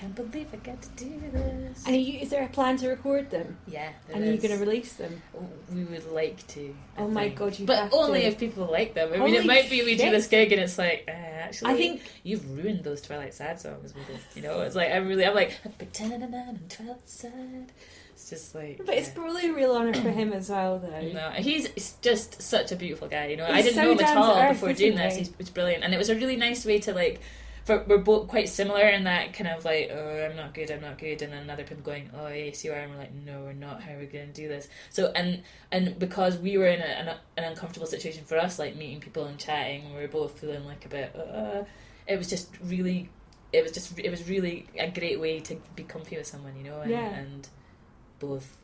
can't 0.00 0.14
believe 0.14 0.46
I 0.52 0.56
get 0.56 0.80
to 0.82 0.88
do 0.90 1.20
this. 1.32 1.84
And 1.86 1.94
are 1.94 1.98
you, 1.98 2.20
is 2.20 2.30
there 2.30 2.42
a 2.44 2.48
plan 2.48 2.76
to 2.78 2.88
record 2.88 3.30
them? 3.30 3.56
yeah, 3.66 3.90
there 4.06 4.16
and 4.16 4.24
are 4.24 4.28
you 4.28 4.34
is. 4.34 4.42
going 4.42 4.58
to 4.58 4.64
release 4.64 4.94
them? 4.94 5.20
We 5.72 5.84
would 5.84 6.10
like 6.12 6.46
to. 6.48 6.74
I 6.96 7.02
Oh 7.02 7.08
my. 7.08 7.28
God, 7.28 7.58
you 7.58 7.66
But 7.66 7.90
only 7.92 8.22
to. 8.22 8.26
if 8.28 8.38
people 8.38 8.66
like 8.70 8.94
them. 8.94 9.12
I 9.12 9.18
mean, 9.18 9.34
it 9.34 9.44
might 9.46 9.68
be 9.68 9.82
we 9.84 9.96
do 9.96 10.10
this 10.10 10.26
gig 10.26 10.52
and 10.52 10.60
it's 10.62 10.78
like, 10.78 11.04
uh, 11.08 11.10
actually, 11.10 11.72
I 11.72 11.76
think 11.76 12.02
you've 12.22 12.50
ruined 12.56 12.82
those 12.84 13.02
Twilight 13.02 13.34
Sad 13.34 13.60
songs 13.60 13.94
with 13.94 14.08
it. 14.10 14.20
You 14.34 14.42
know, 14.42 14.60
it's 14.62 14.74
like 14.74 14.90
I'm 14.90 15.06
really, 15.06 15.26
I'm 15.26 15.34
like 15.34 15.58
I'm 15.64 15.72
pretending 15.72 16.22
I'm 16.34 16.58
Twilight 16.68 17.08
Sad. 17.08 17.72
It's 18.12 18.30
just 18.30 18.54
like, 18.54 18.80
But 18.84 18.94
it's 18.96 19.08
probably 19.08 19.48
a 19.48 19.52
real 19.52 19.74
honour 19.74 19.94
for 19.94 20.10
him 20.10 20.32
as 20.32 20.50
well, 20.50 20.78
though. 20.78 21.00
No, 21.12 21.30
he's 21.30 21.68
he's 21.68 21.94
just 22.02 22.40
such 22.42 22.70
a 22.72 22.76
beautiful 22.76 23.08
guy. 23.08 23.26
You 23.26 23.36
know, 23.38 23.46
I 23.46 23.56
He's 23.56 23.66
didn't 23.66 23.76
so 23.76 23.82
know 23.84 23.92
him 23.92 24.00
at 24.00 24.16
all 24.16 24.36
earth, 24.36 24.52
before 24.52 24.72
doing 24.74 24.94
this. 24.94 25.14
he? 25.14 25.20
He's, 25.20 25.32
it's 25.38 25.50
brilliant, 25.50 25.84
and 25.84 25.94
it 25.94 25.98
was 25.98 26.08
a 26.10 26.14
really 26.14 26.36
nice 26.36 26.64
way 26.66 26.78
to 26.80 26.92
like. 26.94 27.20
For, 27.64 27.84
we're 27.86 27.98
both 27.98 28.28
quite 28.28 28.48
similar 28.48 28.88
in 28.88 29.04
that 29.04 29.32
kind 29.34 29.48
of 29.48 29.64
like, 29.64 29.90
oh, 29.92 30.26
I'm 30.28 30.36
not 30.36 30.54
good, 30.54 30.70
I'm 30.70 30.80
not 30.80 30.98
good, 30.98 31.22
and 31.22 31.32
then 31.32 31.50
other 31.50 31.64
people 31.64 31.82
going, 31.82 32.10
oh, 32.16 32.28
yes, 32.28 32.64
you 32.64 32.72
are, 32.72 32.76
and 32.76 32.90
we're 32.92 32.98
like, 32.98 33.14
no, 33.14 33.42
we're 33.42 33.52
not. 33.52 33.82
How 33.82 33.92
are 33.94 33.98
we 33.98 34.06
going 34.06 34.28
to 34.28 34.32
do 34.32 34.48
this? 34.48 34.68
So, 34.90 35.12
and 35.14 35.42
and 35.70 35.98
because 35.98 36.38
we 36.38 36.56
were 36.58 36.66
in 36.66 36.80
a, 36.80 36.84
an, 36.84 37.08
an 37.36 37.44
uncomfortable 37.44 37.86
situation 37.86 38.24
for 38.24 38.38
us, 38.38 38.58
like 38.58 38.76
meeting 38.76 39.00
people 39.00 39.24
and 39.24 39.38
chatting, 39.38 39.92
we 39.94 40.00
were 40.00 40.08
both 40.08 40.38
feeling 40.38 40.64
like 40.64 40.84
a 40.86 40.88
bit. 40.88 41.14
Uh, 41.14 41.64
it 42.06 42.16
was 42.16 42.28
just 42.28 42.48
really, 42.64 43.08
it 43.52 43.62
was 43.62 43.72
just, 43.72 43.98
it 43.98 44.10
was 44.10 44.28
really 44.28 44.66
a 44.78 44.90
great 44.90 45.20
way 45.20 45.40
to 45.40 45.56
be 45.76 45.82
comfy 45.84 46.16
with 46.16 46.26
someone, 46.26 46.56
you 46.56 46.64
know, 46.64 46.80
and, 46.80 46.90
Yeah. 46.90 47.08
and 47.14 47.48
both 48.18 48.56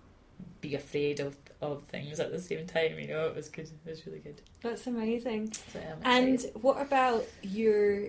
be 0.61 0.75
afraid 0.75 1.21
of 1.21 1.37
of 1.63 1.83
things 1.85 2.21
at 2.21 2.31
the 2.31 2.39
same 2.41 2.67
time. 2.67 2.99
You 2.99 3.09
know, 3.09 3.27
it 3.29 3.35
was 3.35 3.49
good. 3.49 3.71
It 3.87 3.91
was 3.91 4.07
really 4.07 4.19
good. 4.19 4.43
That's 4.63 4.87
amazing. 4.87 5.53
So, 5.73 5.79
um, 5.79 5.99
And 6.05 6.45
what 6.61 6.81
about 6.81 7.25
your 7.43 8.09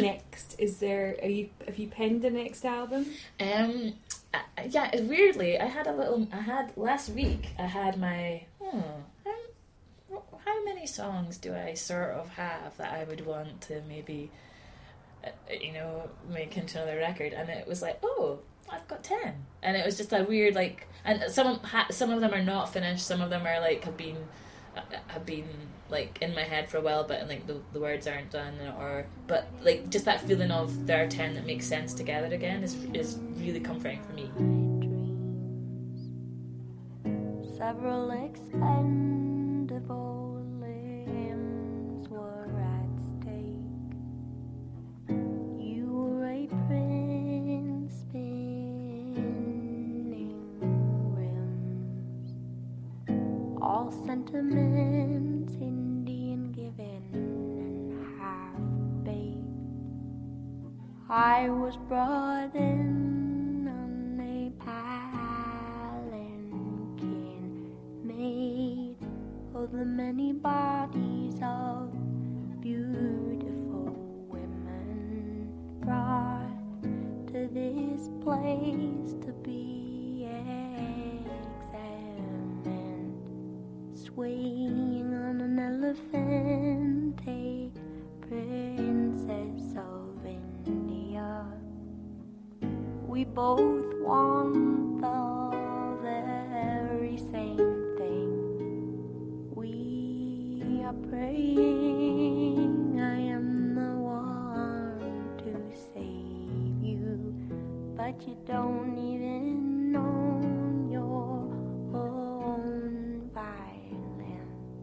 next? 0.00 0.56
Is 0.58 0.78
there? 0.78 1.16
Are 1.22 1.28
you? 1.28 1.48
Have 1.66 1.78
you 1.78 1.88
penned 1.88 2.22
the 2.22 2.30
next 2.30 2.64
album? 2.64 3.06
um, 3.40 3.94
uh, 4.34 4.38
yeah, 4.68 4.90
weirdly, 5.02 5.58
I 5.58 5.66
had 5.66 5.86
a 5.86 5.94
little. 5.94 6.26
I 6.32 6.40
had 6.40 6.76
last 6.76 7.10
week. 7.10 7.48
I 7.58 7.66
had 7.66 7.98
my. 7.98 8.44
Hmm, 8.62 8.80
how, 9.24 10.22
how 10.44 10.64
many 10.64 10.86
songs 10.86 11.38
do 11.38 11.54
I 11.54 11.74
sort 11.74 12.10
of 12.10 12.28
have 12.30 12.76
that 12.78 12.92
I 12.92 13.04
would 13.04 13.24
want 13.24 13.60
to 13.62 13.82
maybe, 13.88 14.30
uh, 15.24 15.30
you 15.60 15.72
know, 15.72 16.10
make 16.28 16.56
into 16.56 16.82
another 16.82 16.98
record? 16.98 17.32
And 17.32 17.48
it 17.48 17.66
was 17.66 17.82
like, 17.82 17.98
oh. 18.02 18.40
I've 18.70 18.86
got 18.86 19.02
ten, 19.02 19.46
and 19.62 19.78
it 19.78 19.86
was 19.86 19.96
just 19.96 20.12
a 20.12 20.24
weird 20.24 20.54
like, 20.54 20.86
and 21.02 21.32
some 21.32 21.58
some 21.90 22.10
of 22.10 22.20
them 22.20 22.34
are 22.34 22.44
not 22.44 22.70
finished. 22.70 23.06
Some 23.06 23.22
of 23.22 23.30
them 23.30 23.46
are 23.46 23.60
like 23.60 23.84
have 23.84 23.96
been 23.96 24.18
uh, 24.76 24.82
have 25.06 25.24
been 25.24 25.48
like 25.90 26.18
in 26.20 26.34
my 26.34 26.42
head 26.42 26.68
for 26.68 26.78
a 26.78 26.80
while, 26.80 27.04
but 27.04 27.28
like 27.28 27.46
the, 27.46 27.60
the 27.72 27.80
words 27.80 28.06
aren't 28.06 28.30
done, 28.30 28.54
or 28.78 29.06
but 29.26 29.48
like 29.62 29.88
just 29.90 30.04
that 30.04 30.20
feeling 30.20 30.50
of 30.50 30.86
there 30.86 31.02
are 31.04 31.08
ten 31.08 31.34
that 31.34 31.46
make 31.46 31.62
sense 31.62 31.94
together 31.94 32.34
again 32.34 32.62
is 32.62 32.74
is 32.92 33.18
really 33.36 33.60
comforting 33.60 34.02
for 34.02 34.12
me. 34.12 34.30
Several 37.56 38.10
expendable 38.10 40.42
limbs 40.60 42.08
were 42.08 42.48
at 42.60 42.88
stake. 43.20 43.94
You 45.58 45.86
were 45.90 46.26
a 46.26 46.46
prince 46.66 47.94
spinning 48.02 49.24
rims. 51.16 52.30
All 53.60 53.90
sentiments 54.06 55.27
I 61.10 61.48
was 61.48 61.74
brought 61.88 62.54
in 62.54 63.66
on 63.66 64.20
a 64.20 64.52
palanquin 64.62 66.12
made 68.04 68.96
of 69.54 69.72
the 69.72 69.86
many 69.86 70.34
bodies 70.34 71.40
of 71.42 71.90
beautiful 72.60 73.96
women 74.28 75.50
brought 75.80 76.82
to 77.28 77.48
this 77.54 78.10
place 78.22 79.14
to 79.24 79.32
be 79.42 80.28
examined. 81.70 82.68
Swaying 83.94 85.14
on 85.14 85.40
an 85.40 85.58
elephant, 85.58 87.18
a 87.26 87.70
princess 88.20 88.77
We 93.18 93.24
both 93.24 93.98
want 94.00 95.00
the 95.02 95.50
very 96.00 97.16
same 97.16 97.96
thing. 97.98 99.50
We 99.56 100.84
are 100.84 100.94
praying. 101.10 103.00
I 103.00 103.18
am 103.18 103.74
the 103.74 103.96
one 103.98 105.34
to 105.38 105.52
save 105.74 106.78
you, 106.80 107.34
but 107.96 108.22
you 108.24 108.36
don't 108.46 108.96
even 108.96 109.90
know 109.90 110.40
your 110.88 111.50
own 111.98 113.28
violence. 113.34 114.78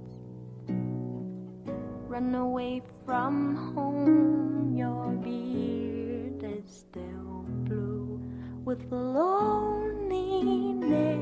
Run 2.10 2.36
away 2.36 2.82
from 3.06 3.56
home, 3.56 3.85
with 8.76 8.91
loneliness 8.91 11.14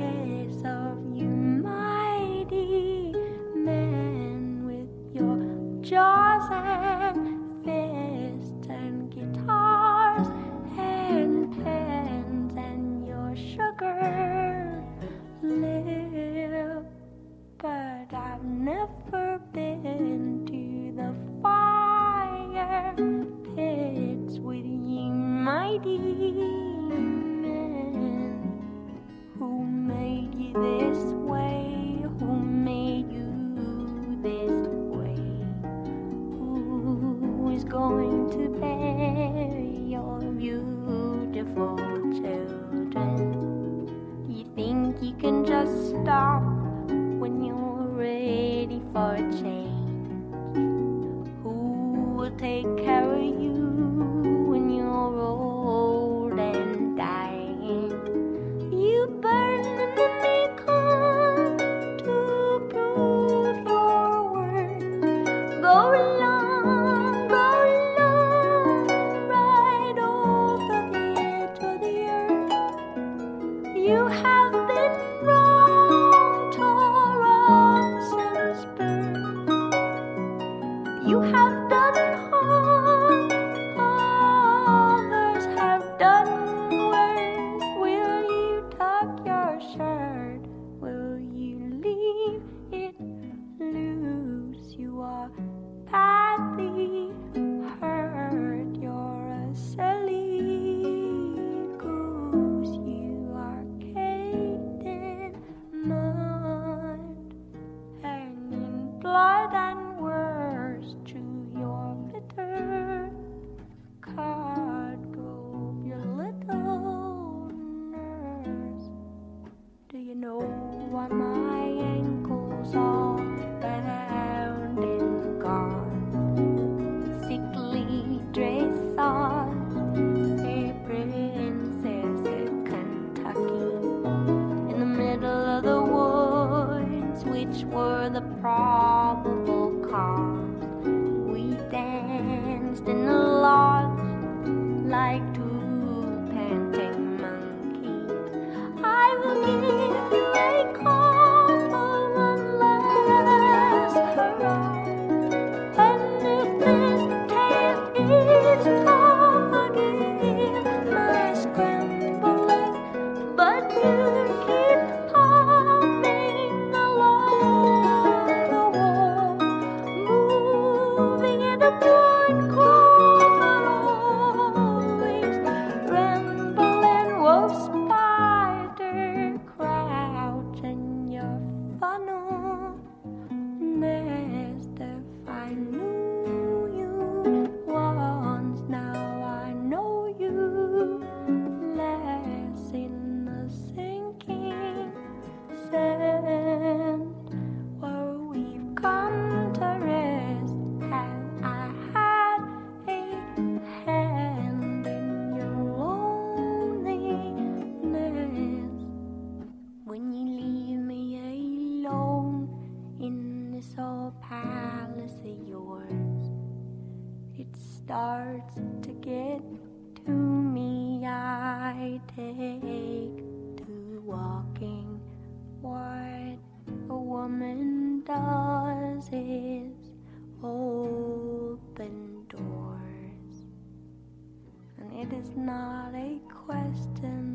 Then. 237.03 237.32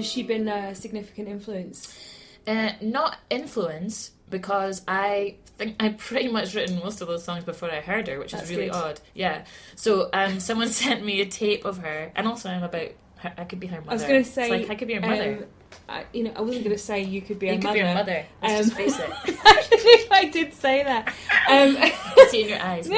Has 0.00 0.06
she 0.10 0.22
been 0.22 0.48
a 0.48 0.74
significant 0.74 1.28
influence? 1.28 1.94
Uh, 2.46 2.72
not 2.80 3.18
influence 3.28 4.12
because 4.30 4.82
I 4.88 5.36
think 5.58 5.76
I'd 5.80 5.98
pretty 6.08 6.28
much 6.28 6.54
written 6.54 6.78
most 6.78 7.00
of 7.00 7.08
those 7.08 7.22
songs 7.24 7.44
before 7.44 7.70
I 7.70 7.80
heard 7.80 8.08
her, 8.08 8.18
which 8.18 8.32
That's 8.32 8.44
is 8.44 8.50
really 8.50 8.66
good. 8.70 8.74
odd. 8.74 9.00
Yeah. 9.14 9.44
So 9.76 10.08
um, 10.12 10.40
someone 10.40 10.68
sent 10.82 11.04
me 11.04 11.20
a 11.20 11.26
tape 11.26 11.64
of 11.64 11.78
her, 11.78 12.10
and 12.14 12.26
also 12.26 12.48
I'm 12.48 12.62
about. 12.62 12.88
Her, 13.18 13.34
I 13.36 13.44
could 13.44 13.60
be 13.60 13.66
her 13.66 13.80
mother. 13.82 13.90
I 13.90 13.92
was 13.92 14.02
going 14.04 14.24
to 14.24 14.30
say, 14.30 14.42
It's 14.44 14.50
like 14.50 14.70
I 14.70 14.74
could 14.76 14.88
be 14.88 14.94
her 14.94 15.00
mother. 15.02 15.38
um, 15.40 15.44
I, 15.90 16.04
you 16.14 16.24
know, 16.24 16.32
I 16.34 16.40
wasn't 16.40 16.64
going 16.64 16.74
to 16.74 16.82
say 16.82 17.02
you 17.02 17.20
could 17.20 17.38
be 17.38 17.50
a 17.50 17.58
mother. 17.58 17.76
you 17.76 17.84
a 17.84 17.88
could 17.88 17.94
mother. 17.94 18.04
be 18.04 18.16
her 18.16 18.22
mother. 18.22 18.26
Let's 18.42 18.70
Um, 18.70 18.76
just 18.76 18.76
face 18.76 18.98
it. 18.98 20.08
I 20.10 20.24
did 20.32 20.54
say 20.54 20.82
that. 20.84 21.08
Um, 21.50 21.76
I 21.78 22.26
see 22.30 22.44
in 22.44 22.48
your 22.50 22.62
eyes. 22.62 22.88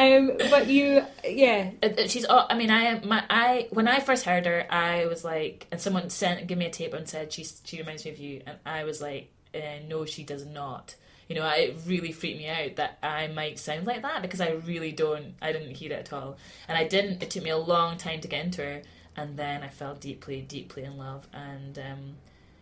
Um, 0.00 0.32
but 0.50 0.66
you, 0.68 1.04
yeah, 1.24 1.70
She's. 2.06 2.24
I 2.28 2.56
mean, 2.56 2.70
I 2.70 3.00
my 3.04 3.22
I 3.28 3.68
when 3.70 3.86
I 3.86 4.00
first 4.00 4.24
heard 4.24 4.46
her, 4.46 4.66
I 4.72 5.06
was 5.06 5.24
like, 5.24 5.66
and 5.70 5.80
someone 5.80 6.08
sent 6.08 6.46
give 6.46 6.56
me 6.56 6.64
a 6.64 6.70
tape 6.70 6.94
and 6.94 7.06
said 7.06 7.32
she 7.32 7.46
she 7.64 7.78
reminds 7.78 8.04
me 8.06 8.10
of 8.10 8.18
you, 8.18 8.42
and 8.46 8.56
I 8.64 8.84
was 8.84 9.02
like, 9.02 9.30
uh, 9.54 9.58
no, 9.88 10.06
she 10.06 10.24
does 10.24 10.46
not. 10.46 10.94
You 11.28 11.36
know, 11.36 11.46
it 11.48 11.76
really 11.86 12.12
freaked 12.12 12.38
me 12.38 12.48
out 12.48 12.76
that 12.76 12.98
I 13.02 13.28
might 13.28 13.58
sound 13.58 13.86
like 13.86 14.02
that 14.02 14.22
because 14.22 14.40
I 14.40 14.50
really 14.50 14.90
don't. 14.90 15.34
I 15.42 15.52
didn't 15.52 15.76
hear 15.76 15.92
it 15.92 15.96
at 15.96 16.12
all, 16.12 16.38
and 16.66 16.78
I 16.78 16.88
didn't. 16.88 17.22
It 17.22 17.30
took 17.30 17.44
me 17.44 17.50
a 17.50 17.58
long 17.58 17.98
time 17.98 18.20
to 18.22 18.28
get 18.28 18.44
into 18.44 18.62
her, 18.62 18.82
and 19.16 19.36
then 19.36 19.62
I 19.62 19.68
fell 19.68 19.94
deeply, 19.94 20.40
deeply 20.40 20.84
in 20.84 20.96
love, 20.96 21.28
and 21.32 21.78
um, 21.78 22.16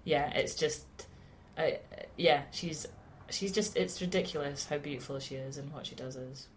yeah, 0.05 0.31
it's 0.31 0.55
just, 0.55 0.87
I, 1.57 1.79
yeah, 2.17 2.43
she's 2.51 2.87
she's 3.31 3.53
just. 3.53 3.77
It's 3.77 4.01
ridiculous 4.01 4.67
how 4.67 4.79
beautiful 4.79 5.21
she 5.21 5.37
is 5.37 5.57
and 5.57 5.73
what 5.73 5.87
she 5.87 5.95
does 5.95 6.17
is. 6.17 6.49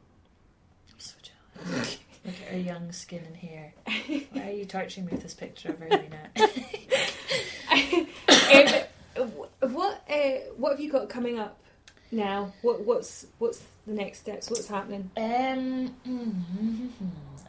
So 1.02 1.16
jealous. 1.24 1.98
Look 2.26 2.36
at 2.36 2.52
her 2.54 2.60
young 2.60 2.92
skin 2.92 3.24
and 3.26 3.36
hair. 3.36 3.74
Why 4.32 4.50
are 4.50 4.52
you 4.52 4.66
torturing 4.66 5.08
me 5.08 5.14
with 5.14 5.24
this 5.24 5.34
picture 5.34 5.70
of 5.70 5.80
her, 5.80 5.90
Lena? 5.90 6.30
um, 9.20 9.28
what 9.74 10.04
uh, 10.10 10.32
what 10.58 10.72
have 10.72 10.80
you 10.80 10.92
got 10.92 11.10
coming 11.10 11.40
up 11.40 11.60
now? 12.12 12.54
What 12.62 12.86
what's 12.86 13.26
what's 13.40 13.64
the 13.88 13.94
next 13.94 14.20
steps? 14.20 14.50
What's 14.52 14.68
happening? 14.68 15.10
um, 15.18 15.96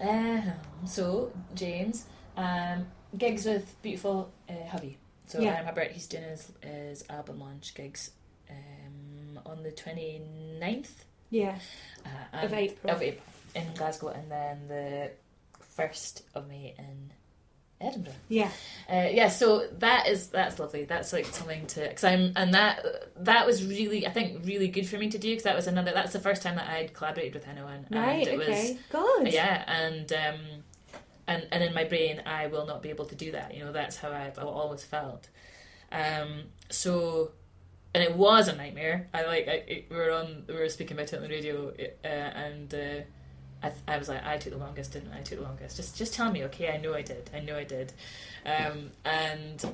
um, 0.00 0.42
so 0.86 1.30
James, 1.54 2.06
um, 2.36 2.86
gigs 3.18 3.44
with 3.44 3.74
beautiful 3.82 4.32
uh, 4.48 4.66
hubby. 4.70 4.96
So 5.26 5.40
Yeah. 5.40 5.60
um, 5.60 5.66
Herbert, 5.66 5.92
he's 5.92 6.06
doing 6.06 6.24
his, 6.24 6.50
his 6.62 7.04
album 7.10 7.40
launch 7.40 7.74
gigs 7.74 8.10
um, 8.50 9.38
on 9.46 9.62
the 9.62 9.70
29th 9.70 10.88
Yeah, 11.30 11.58
uh, 12.04 12.44
Of 12.44 12.52
April. 12.52 12.94
of 12.94 13.02
April 13.02 13.24
in 13.54 13.72
Glasgow, 13.74 14.08
and 14.08 14.30
then 14.30 14.68
the 14.68 15.10
first 15.60 16.22
of 16.34 16.48
May 16.48 16.74
in 16.78 17.12
Edinburgh. 17.80 18.12
yeah, 18.28 18.50
Uh, 18.88 19.08
yeah, 19.10 19.28
so 19.28 19.66
that 19.78 20.06
is 20.06 20.28
that's 20.28 20.58
lovely. 20.60 20.84
That's 20.84 21.12
like 21.12 21.26
something 21.26 21.66
to 21.68 21.80
because 21.80 22.04
I'm 22.04 22.32
and 22.36 22.54
that 22.54 22.84
that 23.24 23.44
was 23.46 23.64
really 23.64 24.06
I 24.06 24.10
think 24.10 24.44
really 24.44 24.68
good 24.68 24.86
for 24.86 24.98
me 24.98 25.10
to 25.10 25.18
do 25.18 25.30
because 25.30 25.42
that 25.44 25.56
was 25.56 25.66
another 25.66 25.90
that's 25.92 26.12
the 26.12 26.20
first 26.20 26.42
time 26.42 26.54
that 26.56 26.68
I'd 26.70 26.94
collaborated 26.94 27.34
with 27.34 27.48
anyone. 27.48 27.86
right, 27.90 28.26
and 28.26 28.40
it 28.40 28.40
okay, 28.40 28.72
Was, 28.72 28.80
good. 29.24 29.32
yeah, 29.32 29.64
and 29.66 30.12
um, 30.12 30.40
and 31.26 31.48
and 31.50 31.62
in 31.64 31.74
my 31.74 31.84
brain 31.84 32.22
I 32.24 32.46
will 32.46 32.66
not 32.66 32.82
be 32.82 32.90
able 32.90 33.06
to 33.06 33.14
do 33.16 33.32
that. 33.32 33.54
You 33.54 33.64
know, 33.64 33.72
that's 33.72 33.96
how 33.96 34.12
I've 34.12 34.38
always 34.38 34.84
felt. 34.84 35.28
Um, 35.90 36.44
so. 36.70 37.32
And 37.94 38.02
it 38.02 38.16
was 38.16 38.48
a 38.48 38.56
nightmare. 38.56 39.08
I 39.12 39.26
like. 39.26 39.46
I, 39.48 39.52
it, 39.68 39.86
we 39.90 39.96
were 39.96 40.12
on. 40.12 40.44
We 40.48 40.54
were 40.54 40.66
speaking 40.70 40.96
about 40.96 41.12
it 41.12 41.16
on 41.16 41.22
the 41.24 41.28
radio, 41.28 41.68
uh, 42.02 42.06
and 42.08 42.72
uh, 42.72 43.02
I, 43.62 43.68
th- 43.68 43.80
I 43.86 43.96
was 43.98 44.08
like, 44.08 44.24
I 44.26 44.38
took 44.38 44.52
the 44.52 44.58
longest, 44.58 44.92
didn't 44.92 45.12
I? 45.12 45.18
I 45.18 45.22
took 45.22 45.38
the 45.38 45.44
longest. 45.44 45.76
Just, 45.76 45.96
just 45.96 46.14
tell 46.14 46.30
me, 46.32 46.44
okay? 46.44 46.70
I 46.72 46.78
know 46.78 46.94
I 46.94 47.02
did. 47.02 47.30
I 47.34 47.40
know 47.40 47.56
I 47.56 47.64
did. 47.64 47.92
Um, 48.44 48.90
and 49.04 49.64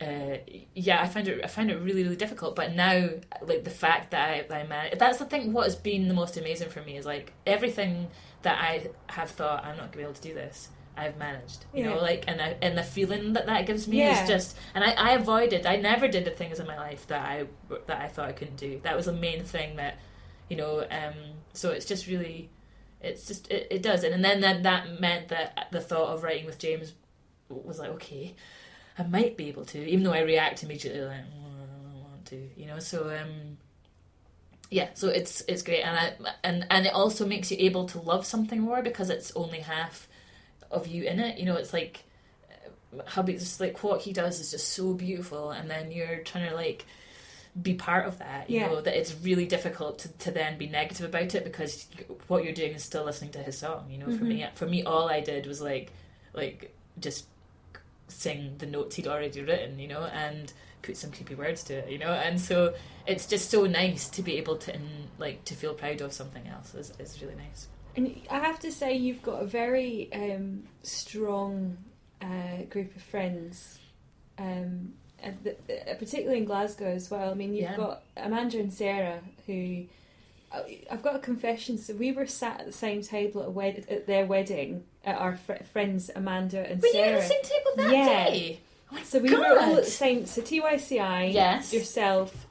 uh, 0.00 0.36
yeah, 0.74 1.00
I 1.02 1.06
find 1.08 1.26
it. 1.26 1.40
I 1.42 1.46
find 1.48 1.70
it 1.70 1.76
really, 1.76 2.02
really 2.04 2.16
difficult. 2.16 2.54
But 2.54 2.74
now, 2.74 3.08
like 3.42 3.64
the 3.64 3.70
fact 3.70 4.10
that 4.12 4.30
I, 4.30 4.42
that 4.42 4.64
I 4.64 4.66
managed, 4.66 4.98
that's 4.98 5.18
the 5.18 5.24
thing. 5.24 5.52
What 5.52 5.64
has 5.64 5.74
been 5.74 6.08
the 6.08 6.14
most 6.14 6.36
amazing 6.36 6.68
for 6.68 6.82
me 6.82 6.96
is 6.96 7.06
like 7.06 7.32
everything 7.46 8.08
that 8.42 8.60
I 8.60 8.88
have 9.08 9.30
thought 9.30 9.64
I'm 9.64 9.76
not 9.76 9.86
gonna 9.86 9.96
be 9.96 10.02
able 10.02 10.12
to 10.14 10.22
do 10.22 10.34
this. 10.34 10.68
I've 10.98 11.18
managed, 11.18 11.66
you 11.74 11.84
know, 11.84 11.96
like 11.98 12.24
and 12.26 12.40
I, 12.40 12.56
and 12.62 12.76
the 12.78 12.82
feeling 12.82 13.34
that 13.34 13.44
that 13.46 13.66
gives 13.66 13.86
me 13.86 13.98
Yeah. 13.98 14.22
is 14.22 14.28
just. 14.28 14.56
And 14.74 14.82
I, 14.84 14.92
I 14.92 15.10
avoided. 15.12 15.66
I 15.66 15.76
never 15.76 16.08
did 16.08 16.24
the 16.24 16.30
things 16.30 16.58
in 16.58 16.66
my 16.66 16.76
life 16.76 17.06
that 17.08 17.20
I 17.26 17.46
that 17.86 18.00
I 18.00 18.08
thought 18.08 18.28
I 18.28 18.32
couldn't 18.32 18.56
do. 18.56 18.80
That 18.82 18.96
was 18.96 19.04
the 19.06 19.12
main 19.12 19.44
thing 19.44 19.76
that, 19.76 19.98
you 20.48 20.56
know. 20.56 20.86
Um, 20.90 21.14
so 21.52 21.70
it's 21.70 21.84
just 21.86 22.06
really 22.06 22.48
it's 23.06 23.26
just 23.26 23.50
it, 23.50 23.68
it 23.70 23.82
does. 23.82 24.04
And, 24.04 24.14
and 24.14 24.24
then 24.24 24.40
that 24.40 24.62
that 24.64 25.00
meant 25.00 25.28
that 25.28 25.68
the 25.72 25.80
thought 25.80 26.14
of 26.14 26.22
writing 26.22 26.46
with 26.46 26.58
James 26.58 26.92
was 27.48 27.78
like 27.78 27.90
okay 27.90 28.34
I 28.98 29.02
might 29.04 29.36
be 29.36 29.48
able 29.48 29.64
to 29.66 29.78
even 29.88 30.04
though 30.04 30.12
I 30.12 30.20
react 30.20 30.62
immediately 30.62 31.00
like 31.02 31.18
"Mm, 31.18 31.62
I 31.62 31.92
don't 31.92 32.02
want 32.02 32.24
to 32.26 32.48
you 32.56 32.66
know? 32.66 32.78
So 32.78 33.08
um 33.10 33.58
yeah 34.70 34.88
so 34.94 35.08
it's 35.08 35.42
it's 35.48 35.62
great. 35.62 35.82
And 35.82 35.96
I 35.98 36.32
and 36.42 36.66
and 36.70 36.86
it 36.86 36.92
also 36.92 37.26
makes 37.26 37.50
you 37.50 37.56
able 37.60 37.86
to 37.88 38.00
love 38.00 38.26
something 38.26 38.60
more 38.60 38.82
because 38.82 39.10
it's 39.10 39.32
only 39.36 39.60
half 39.60 40.08
of 40.70 40.86
you 40.86 41.04
in 41.04 41.20
it. 41.20 41.38
You 41.38 41.46
know 41.46 41.56
it's 41.56 41.72
like 41.72 42.04
uh, 42.50 43.02
hubby 43.06 43.34
just 43.34 43.60
like 43.60 43.82
what 43.82 44.00
he 44.02 44.12
does 44.12 44.40
is 44.40 44.50
just 44.50 44.70
so 44.72 44.94
beautiful. 44.94 45.50
And 45.50 45.70
then 45.70 45.92
you're 45.92 46.18
trying 46.18 46.48
to 46.48 46.54
like 46.54 46.86
be 47.62 47.74
part 47.74 48.06
of 48.06 48.18
that 48.18 48.50
you 48.50 48.60
Yeah. 48.60 48.66
know 48.68 48.80
that 48.82 48.98
it's 48.98 49.14
really 49.22 49.46
difficult 49.46 49.98
to, 50.00 50.08
to 50.18 50.30
then 50.30 50.58
be 50.58 50.66
negative 50.66 51.06
about 51.06 51.34
it 51.34 51.44
because 51.44 51.86
what 52.28 52.44
you're 52.44 52.52
doing 52.52 52.72
is 52.72 52.82
still 52.84 53.04
listening 53.04 53.30
to 53.32 53.38
his 53.42 53.56
song 53.58 53.86
you 53.90 53.96
know 53.98 54.10
for 54.10 54.24
me 54.24 54.46
for 54.54 54.66
me 54.66 54.82
all 54.82 55.08
i 55.08 55.20
did 55.20 55.46
was 55.46 55.60
like 55.62 55.90
like 56.34 56.74
just 57.00 57.26
sing 58.08 58.54
the 58.58 58.66
notes 58.66 58.96
he'd 58.96 59.06
already 59.08 59.40
written 59.42 59.78
you 59.78 59.88
know 59.88 60.02
and 60.04 60.52
put 60.82 60.96
some 60.96 61.10
creepy 61.10 61.34
words 61.34 61.64
to 61.64 61.74
it 61.74 61.90
you 61.90 61.98
know 61.98 62.12
and 62.12 62.40
so 62.40 62.74
it's 63.06 63.26
just 63.26 63.50
so 63.50 63.64
nice 63.66 64.08
to 64.08 64.22
be 64.22 64.36
able 64.36 64.56
to 64.56 64.72
like 65.18 65.44
to 65.44 65.54
feel 65.54 65.74
proud 65.74 66.00
of 66.00 66.12
something 66.12 66.46
else 66.46 66.74
is, 66.74 66.92
is 66.98 67.20
really 67.22 67.34
nice 67.34 67.68
And 67.96 68.20
I 68.30 68.38
have 68.40 68.58
to 68.60 68.70
say, 68.70 68.94
you've 68.94 69.22
got 69.22 69.42
a 69.42 69.46
very 69.46 70.10
um, 70.12 70.64
strong 70.82 71.78
uh, 72.20 72.62
group 72.68 72.94
of 72.94 73.02
friends, 73.02 73.78
um, 74.38 74.92
and 75.22 75.36
th- 75.44 75.56
uh, 75.88 75.94
particularly 75.94 76.38
in 76.38 76.44
Glasgow 76.44 76.86
as 76.86 77.10
well. 77.10 77.30
I 77.30 77.34
mean, 77.34 77.52
you've 77.52 77.62
Yeah. 77.62 77.76
got 77.76 78.02
Amanda 78.16 78.58
and 78.58 78.72
Sarah, 78.72 79.20
who 79.46 79.84
uh, 80.52 80.62
I've 80.90 81.02
got 81.02 81.16
a 81.16 81.18
confession. 81.18 81.76
So 81.78 81.94
we 81.94 82.12
were 82.12 82.26
sat 82.26 82.60
at 82.60 82.66
the 82.66 82.72
same 82.72 83.02
table 83.02 83.42
at, 83.42 83.48
a 83.48 83.50
wed- 83.50 83.86
at 83.90 84.06
their 84.06 84.26
wedding, 84.26 84.84
at 85.04 85.16
our 85.18 85.36
fr- 85.36 85.62
friends 85.72 86.10
Amanda 86.14 86.60
and 86.70 86.80
Sarah. 86.82 86.94
were 86.94 87.10
you 87.10 87.14
at 87.16 87.20
the 87.22 87.26
same 87.28 87.42
table 87.42 87.70
that 87.76 87.92
Yeah. 87.92 88.24
day 88.30 88.60
oh 88.92 88.98
So 89.04 89.18
we 89.18 89.34
were 89.34 89.44
all 89.58 89.76
at 89.76 89.84
the 89.84 89.90
same. 89.90 90.26
So 90.26 90.42
TYCI, 90.42 91.32
Yes. 91.32 91.72
yourself, 91.72 92.45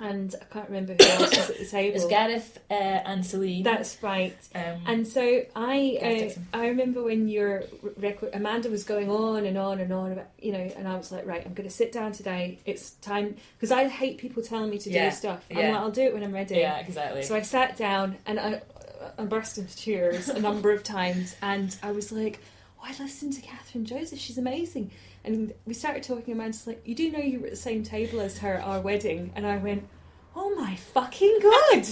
and 0.00 0.34
I 0.40 0.44
can't 0.52 0.68
remember 0.68 0.94
who 0.98 1.04
else 1.04 1.30
was 1.36 1.50
at 1.50 1.58
the 1.58 1.64
table. 1.70 1.96
it's 1.96 2.06
Gareth 2.06 2.58
uh, 2.70 2.74
and 2.74 3.24
Celine 3.24 3.62
That's 3.62 4.02
right. 4.02 4.36
um, 4.54 4.80
And 4.86 5.06
so 5.06 5.42
I, 5.54 6.32
uh, 6.54 6.56
I 6.58 6.66
remember 6.68 7.02
when 7.04 7.28
your 7.28 7.62
record, 7.96 8.30
Amanda 8.34 8.68
was 8.70 8.84
going 8.84 9.08
on 9.10 9.44
and 9.46 9.56
on 9.56 9.78
and 9.80 9.92
on 9.92 10.12
about, 10.12 10.26
you 10.40 10.52
know, 10.52 10.58
and 10.76 10.88
I 10.88 10.96
was 10.96 11.12
like, 11.12 11.26
right, 11.26 11.42
I'm 11.46 11.54
going 11.54 11.68
to 11.68 11.74
sit 11.74 11.92
down 11.92 12.12
today. 12.12 12.58
It's 12.66 12.90
time 12.90 13.36
because 13.56 13.70
I 13.70 13.86
hate 13.88 14.18
people 14.18 14.42
telling 14.42 14.70
me 14.70 14.78
to 14.78 14.90
Yeah, 14.90 15.10
do 15.10 15.16
stuff. 15.16 15.44
I'm 15.50 15.58
yeah. 15.58 15.68
like, 15.70 15.76
I'll 15.80 15.90
do 15.90 16.02
it 16.02 16.12
when 16.14 16.22
I'm 16.24 16.32
ready. 16.32 16.56
yeah 16.56 16.78
exactly 16.78 17.22
So 17.22 17.34
I 17.36 17.42
sat 17.42 17.76
down 17.76 18.16
and 18.26 18.40
I, 18.40 18.62
I 19.18 19.24
burst 19.24 19.58
into 19.58 19.76
tears 19.76 20.28
a 20.28 20.40
number 20.40 20.72
of 20.72 20.82
times, 20.82 21.36
and 21.42 21.76
I 21.82 21.92
was 21.92 22.10
like, 22.10 22.40
"Oh, 22.80 22.84
I 22.86 22.90
listened 23.02 23.34
to 23.34 23.42
Catherine 23.42 23.84
Joseph. 23.84 24.18
She's 24.18 24.38
amazing." 24.38 24.90
And 25.24 25.54
we 25.66 25.74
started 25.74 26.02
talking. 26.02 26.32
And 26.32 26.40
Amanda's 26.40 26.66
like, 26.66 26.82
"You 26.84 26.94
do 26.94 27.10
know 27.10 27.18
you 27.18 27.40
were 27.40 27.46
at 27.46 27.52
the 27.52 27.56
same 27.56 27.82
table 27.82 28.20
as 28.20 28.38
her 28.38 28.54
at 28.54 28.64
our 28.64 28.80
wedding?" 28.80 29.32
And 29.34 29.46
I 29.46 29.56
went, 29.56 29.86
"Oh 30.36 30.54
my 30.54 30.76
fucking 30.76 31.38
god!" 31.42 31.84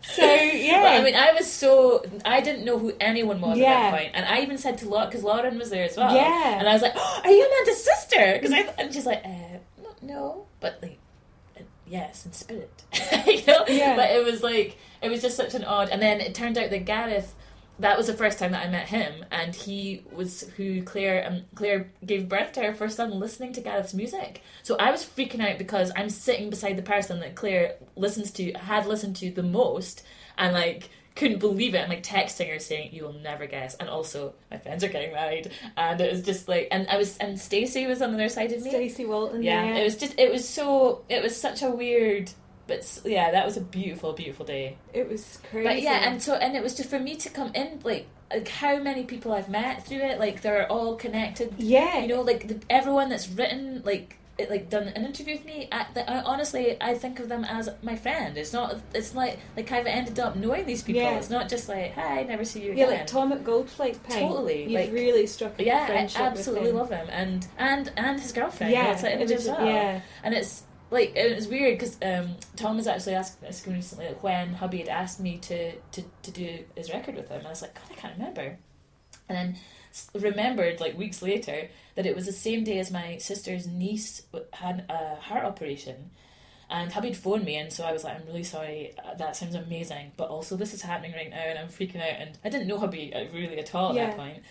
So 0.00 0.24
yeah, 0.24 0.82
Well, 0.82 1.00
I 1.00 1.04
mean, 1.04 1.16
I 1.16 1.32
was 1.32 1.50
so 1.52 2.04
I 2.24 2.40
didn't 2.40 2.64
know 2.64 2.78
who 2.78 2.92
anyone 3.00 3.40
was 3.40 3.58
Yeah. 3.58 3.66
at 3.72 3.90
that 3.90 3.98
point, 3.98 4.10
and 4.14 4.24
I 4.26 4.42
even 4.42 4.56
said 4.58 4.78
to 4.78 4.88
Laura 4.88 5.06
because 5.06 5.24
Lauren 5.24 5.58
was 5.58 5.70
there 5.70 5.84
as 5.84 5.96
well. 5.96 6.14
Yeah. 6.14 6.58
and 6.60 6.68
I 6.68 6.72
was 6.72 6.82
like, 6.82 6.92
oh, 6.94 7.20
"Are 7.24 7.30
you 7.30 7.44
Amanda's 7.46 7.82
sister?" 7.84 8.34
Because 8.40 8.52
I 8.52 8.60
and 8.80 8.94
she's 8.94 9.06
like, 9.06 9.22
uh, 9.24 9.58
no, 9.82 9.90
"No," 10.00 10.46
but 10.60 10.78
like, 10.80 10.98
uh, 11.56 11.62
yes, 11.86 12.26
in 12.26 12.32
spirit, 12.32 12.84
you 13.26 13.44
know. 13.46 13.64
Yeah. 13.66 13.96
But 13.96 14.10
it 14.12 14.24
was 14.24 14.42
like 14.42 14.76
it 15.02 15.08
was 15.10 15.20
just 15.20 15.36
such 15.36 15.54
an 15.54 15.64
odd. 15.64 15.88
And 15.90 16.00
then 16.00 16.20
it 16.20 16.32
turned 16.34 16.56
out 16.58 16.70
that 16.70 16.84
Gareth. 16.84 17.34
That 17.78 17.96
was 17.96 18.08
the 18.08 18.14
first 18.14 18.38
time 18.38 18.52
that 18.52 18.66
I 18.66 18.70
met 18.70 18.88
him, 18.88 19.24
and 19.30 19.54
he 19.54 20.02
was 20.12 20.42
who 20.56 20.82
Claire 20.82 21.26
um, 21.26 21.42
Claire 21.54 21.90
gave 22.04 22.28
birth 22.28 22.52
to 22.52 22.62
her 22.62 22.74
first 22.74 22.96
son, 22.96 23.18
listening 23.18 23.52
to 23.54 23.60
Gareth's 23.60 23.94
music. 23.94 24.42
So 24.62 24.76
I 24.76 24.90
was 24.90 25.04
freaking 25.04 25.40
out 25.40 25.58
because 25.58 25.92
I'm 25.96 26.10
sitting 26.10 26.50
beside 26.50 26.76
the 26.76 26.82
person 26.82 27.20
that 27.20 27.34
Claire 27.34 27.76
listens 27.96 28.30
to, 28.32 28.52
had 28.52 28.86
listened 28.86 29.16
to 29.16 29.30
the 29.30 29.42
most, 29.42 30.02
and 30.36 30.52
like 30.54 30.90
couldn't 31.18 31.40
believe 31.40 31.74
it. 31.74 31.80
I'm 31.80 31.88
like 31.88 32.04
texting 32.04 32.50
her 32.52 32.58
saying, 32.60 32.90
"You 32.92 33.04
will 33.04 33.12
never 33.12 33.46
guess." 33.46 33.74
And 33.74 33.88
also, 33.88 34.34
my 34.50 34.58
friends 34.58 34.84
are 34.84 34.88
getting 34.88 35.12
married, 35.12 35.50
and 35.76 36.00
it 36.00 36.12
was 36.12 36.22
just 36.22 36.48
like, 36.48 36.68
and 36.70 36.86
I 36.88 36.96
was, 36.96 37.18
and 37.18 37.38
Stacey 37.38 37.86
was 37.86 38.00
on 38.00 38.12
the 38.12 38.18
other 38.18 38.28
side 38.28 38.52
of 38.52 38.62
me. 38.62 38.70
Stacey 38.70 39.04
Walton. 39.04 39.42
Yeah, 39.42 39.64
Yeah, 39.64 39.76
it 39.78 39.84
was 39.84 39.96
just, 39.96 40.18
it 40.18 40.30
was 40.30 40.48
so, 40.48 41.04
it 41.08 41.22
was 41.22 41.38
such 41.38 41.62
a 41.62 41.70
weird, 41.70 42.30
but 42.68 43.00
yeah, 43.04 43.32
that 43.32 43.44
was 43.44 43.56
a 43.56 43.60
beautiful, 43.60 44.12
beautiful 44.12 44.46
day. 44.46 44.76
It 44.92 45.08
was 45.08 45.38
crazy. 45.50 45.66
But 45.68 45.82
yeah, 45.82 46.08
and 46.08 46.22
so 46.22 46.34
and 46.34 46.56
it 46.56 46.62
was 46.62 46.76
just 46.76 46.88
for 46.90 47.00
me 47.00 47.16
to 47.16 47.28
come 47.30 47.50
in 47.54 47.80
like 47.82 48.06
like 48.30 48.46
how 48.48 48.78
many 48.78 49.02
people 49.04 49.32
I've 49.32 49.48
met 49.48 49.84
through 49.86 50.02
it, 50.02 50.20
like 50.20 50.42
they're 50.42 50.70
all 50.70 50.94
connected. 50.94 51.54
yeah, 51.58 51.98
You 52.00 52.08
know, 52.08 52.20
like 52.20 52.46
the, 52.46 52.60
everyone 52.70 53.08
that's 53.08 53.28
written 53.28 53.82
like 53.84 54.14
it, 54.36 54.50
like 54.50 54.70
done 54.70 54.86
an 54.86 55.04
interview 55.04 55.34
with 55.34 55.44
me. 55.44 55.66
I, 55.72 55.86
the, 55.94 56.08
I 56.08 56.22
honestly 56.22 56.76
I 56.80 56.94
think 56.94 57.18
of 57.18 57.28
them 57.28 57.42
as 57.44 57.68
my 57.82 57.96
friend. 57.96 58.38
It's 58.38 58.52
not. 58.52 58.76
It's 58.94 59.12
like 59.14 59.38
like 59.56 59.72
I've 59.72 59.86
ended 59.86 60.20
up 60.20 60.36
knowing 60.36 60.64
these 60.64 60.82
people. 60.84 61.02
Yeah. 61.02 61.16
It's 61.16 61.30
not 61.30 61.48
just 61.48 61.68
like 61.68 61.94
hi, 61.94 62.22
never 62.22 62.44
see 62.44 62.60
you 62.60 62.72
again. 62.72 62.78
yeah, 62.78 62.84
again. 62.84 62.98
like 62.98 63.06
Tom 63.08 63.32
at 63.32 63.42
Goldflake. 63.42 63.96
Totally, 64.08 64.64
You've 64.64 64.72
like- 64.72 64.92
really 64.92 65.26
struck 65.26 65.58
a 65.58 65.64
yeah, 65.64 65.86
I 65.90 66.22
absolutely 66.22 66.70
him. 66.70 66.76
love 66.76 66.90
him, 66.90 67.08
and 67.10 67.46
and 67.58 67.90
and 67.96 68.20
his 68.20 68.30
girlfriend. 68.30 68.72
Yeah, 68.72 68.92
it's 68.92 69.02
like 69.02 69.14
it 69.14 69.20
was- 69.20 69.32
as 69.32 69.48
well. 69.48 69.66
yeah. 69.66 70.00
and 70.22 70.34
it's 70.34 70.62
like 70.90 71.14
it 71.16 71.34
was 71.36 71.48
weird 71.48 71.78
because 71.78 71.96
um, 72.02 72.36
Tom 72.56 72.76
was 72.76 72.86
actually 72.86 73.14
asking 73.14 73.48
asking 73.48 73.72
me 73.72 73.78
recently 73.78 74.06
like, 74.08 74.22
when 74.22 74.54
hubby 74.54 74.78
had 74.78 74.88
asked 74.88 75.20
me 75.20 75.38
to, 75.38 75.72
to 75.76 76.02
to 76.22 76.30
do 76.30 76.64
his 76.76 76.92
record 76.92 77.14
with 77.16 77.28
him, 77.28 77.38
and 77.38 77.46
I 77.46 77.50
was 77.50 77.62
like, 77.62 77.74
God, 77.74 77.84
I 77.90 77.94
can't 77.94 78.18
remember, 78.18 78.58
and 79.28 79.36
then 79.36 79.56
remembered 80.14 80.80
like 80.80 80.96
weeks 80.96 81.22
later 81.22 81.68
that 81.94 82.06
it 82.06 82.14
was 82.14 82.26
the 82.26 82.32
same 82.32 82.64
day 82.64 82.78
as 82.78 82.90
my 82.90 83.18
sister's 83.18 83.66
niece 83.66 84.22
had 84.52 84.84
a 84.88 85.16
heart 85.16 85.44
operation. 85.44 86.10
And 86.70 86.92
hubby'd 86.92 87.16
phoned 87.16 87.46
me, 87.46 87.56
and 87.56 87.72
so 87.72 87.82
I 87.82 87.92
was 87.92 88.04
like, 88.04 88.16
"I'm 88.20 88.26
really 88.26 88.42
sorry. 88.44 88.92
uh, 89.02 89.14
That 89.14 89.34
sounds 89.36 89.54
amazing, 89.54 90.12
but 90.18 90.28
also 90.28 90.54
this 90.54 90.74
is 90.74 90.82
happening 90.82 91.12
right 91.12 91.30
now, 91.30 91.38
and 91.40 91.58
I'm 91.58 91.68
freaking 91.68 91.96
out." 91.96 92.20
And 92.20 92.36
I 92.44 92.50
didn't 92.50 92.66
know 92.68 92.78
hubby 92.78 93.14
uh, 93.14 93.24
really 93.32 93.58
at 93.58 93.74
all 93.74 93.88
at 93.90 93.96
Yeah. 93.96 94.06
that 94.08 94.16
point 94.18 94.42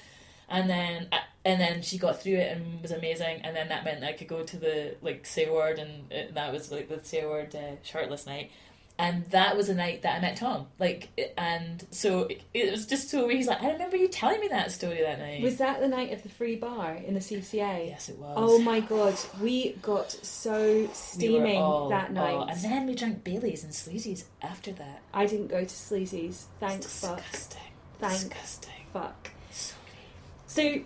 and 0.50 0.70
then 0.70 1.08
uh, 1.12 1.18
and 1.46 1.60
then 1.62 1.82
she 1.82 1.98
got 1.98 2.22
through 2.22 2.36
it 2.36 2.56
and 2.58 2.82
was 2.82 2.92
amazing. 2.92 3.42
And 3.44 3.56
then 3.56 3.70
that 3.70 3.84
meant 3.86 4.04
I 4.04 4.14
could 4.14 4.28
go 4.28 4.44
to 4.44 4.58
the 4.58 4.96
like 5.02 5.26
SAY 5.26 5.46
Award 5.46 5.80
and 5.80 6.12
it, 6.12 6.34
that 6.36 6.52
was 6.52 6.72
like 6.72 6.90
the 6.90 7.00
SAY 7.04 7.22
Award 7.22 7.56
uh, 7.56 7.76
shirtless 7.84 8.26
night. 8.26 8.52
And 9.00 9.26
that 9.30 9.56
was 9.56 9.68
the 9.68 9.76
night 9.76 10.02
that 10.02 10.18
I 10.18 10.22
met 10.22 10.38
Tom. 10.38 10.66
Like 10.80 11.10
and 11.38 11.86
so 11.92 12.22
it, 12.24 12.42
it 12.54 12.72
was 12.72 12.88
just 12.88 13.10
so 13.12 13.28
weird. 13.28 13.38
He's 13.38 13.48
like 13.48 13.62
I 13.62 13.72
remember 13.72 13.96
you 13.96 14.08
telling 14.08 14.40
me 14.42 14.48
that 14.48 14.72
story 14.72 15.02
that 15.04 15.20
night. 15.20 15.44
Was 15.44 15.58
that 15.58 15.80
the 15.80 15.88
night 15.88 16.12
of 16.12 16.24
the 16.24 16.30
free 16.30 16.56
bar 16.56 16.94
in 16.96 17.14
the 17.14 17.20
CCA? 17.20 17.88
yes 17.90 18.10
it 18.10 18.18
was. 18.18 18.34
Oh 18.36 18.58
my 18.60 18.80
god, 18.80 19.14
we 19.40 19.74
got 19.84 20.12
so 20.12 20.80
We 20.82 20.90
steaming 20.94 21.58
all- 21.62 21.90
that 21.90 22.12
night. 22.12 22.34
oh, 22.34 22.48
and 22.50 22.60
then 22.62 22.88
we 22.88 22.96
drank 22.96 23.24
Baileys 23.24 23.64
and 23.64 23.72
Sleazy's 23.72 24.26
after 24.42 24.72
that. 24.72 25.02
I 25.14 25.28
didn't 25.28 25.48
go 25.48 25.62
to 25.64 25.70
Sleazy's. 25.76 26.48
thanks 26.60 26.86
It's 26.88 27.00
fuck. 27.02 27.18
disgusting. 27.18 27.62
Thank 28.00 28.14
disgusting. 28.34 28.74
Fuck. 28.94 29.30
So 30.58 30.80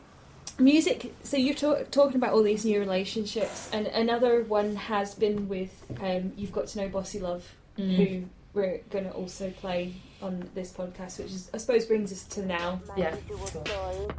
So, 0.47 0.63
music. 0.63 1.13
So 1.23 1.37
you're 1.37 1.55
ta- 1.55 1.83
talking 1.91 2.17
about 2.17 2.33
all 2.33 2.43
these 2.43 2.65
new 2.65 2.79
relationships, 2.79 3.69
and 3.73 3.87
another 3.87 4.43
one 4.43 4.75
has 4.75 5.15
been 5.15 5.47
with 5.47 5.71
um, 6.01 6.33
you've 6.35 6.51
got 6.51 6.67
to 6.67 6.79
know 6.79 6.89
Bossy 6.89 7.19
Love, 7.19 7.43
Mm. 7.77 7.95
who 7.95 8.25
we're 8.53 8.81
going 8.89 9.05
to 9.05 9.11
also 9.11 9.49
play 9.49 9.93
on 10.21 10.33
this 10.53 10.73
podcast, 10.73 11.19
which 11.19 11.31
is 11.31 11.49
I 11.53 11.57
suppose 11.57 11.85
brings 11.85 12.11
us 12.11 12.23
to 12.35 12.45
now. 12.45 12.81
Yeah. 12.97 13.15
Usual 13.29 13.47
Cool. 13.63 14.11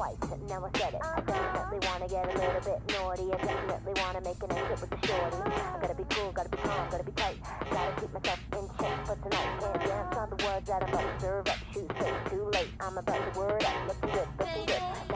Now 0.00 0.64
I 0.64 0.78
said 0.78 0.94
it. 0.94 1.00
I 1.02 1.20
definitely 1.20 1.86
wanna 1.86 2.08
get 2.08 2.24
a 2.24 2.38
little 2.38 2.60
bit 2.64 2.80
naughty, 2.88 3.32
I 3.32 3.36
definitely 3.36 4.02
wanna 4.02 4.20
make 4.22 4.42
an 4.42 4.52
exit 4.52 4.80
with 4.80 4.90
the 4.90 5.06
shorty. 5.06 5.36
I 5.36 5.78
gotta 5.80 5.94
be 5.94 6.04
cool, 6.08 6.32
gotta 6.32 6.48
be 6.48 6.56
calm, 6.56 6.88
gotta 6.90 7.04
be 7.04 7.12
tight, 7.12 7.36
gotta 7.70 8.00
keep 8.00 8.12
myself 8.12 8.40
in 8.52 8.68
check 8.80 9.06
for 9.06 9.16
tonight. 9.16 9.60
Can't 9.60 9.80
dance 9.84 10.16
on 10.16 10.30
the 10.30 10.44
words 10.44 10.66
that 10.68 10.82
I'm 10.82 10.88
about 10.88 11.18
to 11.18 11.20
serve 11.20 11.48
up, 11.48 11.58
shoot 11.74 11.90
too 12.30 12.50
late. 12.54 12.70
I'm 12.80 12.96
about 12.96 13.32
to 13.32 13.38
word 13.38 13.64
up, 13.64 13.74
looking 13.88 14.10
good, 14.10 14.28
looking 14.38 14.66
good. 14.66 15.09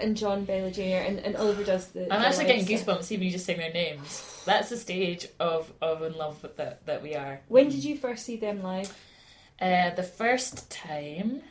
And 0.00 0.16
John 0.16 0.46
Baillie 0.46 0.72
Jr. 0.72 1.06
and, 1.08 1.18
and 1.20 1.36
Oliver 1.36 1.64
does 1.64 1.88
the. 1.88 2.02
I'm 2.12 2.20
the 2.20 2.26
actually 2.28 2.46
getting 2.46 2.64
stuff. 2.78 2.98
goosebumps 3.00 3.12
even 3.12 3.26
you 3.26 3.32
just 3.32 3.46
saying 3.46 3.58
their 3.58 3.72
names. 3.72 4.42
That's 4.44 4.70
the 4.70 4.76
stage 4.76 5.26
of, 5.40 5.72
of 5.82 6.02
in 6.02 6.14
love 6.16 6.44
that 6.56 6.84
that 6.86 7.02
we 7.02 7.14
are. 7.14 7.40
When 7.48 7.68
did 7.68 7.84
you 7.84 7.96
first 7.96 8.24
see 8.24 8.36
them 8.36 8.62
live? 8.62 8.96
Uh, 9.60 9.90
the 9.90 10.02
first 10.04 10.70
time, 10.70 11.42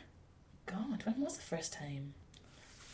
God, 0.66 1.02
when 1.04 1.20
was 1.20 1.36
the 1.36 1.42
first 1.42 1.72
time? 1.74 2.14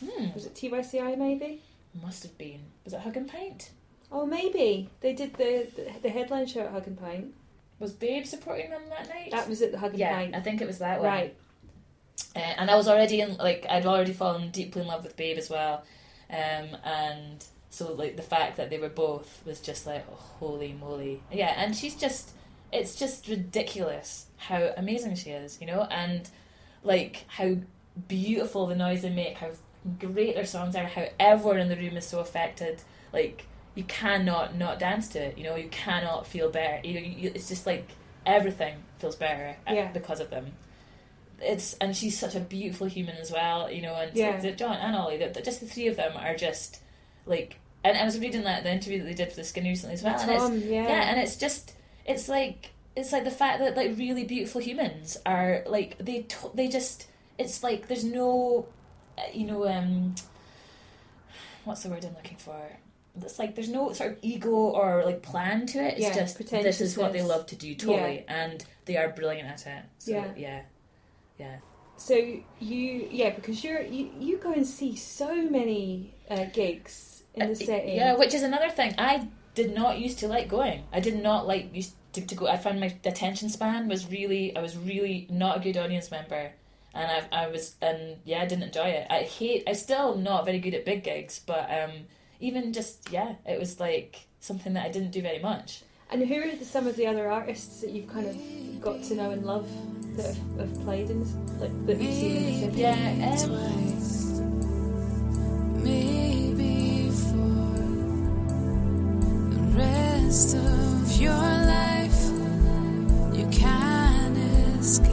Hmm, 0.03 0.27
Was 0.33 0.45
it 0.45 0.55
TYCI 0.55 1.17
maybe? 1.17 1.61
must 2.03 2.23
have 2.23 2.37
been. 2.37 2.59
Was 2.83 2.91
it 2.93 2.99
Hug 2.99 3.15
and 3.15 3.27
Pint? 3.27 3.69
Oh, 4.11 4.25
maybe 4.25 4.89
they 5.01 5.13
did 5.13 5.33
the 5.35 5.67
the, 5.75 5.91
the 6.03 6.09
headline 6.09 6.47
show 6.47 6.61
at 6.61 6.71
Hug 6.71 6.87
and 6.87 6.99
Pint. 6.99 7.33
Was 7.79 7.93
Babe 7.93 8.25
supporting 8.25 8.69
them 8.69 8.81
that 8.89 9.07
night? 9.09 9.31
That 9.31 9.47
was 9.49 9.61
at 9.61 9.71
the 9.71 9.79
Hug 9.79 9.91
and 9.91 9.99
yeah, 9.99 10.15
Pint. 10.15 10.35
I 10.35 10.41
think 10.41 10.61
it 10.61 10.67
was 10.67 10.79
that 10.79 10.99
one. 10.99 11.07
Right. 11.07 11.35
Uh, 12.35 12.39
and 12.39 12.69
I 12.69 12.75
was 12.75 12.87
already 12.87 13.21
in, 13.21 13.37
like, 13.37 13.65
I'd 13.69 13.85
already 13.85 14.13
fallen 14.13 14.51
deeply 14.51 14.81
in 14.81 14.87
love 14.87 15.03
with 15.03 15.15
Babe 15.15 15.37
as 15.37 15.49
well. 15.49 15.83
Um, 16.29 16.67
and 16.83 17.45
so, 17.69 17.93
like, 17.93 18.17
the 18.17 18.23
fact 18.23 18.57
that 18.57 18.69
they 18.69 18.77
were 18.77 18.89
both 18.89 19.41
was 19.45 19.61
just 19.61 19.85
like, 19.87 20.05
oh, 20.11 20.15
holy 20.15 20.73
moly. 20.73 21.21
Yeah, 21.31 21.53
and 21.55 21.75
she's 21.75 21.95
just, 21.95 22.31
it's 22.73 22.95
just 22.95 23.27
ridiculous 23.27 24.27
how 24.37 24.71
amazing 24.75 25.15
she 25.15 25.29
is, 25.29 25.59
you 25.61 25.67
know? 25.67 25.83
And, 25.83 26.29
like, 26.83 27.23
how 27.27 27.55
beautiful 28.09 28.67
the 28.67 28.75
noise 28.75 29.01
they 29.03 29.09
make, 29.09 29.37
how 29.37 29.51
great 29.99 30.35
their 30.35 30.45
songs 30.45 30.75
are, 30.75 30.85
how 30.85 31.05
everyone 31.19 31.59
in 31.59 31.69
the 31.69 31.77
room 31.77 31.95
is 31.95 32.05
so 32.05 32.19
affected. 32.19 32.81
Like, 33.13 33.45
you 33.75 33.83
cannot 33.85 34.57
not 34.57 34.79
dance 34.79 35.07
to 35.09 35.19
it, 35.19 35.37
you 35.37 35.45
know? 35.45 35.55
You 35.55 35.69
cannot 35.69 36.27
feel 36.27 36.49
better. 36.49 36.85
You, 36.85 36.99
you, 36.99 37.31
it's 37.33 37.47
just 37.47 37.65
like 37.65 37.87
everything 38.25 38.75
feels 38.97 39.15
better 39.15 39.55
uh, 39.67 39.73
Yeah. 39.73 39.91
because 39.91 40.19
of 40.19 40.29
them 40.29 40.51
it's 41.41 41.73
and 41.75 41.95
she's 41.95 42.17
such 42.17 42.35
a 42.35 42.39
beautiful 42.39 42.87
human 42.87 43.15
as 43.17 43.31
well, 43.31 43.71
you 43.71 43.81
know, 43.81 43.95
and 43.95 44.15
Yeah. 44.15 44.39
John 44.51 44.77
and 44.77 44.95
Ollie, 44.95 45.17
that 45.17 45.43
just 45.43 45.59
the 45.59 45.65
three 45.67 45.87
of 45.87 45.95
them 45.95 46.13
are 46.17 46.35
just 46.35 46.79
like. 47.25 47.57
And 47.83 47.95
I 47.97 48.03
was 48.03 48.17
reading 48.19 48.43
that 48.45 48.63
the 48.63 48.71
interview 48.71 48.97
that 48.99 49.05
they 49.05 49.13
did 49.13 49.29
for 49.29 49.35
the 49.35 49.43
Skin 49.43 49.63
recently 49.65 49.93
as 49.93 50.01
well, 50.03 50.19
and 50.19 50.39
Tom, 50.39 50.53
it's, 50.57 50.65
yeah. 50.65 50.83
yeah, 50.87 51.09
and 51.11 51.19
it's 51.19 51.35
just 51.35 51.73
it's 52.05 52.27
like 52.27 52.71
it's 52.95 53.11
like 53.11 53.23
the 53.25 53.31
fact 53.31 53.59
that 53.59 53.75
like 53.77 53.95
really 53.97 54.23
beautiful 54.23 54.59
humans 54.61 55.17
are 55.25 55.63
like 55.67 55.97
they 55.99 56.21
to- 56.23 56.51
they 56.55 56.67
just 56.67 57.07
it's 57.37 57.61
like 57.61 57.87
there's 57.87 58.03
no 58.03 58.65
you 59.33 59.45
know 59.45 59.67
um 59.67 60.15
what's 61.63 61.83
the 61.83 61.89
word 61.89 62.05
I'm 62.05 62.15
looking 62.15 62.37
for. 62.37 62.59
It's 63.21 63.39
like 63.39 63.55
there's 63.55 63.69
no 63.69 63.93
sort 63.93 64.11
of 64.13 64.17
ego 64.21 64.49
or 64.49 65.03
like 65.05 65.21
plan 65.21 65.65
to 65.67 65.79
it. 65.79 65.93
It's 65.93 66.01
Yeah, 66.01 66.13
just 66.13 66.37
this 66.49 66.81
is 66.81 66.97
what 66.97 67.13
they 67.13 67.21
love 67.21 67.45
to 67.47 67.55
do 67.55 67.73
totally, 67.75 68.25
and 68.27 68.63
they 68.85 68.97
are 68.97 69.09
brilliant 69.09 69.47
at 69.49 69.65
it. 69.67 69.83
So, 69.99 70.11
Yeah. 70.11 70.27
yeah, 70.35 70.61
yeah. 71.37 71.57
So 71.97 72.15
you, 72.15 73.07
yeah, 73.11 73.29
because 73.29 73.63
you're 73.63 73.81
you, 73.81 74.11
you 74.19 74.37
go 74.37 74.51
and 74.51 74.67
see 74.67 74.95
so 74.95 75.33
many 75.49 76.13
uh, 76.29 76.45
gigs 76.53 77.23
in 77.33 77.47
the 77.47 77.53
Uh, 77.53 77.55
setting. 77.55 77.95
Yeah, 77.95 78.15
which 78.15 78.33
is 78.33 78.43
another 78.43 78.69
thing. 78.69 78.93
I 78.97 79.27
did 79.53 79.73
not 79.73 79.99
used 79.99 80.19
to 80.19 80.27
like 80.27 80.49
going. 80.49 80.83
I 80.91 80.99
did 80.99 81.21
not 81.21 81.47
like 81.47 81.73
used 81.73 81.93
to, 82.13 82.21
to 82.21 82.35
go. 82.35 82.47
I 82.47 82.57
found 82.57 82.79
my 82.79 82.93
attention 83.05 83.49
span 83.49 83.87
was 83.87 84.07
really. 84.07 84.55
I 84.55 84.61
was 84.61 84.75
really 84.77 85.27
not 85.29 85.57
a 85.57 85.59
good 85.61 85.77
audience 85.77 86.11
member, 86.11 86.51
and 86.93 87.11
I, 87.11 87.43
I 87.43 87.47
was 87.47 87.75
and 87.81 88.17
yeah, 88.25 88.41
I 88.41 88.45
didn't 88.45 88.63
enjoy 88.63 88.89
it. 88.89 89.07
I 89.09 89.21
hate. 89.23 89.63
I 89.67 89.73
still 89.73 90.15
not 90.17 90.43
very 90.45 90.59
good 90.59 90.73
at 90.73 90.83
big 90.83 91.03
gigs, 91.03 91.39
but 91.45 91.69
um, 91.71 91.91
even 92.41 92.73
just 92.73 93.09
yeah, 93.11 93.35
it 93.45 93.57
was 93.57 93.79
like 93.79 94.27
something 94.41 94.73
that 94.73 94.85
I 94.85 94.89
didn't 94.91 95.11
do 95.11 95.21
very 95.21 95.39
much. 95.39 95.81
And 96.11 96.23
who 96.27 96.35
are 96.35 96.55
the, 96.55 96.65
some 96.65 96.87
of 96.87 96.95
the 96.95 97.07
other 97.07 97.29
artists 97.29 97.81
that 97.81 97.89
you've 97.91 98.07
kind 98.07 98.27
of 98.27 98.35
got 98.81 99.03
to 99.03 99.15
know 99.15 99.31
and 99.31 99.43
love 99.45 99.67
that 100.17 100.27
have, 100.27 100.59
have 100.59 100.81
played 100.83 101.09
in 101.09 101.21
like 101.59 101.85
that 101.87 101.97
you've 101.99 102.13
seen 102.13 102.37
in 102.37 102.71
the 102.71 102.77
setting? 102.77 102.77
Yeah, 102.77 103.35
um, 103.51 104.51
Maybe 105.83 107.09
for 107.09 107.55
the 109.53 109.61
rest 109.77 110.55
of 110.55 111.21
your 111.21 111.33
life, 111.33 112.23
you 113.37 113.47
can't 113.51 114.37
escape. 114.79 115.11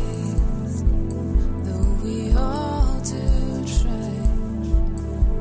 Though 1.65 1.99
we 2.05 2.33
all 2.37 3.01
do 3.01 3.65
try, 3.81 4.13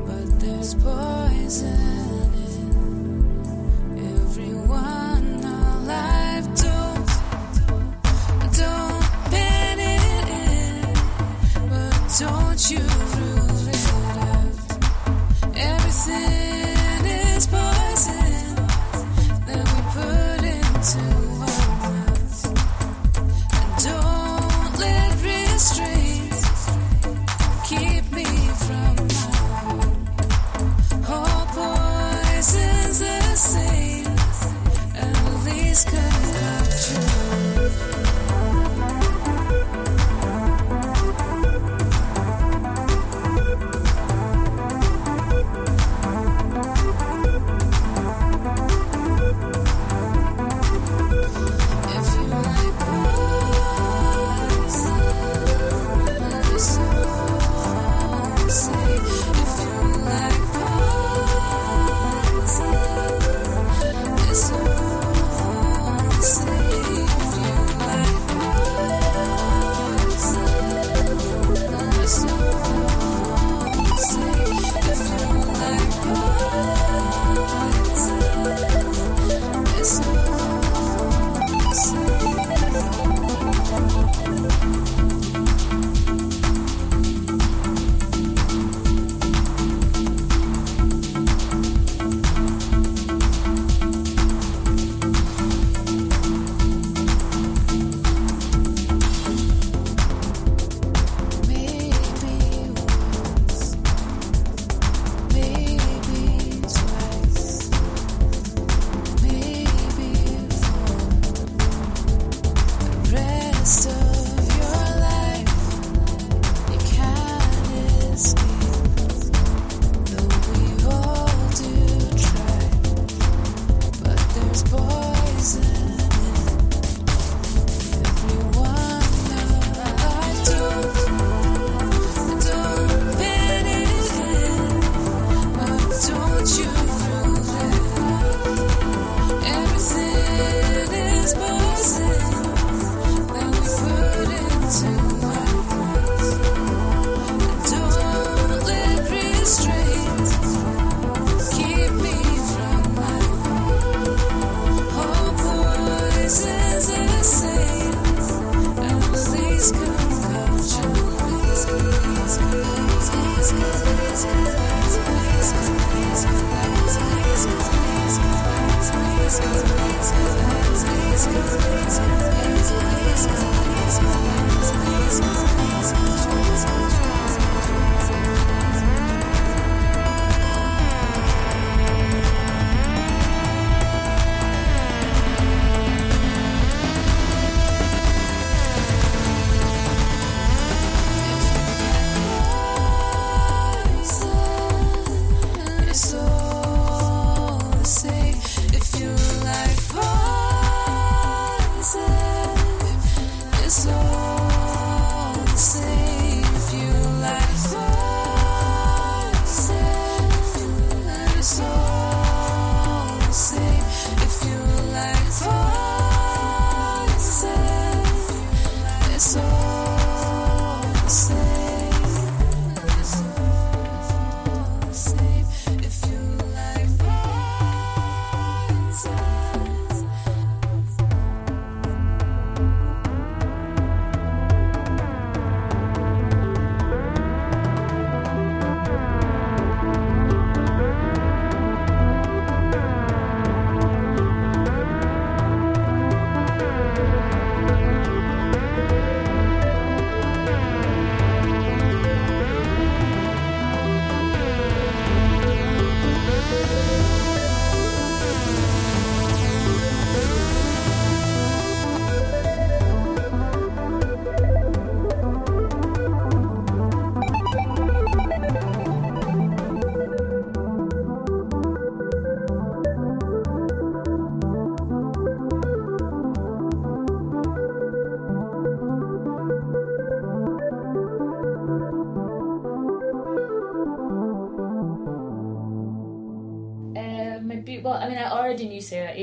but 0.06 0.40
there's 0.40 0.74
poison 0.74 1.78
in 3.96 4.04
everyone 4.22 5.11
don't 12.52 12.70
you 12.70 13.31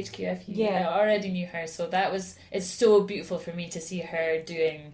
HQFU. 0.04 0.44
Yeah. 0.48 0.90
I 0.90 1.00
already 1.00 1.30
knew 1.30 1.48
her, 1.48 1.68
so 1.68 1.88
that 1.88 2.12
was 2.12 2.38
it's 2.52 2.66
so 2.68 3.02
beautiful 3.02 3.40
for 3.40 3.52
me 3.54 3.70
to 3.70 3.82
see 3.82 4.00
her 4.00 4.40
doing 4.42 4.94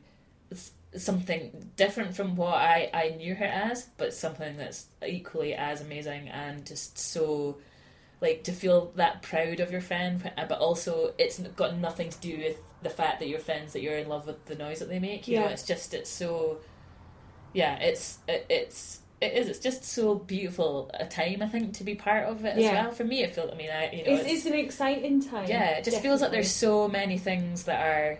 something 0.95 1.71
different 1.75 2.15
from 2.15 2.35
what 2.35 2.55
I 2.55 2.89
I 2.93 3.09
knew 3.17 3.35
her 3.35 3.45
as, 3.45 3.87
but 3.97 4.13
something 4.13 4.57
that's 4.57 4.85
equally 5.05 5.53
as 5.53 5.81
amazing 5.81 6.29
and 6.29 6.65
just 6.65 6.97
so 6.97 7.57
like 8.21 8.43
to 8.45 8.53
feel 8.53 8.91
that 8.95 9.21
proud 9.21 9.59
of 9.59 9.71
your 9.71 9.81
friend, 9.81 10.31
uh, 10.37 10.45
but 10.45 10.59
also 10.59 11.13
it's 11.17 11.37
got 11.39 11.77
nothing 11.77 12.09
to 12.09 12.19
do 12.21 12.37
with 12.37 12.57
the 12.81 12.89
fact 12.89 13.19
that 13.19 13.27
your 13.27 13.39
friends 13.39 13.73
that 13.73 13.81
you're 13.81 13.97
in 13.97 14.07
love 14.07 14.25
with 14.25 14.45
the 14.45 14.55
noise 14.55 14.79
that 14.79 14.87
they 14.89 14.99
make. 14.99 15.27
You 15.27 15.39
know, 15.39 15.45
Yeah. 15.45 15.51
it's 15.51 15.63
just 15.65 15.93
it's 15.93 16.09
so 16.09 16.59
yeah, 17.53 17.75
it's 17.79 18.19
it, 18.27 18.45
it's 18.49 18.99
it 19.25 19.37
is. 19.37 19.47
It's 19.49 19.59
just 19.59 19.83
so 19.83 20.15
beautiful 20.15 20.89
a 20.93 21.05
time. 21.05 21.41
I 21.41 21.47
think 21.47 21.73
to 21.75 21.83
be 21.83 21.95
part 21.95 22.25
of 22.27 22.43
it 22.45 22.57
as 22.57 22.63
Yeah. 22.63 22.83
well. 22.83 22.91
For 22.91 23.03
me, 23.03 23.23
it 23.23 23.35
feels. 23.35 23.51
I 23.51 23.55
mean, 23.55 23.69
I 23.69 23.91
you 23.91 24.03
know, 24.05 24.11
It's, 24.13 24.23
it's, 24.23 24.31
it's 24.33 24.45
an 24.45 24.53
exciting 24.53 25.21
time. 25.21 25.47
yeah, 25.47 25.71
it 25.77 25.83
just 25.83 26.01
feels 26.01 26.21
like 26.21 26.31
there's 26.31 26.51
so 26.51 26.87
many 26.87 27.17
things 27.17 27.63
that 27.63 27.79
are 27.85 28.19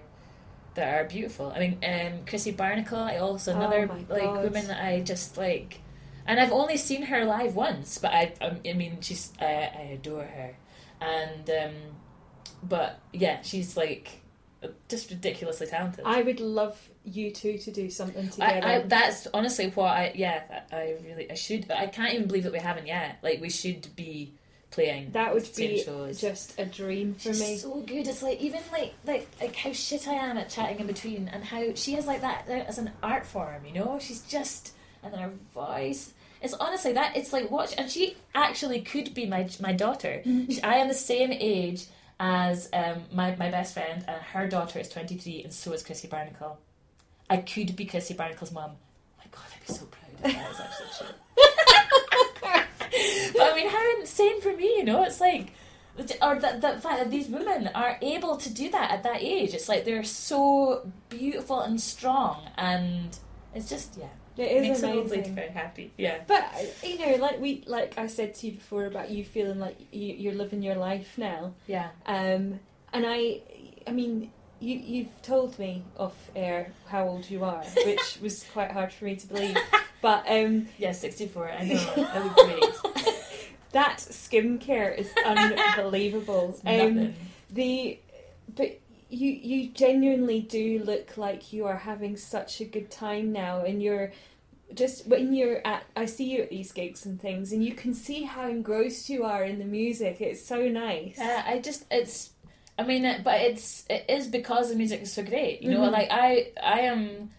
that 0.75 0.93
are 0.93 1.05
beautiful. 1.05 1.53
I 1.55 1.59
mean, 1.59 1.77
um, 1.83 2.25
Chrissy 2.25 2.51
Barnacle, 2.51 2.99
I 2.99 3.17
also 3.17 3.53
Oh 3.53 3.55
another 3.55 3.87
my 3.87 4.03
like 4.09 4.43
woman 4.43 4.67
that 4.67 4.83
I 4.83 4.99
just 5.01 5.37
like, 5.37 5.79
and 6.27 6.39
I've 6.39 6.51
only 6.51 6.77
seen 6.77 7.03
her 7.03 7.23
live 7.25 7.55
once, 7.55 7.97
but 7.97 8.11
I 8.11 8.33
I, 8.41 8.59
I 8.69 8.73
mean 8.73 8.97
she's 9.01 9.31
I, 9.39 9.45
I 9.45 9.89
adore 9.93 10.23
her, 10.25 10.57
and 10.99 11.49
um, 11.49 11.75
but 12.61 12.99
yeah, 13.13 13.41
she's 13.41 13.77
like 13.77 14.21
just 14.89 15.09
ridiculously 15.09 15.67
talented. 15.67 16.03
I 16.05 16.21
would 16.21 16.39
love 16.39 16.89
you 17.03 17.31
two 17.31 17.57
to 17.59 17.71
do 17.71 17.89
something 17.89 18.29
together. 18.29 18.65
I, 18.65 18.79
that's 18.81 19.27
honestly 19.33 19.69
what 19.69 19.87
I 19.87 20.11
yeah 20.15 20.41
I 20.71 20.75
I 20.75 20.95
really 21.03 21.29
I 21.29 21.35
should 21.35 21.69
I 21.71 21.87
can't 21.87 22.13
even 22.13 22.27
believe 22.27 22.43
that 22.43 22.53
we 22.53 22.59
haven't 22.59 22.87
yet 22.87 23.19
like 23.21 23.41
we 23.41 23.49
should 23.49 23.87
be 23.95 24.33
playing 24.71 25.11
that 25.11 25.33
would 25.33 25.47
be 25.55 25.81
shows. 25.83 26.19
just 26.19 26.59
a 26.59 26.65
dream 26.65 27.13
for 27.13 27.33
She's 27.33 27.39
me. 27.39 27.57
so 27.57 27.81
good. 27.81 28.07
It's 28.07 28.21
like 28.21 28.41
even 28.41 28.61
like 28.71 28.93
like 29.05 29.27
like 29.39 29.55
how 29.55 29.71
shit 29.71 30.07
I 30.07 30.13
am 30.13 30.37
at 30.37 30.49
chatting 30.49 30.79
in 30.79 30.87
between, 30.87 31.27
and 31.29 31.43
how 31.43 31.73
she 31.75 31.93
has 31.93 32.05
like 32.05 32.21
that 32.21 32.47
as 32.49 32.77
an 32.77 32.91
art 33.01 33.25
form. 33.25 33.65
You 33.65 33.73
know, 33.73 33.99
she's 33.99 34.21
just 34.21 34.73
and 35.03 35.13
then 35.13 35.21
her 35.21 35.31
voice. 35.53 36.13
It's 36.41 36.53
honestly 36.53 36.93
that 36.93 37.15
it's 37.15 37.31
like 37.31 37.49
watch, 37.49 37.73
and 37.77 37.89
she 37.89 38.17
actually 38.33 38.81
could 38.81 39.13
be 39.13 39.25
my 39.25 39.47
my 39.61 39.71
daughter. 39.71 40.21
Mm-hmm. 40.25 40.65
I 40.65 40.75
am 40.75 40.87
the 40.89 40.93
same 40.93 41.31
age 41.31 41.85
as 42.19 42.69
um, 42.73 43.03
my 43.11 43.35
my 43.35 43.49
best 43.51 43.73
friend, 43.73 44.03
and 44.07 44.21
her 44.21 44.47
daughter 44.47 44.79
is 44.79 44.89
twenty 44.89 45.17
three, 45.17 45.43
and 45.43 45.53
so 45.53 45.73
is 45.73 45.83
Chrissy 45.83 46.07
Barnacle. 46.07 46.59
I 47.29 47.37
could 47.37 47.75
be 47.75 47.85
Chrissy 47.85 48.13
Barnacle's 48.13 48.51
mum. 48.51 48.71
Oh 48.73 49.17
my 49.17 49.25
god, 49.31 49.43
I'd 49.53 49.67
be 49.67 49.73
so 49.73 49.85
proud 49.85 50.11
if 50.13 50.35
that 50.35 50.49
was 50.49 50.59
actually 50.59 50.87
true. 50.97 51.15
but 53.33 53.41
I 53.41 53.55
mean, 53.55 53.69
how 53.69 53.99
insane 53.99 54.41
for 54.41 54.55
me, 54.55 54.65
you 54.77 54.83
know? 54.83 55.03
It's 55.03 55.19
like, 55.19 55.51
or 56.21 56.39
that 56.39 56.61
the 56.61 56.79
fact 56.79 56.99
that 56.99 57.11
these 57.11 57.27
women 57.27 57.69
are 57.73 57.97
able 58.01 58.37
to 58.37 58.53
do 58.53 58.69
that 58.71 58.91
at 58.91 59.03
that 59.03 59.21
age. 59.21 59.53
It's 59.53 59.69
like 59.69 59.85
they're 59.85 60.03
so 60.03 60.89
beautiful 61.09 61.61
and 61.61 61.79
strong, 61.79 62.49
and 62.57 63.17
it's 63.53 63.69
just 63.69 63.97
yeah, 63.97 64.07
It 64.37 64.51
is 64.51 64.81
makes 64.81 64.83
amazing. 64.83 65.21
me 65.21 65.29
very 65.29 65.49
happy. 65.49 65.91
Yeah, 65.97 66.17
But 66.27 66.43
you 66.83 66.99
know, 66.99 67.15
like 67.17 67.39
we, 67.39 67.63
like 67.67 67.97
I 67.97 68.07
said 68.07 68.35
to 68.35 68.47
you 68.47 68.53
before 68.53 68.85
about 68.85 69.09
you 69.09 69.23
feeling 69.23 69.59
like 69.59 69.77
you, 69.91 70.13
you're 70.13 70.33
living 70.33 70.61
your 70.61 70.75
life 70.75 71.17
now. 71.17 71.53
yeah, 71.67 71.89
Um, 72.05 72.59
and 72.93 73.05
I, 73.07 73.41
I 73.87 73.91
mean, 73.91 74.31
you 74.59 74.77
you've 74.77 75.21
told 75.21 75.57
me 75.59 75.83
off 75.97 76.15
air 76.35 76.71
how 76.87 77.07
old 77.07 77.29
you 77.29 77.43
are, 77.43 77.63
which 77.85 78.19
was 78.21 78.43
quite 78.53 78.71
hard 78.71 78.91
for 78.91 79.05
me 79.05 79.15
to 79.15 79.27
believe. 79.27 79.57
But 80.01 80.25
um, 80.29 80.67
yeah. 80.77 80.91
Sixty 80.91 81.25
four. 81.25 81.49
I 81.49 81.63
know. 81.65 81.75
I 81.97 82.19
look 82.19 82.35
great. 82.35 83.15
that 83.71 83.97
skincare 83.97 84.95
is 84.95 85.11
unbelievable. 85.25 86.59
Um, 86.65 87.13
the 87.49 87.99
but 88.55 88.79
you 89.09 89.29
you 89.31 89.69
genuinely 89.69 90.41
do 90.41 90.79
look 90.83 91.15
like 91.17 91.53
you 91.53 91.65
are 91.65 91.77
having 91.77 92.17
such 92.17 92.59
a 92.61 92.65
good 92.65 92.89
time 92.89 93.31
now 93.31 93.61
and 93.63 93.81
you're 93.83 94.11
just 94.73 95.05
when 95.07 95.33
you're 95.33 95.61
at 95.65 95.83
I 95.95 96.05
see 96.05 96.25
you 96.35 96.41
at 96.41 96.49
these 96.49 96.71
gigs 96.71 97.05
and 97.05 97.21
things 97.21 97.51
and 97.53 97.63
you 97.63 97.73
can 97.75 97.93
see 97.93 98.23
how 98.23 98.47
engrossed 98.47 99.09
you 99.09 99.23
are 99.23 99.43
in 99.43 99.59
the 99.59 99.65
music 99.65 100.21
it's 100.21 100.43
so 100.43 100.67
nice 100.67 101.19
Uh, 101.19 101.43
I 101.45 101.59
just 101.59 101.85
it's. 101.91 102.31
I 102.77 102.83
mean, 102.83 103.05
it- 103.05 103.23
but 103.23 103.39
it's 103.39 103.85
it 103.89 104.03
is 104.09 104.27
because 104.27 104.69
the 104.69 104.75
music 104.75 105.01
is 105.01 105.13
so 105.13 105.23
great. 105.23 105.61
You 105.61 105.71
know, 105.71 105.81
Mhm. 105.81 105.91
like 105.93 106.07
I 106.11 106.51
I 106.61 106.79
am, 106.81 107.29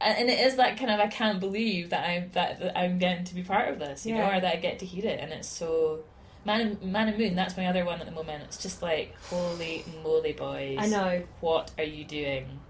and 0.00 0.30
it 0.30 0.38
is 0.40 0.56
that 0.56 0.78
kind 0.78 0.90
of 0.90 1.00
I 1.00 1.08
can't 1.08 1.38
believe 1.40 1.90
that 1.90 2.08
I'm 2.08 2.30
that, 2.32 2.60
that 2.60 2.78
I'm 2.78 2.98
getting 2.98 3.24
to 3.24 3.34
be 3.34 3.42
part 3.42 3.68
of 3.68 3.78
this. 3.78 4.06
You 4.06 4.14
know, 4.14 4.20
Yeah. 4.20 4.36
or 4.38 4.40
that 4.40 4.54
I 4.54 4.58
get 4.58 4.78
to 4.78 4.86
hear 4.86 5.04
it, 5.04 5.20
and 5.20 5.32
it's 5.32 5.48
so. 5.48 6.04
Man 6.44 6.60
and, 6.60 6.92
Man 6.92 7.08
of 7.08 7.18
Moon, 7.18 7.34
that's 7.34 7.56
my 7.56 7.66
other 7.66 7.84
one 7.84 8.00
at 8.00 8.06
the 8.06 8.12
moment. 8.12 8.44
It's 8.44 8.58
just 8.58 8.82
like, 8.82 9.14
holy 9.24 9.84
moly, 10.02 10.32
boys! 10.32 10.78
I 10.80 10.86
know 10.86 11.22
What 11.40 11.70
are 11.78 11.84
you 11.84 12.04
doing? 12.04 12.60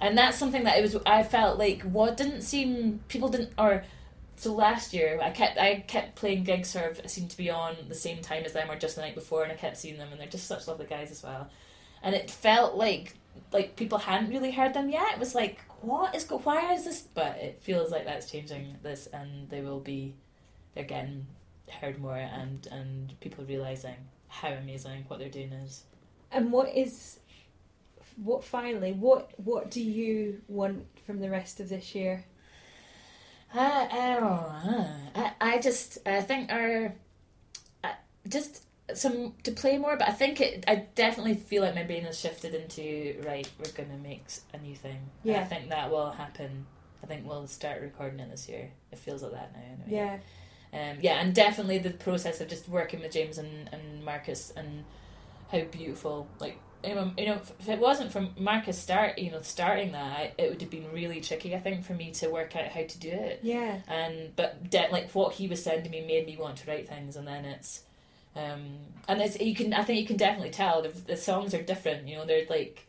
And 0.00 0.18
that's 0.18 0.36
something 0.36 0.64
that 0.64 0.78
it 0.78 0.82
was. 0.82 0.96
I 1.06 1.22
felt 1.22 1.58
like 1.58 1.82
what 1.82 2.16
didn't 2.16 2.42
seem 2.42 3.00
people 3.08 3.28
didn't 3.28 3.52
or 3.58 3.84
so 4.36 4.52
last 4.52 4.92
year 4.92 5.20
I 5.22 5.30
kept 5.30 5.58
I 5.58 5.84
kept 5.86 6.16
playing 6.16 6.44
gigs 6.44 6.68
sort 6.68 6.98
of 6.98 7.10
seemed 7.10 7.30
to 7.30 7.36
be 7.36 7.50
on 7.50 7.76
the 7.88 7.94
same 7.94 8.20
time 8.20 8.44
as 8.44 8.52
them 8.52 8.70
or 8.70 8.76
just 8.76 8.96
the 8.96 9.02
night 9.02 9.14
before 9.14 9.44
and 9.44 9.52
I 9.52 9.54
kept 9.54 9.76
seeing 9.76 9.96
them 9.96 10.08
and 10.10 10.20
they're 10.20 10.26
just 10.26 10.46
such 10.46 10.66
lovely 10.66 10.86
guys 10.86 11.10
as 11.10 11.22
well. 11.22 11.48
And 12.02 12.14
it 12.14 12.30
felt 12.30 12.74
like 12.74 13.14
like 13.52 13.76
people 13.76 13.98
hadn't 13.98 14.30
really 14.30 14.50
heard 14.50 14.74
them 14.74 14.88
yet. 14.90 15.14
It 15.14 15.18
was 15.18 15.34
like, 15.34 15.60
what 15.80 16.14
is 16.14 16.24
go 16.24 16.38
why 16.38 16.74
is 16.74 16.84
this 16.84 17.02
but 17.14 17.36
it 17.36 17.60
feels 17.62 17.90
like 17.90 18.04
that's 18.04 18.30
changing 18.30 18.76
this 18.82 19.06
and 19.12 19.48
they 19.50 19.60
will 19.60 19.80
be 19.80 20.14
they're 20.74 20.84
getting 20.84 21.26
heard 21.70 21.98
more 21.98 22.16
and 22.16 22.66
and 22.70 23.18
people 23.20 23.44
realizing 23.44 23.96
how 24.28 24.48
amazing 24.48 25.04
what 25.08 25.18
they're 25.18 25.28
doing 25.28 25.52
is. 25.52 25.84
and 26.32 26.52
what 26.52 26.68
is 26.74 27.18
what 28.16 28.44
finally 28.44 28.92
what 28.92 29.30
what 29.38 29.70
do 29.70 29.82
you 29.82 30.40
want 30.48 30.84
from 31.06 31.20
the 31.20 31.30
rest 31.30 31.60
of 31.60 31.68
this 31.68 31.94
year 31.94 32.24
I, 33.56 33.88
I, 33.90 34.14
don't 34.14 34.20
know. 34.22 34.86
I, 35.14 35.32
I 35.40 35.58
just 35.58 35.98
I 36.06 36.22
think 36.22 36.50
our 36.50 36.92
I, 37.84 37.92
just 38.28 38.64
some 38.92 39.34
to 39.44 39.52
play 39.52 39.78
more, 39.78 39.96
but 39.96 40.08
I 40.08 40.12
think 40.12 40.40
it. 40.40 40.64
I 40.66 40.86
definitely 40.94 41.34
feel 41.34 41.62
like 41.62 41.74
my 41.74 41.84
brain 41.84 42.02
has 42.04 42.18
shifted 42.18 42.54
into 42.54 43.22
right. 43.24 43.48
We're 43.58 43.70
gonna 43.70 43.98
make 44.02 44.24
a 44.52 44.58
new 44.58 44.74
thing. 44.74 44.98
And 45.24 45.36
I 45.36 45.44
think 45.44 45.70
that 45.70 45.90
will 45.90 46.10
happen. 46.10 46.66
I 47.02 47.06
think 47.06 47.26
we'll 47.28 47.46
start 47.46 47.80
recording 47.80 48.18
it 48.18 48.30
this 48.30 48.48
year. 48.48 48.70
It 48.90 48.98
feels 48.98 49.22
like 49.22 49.32
that 49.32 49.52
now. 49.52 49.60
Anyway. 49.60 49.86
yeah 49.88 50.16
Um, 50.74 50.98
yeah, 51.00 51.20
and 51.20 51.32
definitely 51.32 51.78
the 51.78 51.90
process 51.90 52.40
of 52.40 52.48
just 52.48 52.68
working 52.68 53.00
with 53.00 53.12
James 53.12 53.38
and, 53.38 53.70
and 53.72 54.04
Marcus 54.04 54.52
and 54.56 54.84
how 55.52 55.60
beautiful, 55.60 56.26
like 56.40 56.58
you 56.82 56.94
know, 56.94 57.12
you 57.16 57.26
know, 57.26 57.40
if 57.60 57.68
it 57.68 57.78
wasn't 57.78 58.12
for 58.12 58.28
Marcus 58.36 58.76
start, 58.78 59.18
you 59.18 59.30
know, 59.30 59.40
starting 59.40 59.92
that, 59.92 60.34
it 60.36 60.50
would 60.50 60.60
have 60.60 60.70
been 60.70 60.90
really 60.92 61.20
tricky. 61.20 61.54
I 61.54 61.60
think 61.60 61.84
for 61.84 61.94
me 61.94 62.10
to 62.12 62.28
work 62.28 62.56
out 62.56 62.66
how 62.66 62.82
to 62.82 62.98
do 62.98 63.08
it. 63.08 63.40
yeah 63.42 63.78
And 63.88 64.34
but 64.36 64.68
de- 64.68 64.88
like 64.90 65.10
what 65.12 65.34
he 65.34 65.46
was 65.46 65.62
sending 65.62 65.92
me 65.92 66.04
made 66.04 66.26
me 66.26 66.36
want 66.36 66.56
to 66.58 66.70
write 66.70 66.88
things, 66.88 67.16
and 67.16 67.26
then 67.26 67.44
it's, 67.44 67.82
um, 68.34 68.78
and 69.06 69.22
it's 69.22 69.40
you 69.40 69.54
can 69.54 69.72
I 69.72 69.84
think 69.84 70.00
you 70.00 70.06
can 70.06 70.16
definitely 70.16 70.50
tell 70.50 70.82
the, 70.82 70.88
the 70.88 71.16
songs 71.16 71.54
are 71.54 71.62
different. 71.62 72.08
You 72.08 72.16
know, 72.16 72.26
they're 72.26 72.46
like. 72.50 72.86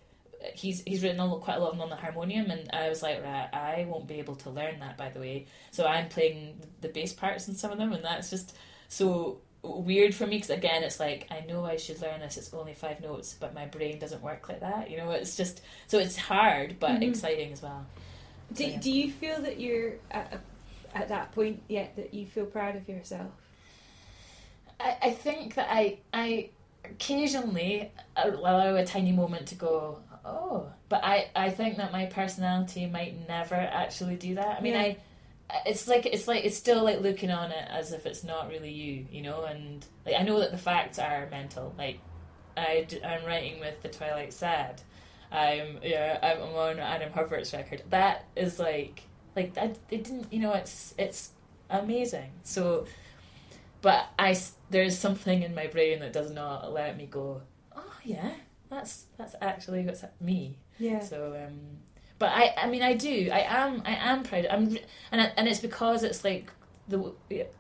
He's 0.54 0.82
he's 0.84 1.02
written 1.04 1.20
a 1.20 1.26
lot, 1.26 1.42
quite 1.42 1.58
a 1.58 1.60
lot 1.60 1.72
of 1.72 1.74
them 1.74 1.82
on 1.82 1.90
the 1.90 1.96
harmonium, 1.96 2.52
and 2.52 2.70
I 2.72 2.90
was 2.90 3.02
like, 3.02 3.24
right, 3.24 3.50
I 3.54 3.86
won't 3.90 4.08
be 4.08 4.20
able 4.20 4.36
to 4.38 4.50
learn 4.50 4.80
that, 4.80 4.98
by 4.98 5.10
the 5.10 5.20
way. 5.20 5.48
So 5.72 5.86
I'm 5.86 6.08
playing 6.10 6.62
the 6.82 6.90
bass 6.90 7.14
parts 7.14 7.48
in 7.48 7.56
some 7.56 7.72
of 7.72 7.78
them, 7.78 7.94
and 7.94 8.04
that's 8.04 8.30
just 8.30 8.56
so 8.88 9.40
weird 9.64 10.14
for 10.14 10.28
me 10.28 10.38
because 10.38 10.52
again, 10.52 10.84
it's 10.84 11.00
like 11.00 11.28
I 11.32 11.40
know 11.48 11.66
I 11.66 11.78
should 11.78 12.00
learn 12.02 12.20
this. 12.20 12.38
It's 12.38 12.54
only 12.54 12.74
five 12.76 13.02
notes, 13.02 13.36
but 13.40 13.56
my 13.56 13.66
brain 13.66 13.98
doesn't 13.98 14.22
work 14.22 14.48
like 14.48 14.60
that. 14.60 14.92
You 14.92 14.98
know, 14.98 15.10
it's 15.12 15.36
just 15.36 15.62
so 15.88 15.98
it's 15.98 16.16
hard 16.16 16.78
but 16.80 17.00
Mhm. 17.00 17.10
exciting 17.10 17.52
as 17.52 17.62
well. 17.64 17.86
do, 18.54 18.64
Yeah. 18.66 18.80
do 18.80 18.92
you 18.92 19.12
feel 19.12 19.42
that 19.42 19.60
you're 19.60 19.94
at, 20.12 20.34
a, 20.34 20.98
at 20.98 21.08
that 21.10 21.32
point 21.32 21.64
yet 21.68 21.96
that 21.96 22.14
you 22.14 22.28
feel 22.28 22.46
proud 22.46 22.76
of 22.76 22.88
yourself 22.88 23.32
I, 24.80 24.98
I 25.02 25.10
think 25.12 25.56
that 25.56 25.68
I 25.72 25.98
I 26.14 26.50
occasionally 26.84 27.92
allow 28.16 28.76
a 28.76 28.86
tiny 28.86 29.12
moment 29.12 29.48
to 29.48 29.56
go 29.56 30.00
oh. 30.26 30.72
But 30.90 31.04
I, 31.04 31.30
I 31.36 31.50
think 31.50 31.78
that 31.78 31.92
my 31.92 32.06
personality 32.08 32.86
might 32.86 33.28
never 33.28 33.56
actually 33.56 34.16
do 34.16 34.36
that. 34.36 34.58
I 34.60 34.62
mean 34.62 34.74
Yeah. 34.74 34.82
I 34.82 34.98
it's 35.68 35.88
like 35.88 36.06
it's 36.08 36.28
like 36.28 36.44
it's 36.44 36.58
still 36.58 36.84
like 36.84 37.02
looking 37.02 37.30
on 37.30 37.52
it 37.52 37.68
as 37.70 37.94
if 37.94 38.06
it's 38.08 38.24
not 38.24 38.50
really 38.50 38.72
you 38.72 39.06
you 39.12 39.22
know? 39.22 39.44
And 39.46 39.86
like 40.06 40.16
I 40.20 40.24
know 40.24 40.40
that 40.40 40.52
the 40.52 40.58
facts 40.58 41.00
are 41.00 41.28
mental. 41.30 41.74
Like 41.78 42.00
I 42.58 42.86
d- 42.88 43.04
I'm 43.04 43.26
writing 43.26 43.60
with 43.60 43.82
the 43.82 43.90
Twilight 43.90 44.34
Sad. 44.34 44.82
I'm 45.32 45.80
yeah 45.84 46.18
I'm 46.22 46.42
on 46.56 46.80
Adam 46.80 47.12
Herbert's 47.12 47.54
record. 47.54 47.84
That 47.90 48.26
is 48.36 48.58
like 48.60 49.02
like 49.36 49.54
that 49.54 49.78
it 49.90 50.04
didn't 50.04 50.32
you 50.34 50.40
know 50.40 50.54
it's 50.54 50.94
it's 50.98 51.32
amazing. 51.70 52.32
So 52.44 52.86
but 53.82 54.08
I 54.18 54.36
there's 54.72 54.98
something 54.98 55.44
in 55.44 55.54
my 55.54 55.68
brain 55.68 56.00
that 56.00 56.12
does 56.14 56.32
not 56.32 56.74
let 56.74 56.98
me 56.98 57.06
go. 57.06 57.42
Oh 57.76 57.94
yeah, 58.04 58.32
that's 58.76 59.06
that's 59.18 59.36
actually 59.42 59.84
what's 59.86 60.04
me. 60.22 60.58
yeah 60.78 61.00
So, 61.00 61.34
um, 61.46 61.60
but 62.20 62.30
I 62.30 62.54
I 62.58 62.68
mean 62.70 62.82
I 62.84 62.94
do 62.94 63.30
I 63.32 63.40
am 63.40 63.82
I 63.86 63.96
am 63.96 64.24
proud. 64.24 64.46
I'm 64.50 64.78
and 65.12 65.22
I, 65.22 65.32
and 65.38 65.48
it's 65.48 65.60
because 65.60 66.04
it's 66.04 66.24
like 66.24 66.52
the 66.88 67.14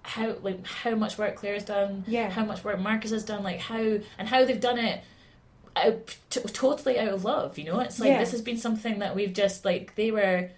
how 0.03 0.35
like 0.43 0.65
how 0.67 0.93
much 0.95 1.17
work 1.17 1.35
Claire's 1.35 1.65
done, 1.65 2.03
Yeah. 2.07 2.29
how 2.29 2.45
much 2.45 2.63
work 2.63 2.79
Marcus 2.79 3.11
has 3.11 3.23
done, 3.23 3.41
like 3.43 3.59
how 3.59 3.97
and 4.19 4.27
how 4.27 4.45
they've 4.45 4.59
done 4.59 4.77
it 4.77 5.03
out, 5.75 6.15
t- 6.29 6.39
totally 6.41 6.99
out 6.99 7.09
of 7.09 7.25
love. 7.25 7.57
You 7.57 7.65
know, 7.65 7.79
it's 7.79 7.99
like 7.99 8.09
Yeah. 8.09 8.19
this 8.19 8.31
has 8.31 8.41
been 8.41 8.57
something 8.57 8.99
that 8.99 9.15
we've 9.15 9.33
just 9.33 9.65
like 9.65 9.95
they 9.95 10.11
were 10.11 10.49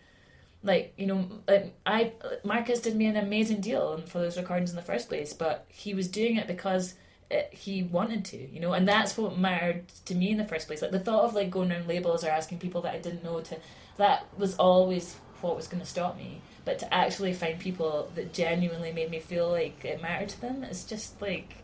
like 0.64 0.94
you 0.98 1.06
know 1.06 1.30
like 1.48 1.74
I 1.86 2.12
Marcus 2.44 2.82
did 2.82 2.96
me 2.96 3.06
an 3.06 3.16
amazing 3.16 3.62
deal 3.62 3.98
for 4.08 4.20
those 4.20 4.38
recordings 4.38 4.70
in 4.72 4.76
the 4.76 4.82
first 4.82 5.08
place, 5.08 5.32
but 5.34 5.66
he 5.70 5.94
was 5.94 6.08
doing 6.08 6.36
it 6.38 6.48
because 6.48 6.96
it, 7.30 7.49
he 7.52 7.84
wanted 7.84 8.26
to, 8.26 8.38
you 8.38 8.60
know, 8.60 8.74
and 8.74 8.88
that's 8.88 9.18
what 9.18 9.38
mattered 9.38 9.88
to 10.06 10.16
me 10.16 10.32
in 10.32 10.38
the 10.38 10.45
first 10.45 10.68
place. 10.68 10.82
Like 10.82 10.91
the 10.91 10.99
thought 10.99 11.24
of 11.26 11.34
like 11.34 11.49
going 11.49 11.72
around 11.72 11.88
labels 11.88 12.24
or 12.24 12.30
asking 12.30 12.60
people 12.60 12.82
that 12.82 12.94
I 12.95 12.99
didn't 12.99 13.24
know 13.24 13.41
to 13.41 13.58
that 13.98 14.26
was 14.38 14.56
always 14.56 15.16
what 15.41 15.56
was 15.56 15.68
going 15.68 15.82
to 15.82 15.86
stop 15.88 16.18
me. 16.18 16.41
But 16.66 16.80
to 16.80 16.94
actually 16.94 17.34
find 17.34 17.60
people 17.60 18.12
that 18.16 18.34
genuinely 18.34 18.91
made 18.91 19.10
me 19.10 19.20
feel 19.20 19.49
like 19.49 19.84
it 19.86 20.02
mattered 20.02 20.30
to 20.30 20.41
them, 20.41 20.64
it's 20.64 20.84
just 20.84 21.22
like 21.22 21.56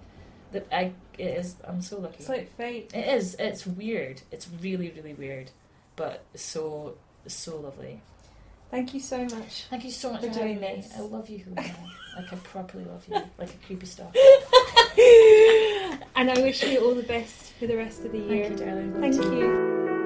that. 0.52 0.68
I 0.72 0.94
it 1.18 1.38
is. 1.40 1.56
I'm 1.66 1.82
so 1.82 2.00
lucky. 2.00 2.18
It's 2.20 2.30
like 2.30 2.56
fate. 2.56 2.92
It 2.94 3.08
is. 3.08 3.36
It's 3.38 3.68
weird. 3.68 4.22
It's 4.32 4.48
really, 4.62 4.92
really 4.92 5.14
weird, 5.14 5.52
but 5.96 6.24
so 6.36 6.96
so 7.28 7.58
lovely. 7.58 8.02
Thank 8.72 8.94
you 8.94 9.00
so 9.00 9.20
much. 9.26 9.66
Thank 9.70 9.84
you 9.84 9.92
so 9.92 10.12
much 10.12 10.22
For 10.22 10.30
for, 10.30 10.34
doing 10.40 10.60
me. 10.60 10.76
this. 10.78 10.94
I 10.98 11.02
love 11.02 11.30
you, 11.30 11.40
Helena. 11.40 11.76
like 12.18 12.34
I 12.34 12.36
properly 12.38 12.86
love 12.86 13.06
you, 13.08 13.22
like 13.38 13.54
a 13.54 13.66
creepy 13.68 13.86
stalker. 13.86 14.18
and 16.16 16.32
I 16.32 16.40
wish 16.42 16.64
you 16.64 16.80
all 16.80 16.96
the 16.96 17.04
best 17.04 17.54
for 17.54 17.68
the 17.68 17.78
rest 17.78 18.06
of 18.06 18.12
the 18.12 18.20
year. 18.20 18.48
Thank 18.48 18.60
you, 18.60 18.66
darling. 18.66 19.02
Thank 19.02 19.16
you. 19.16 20.03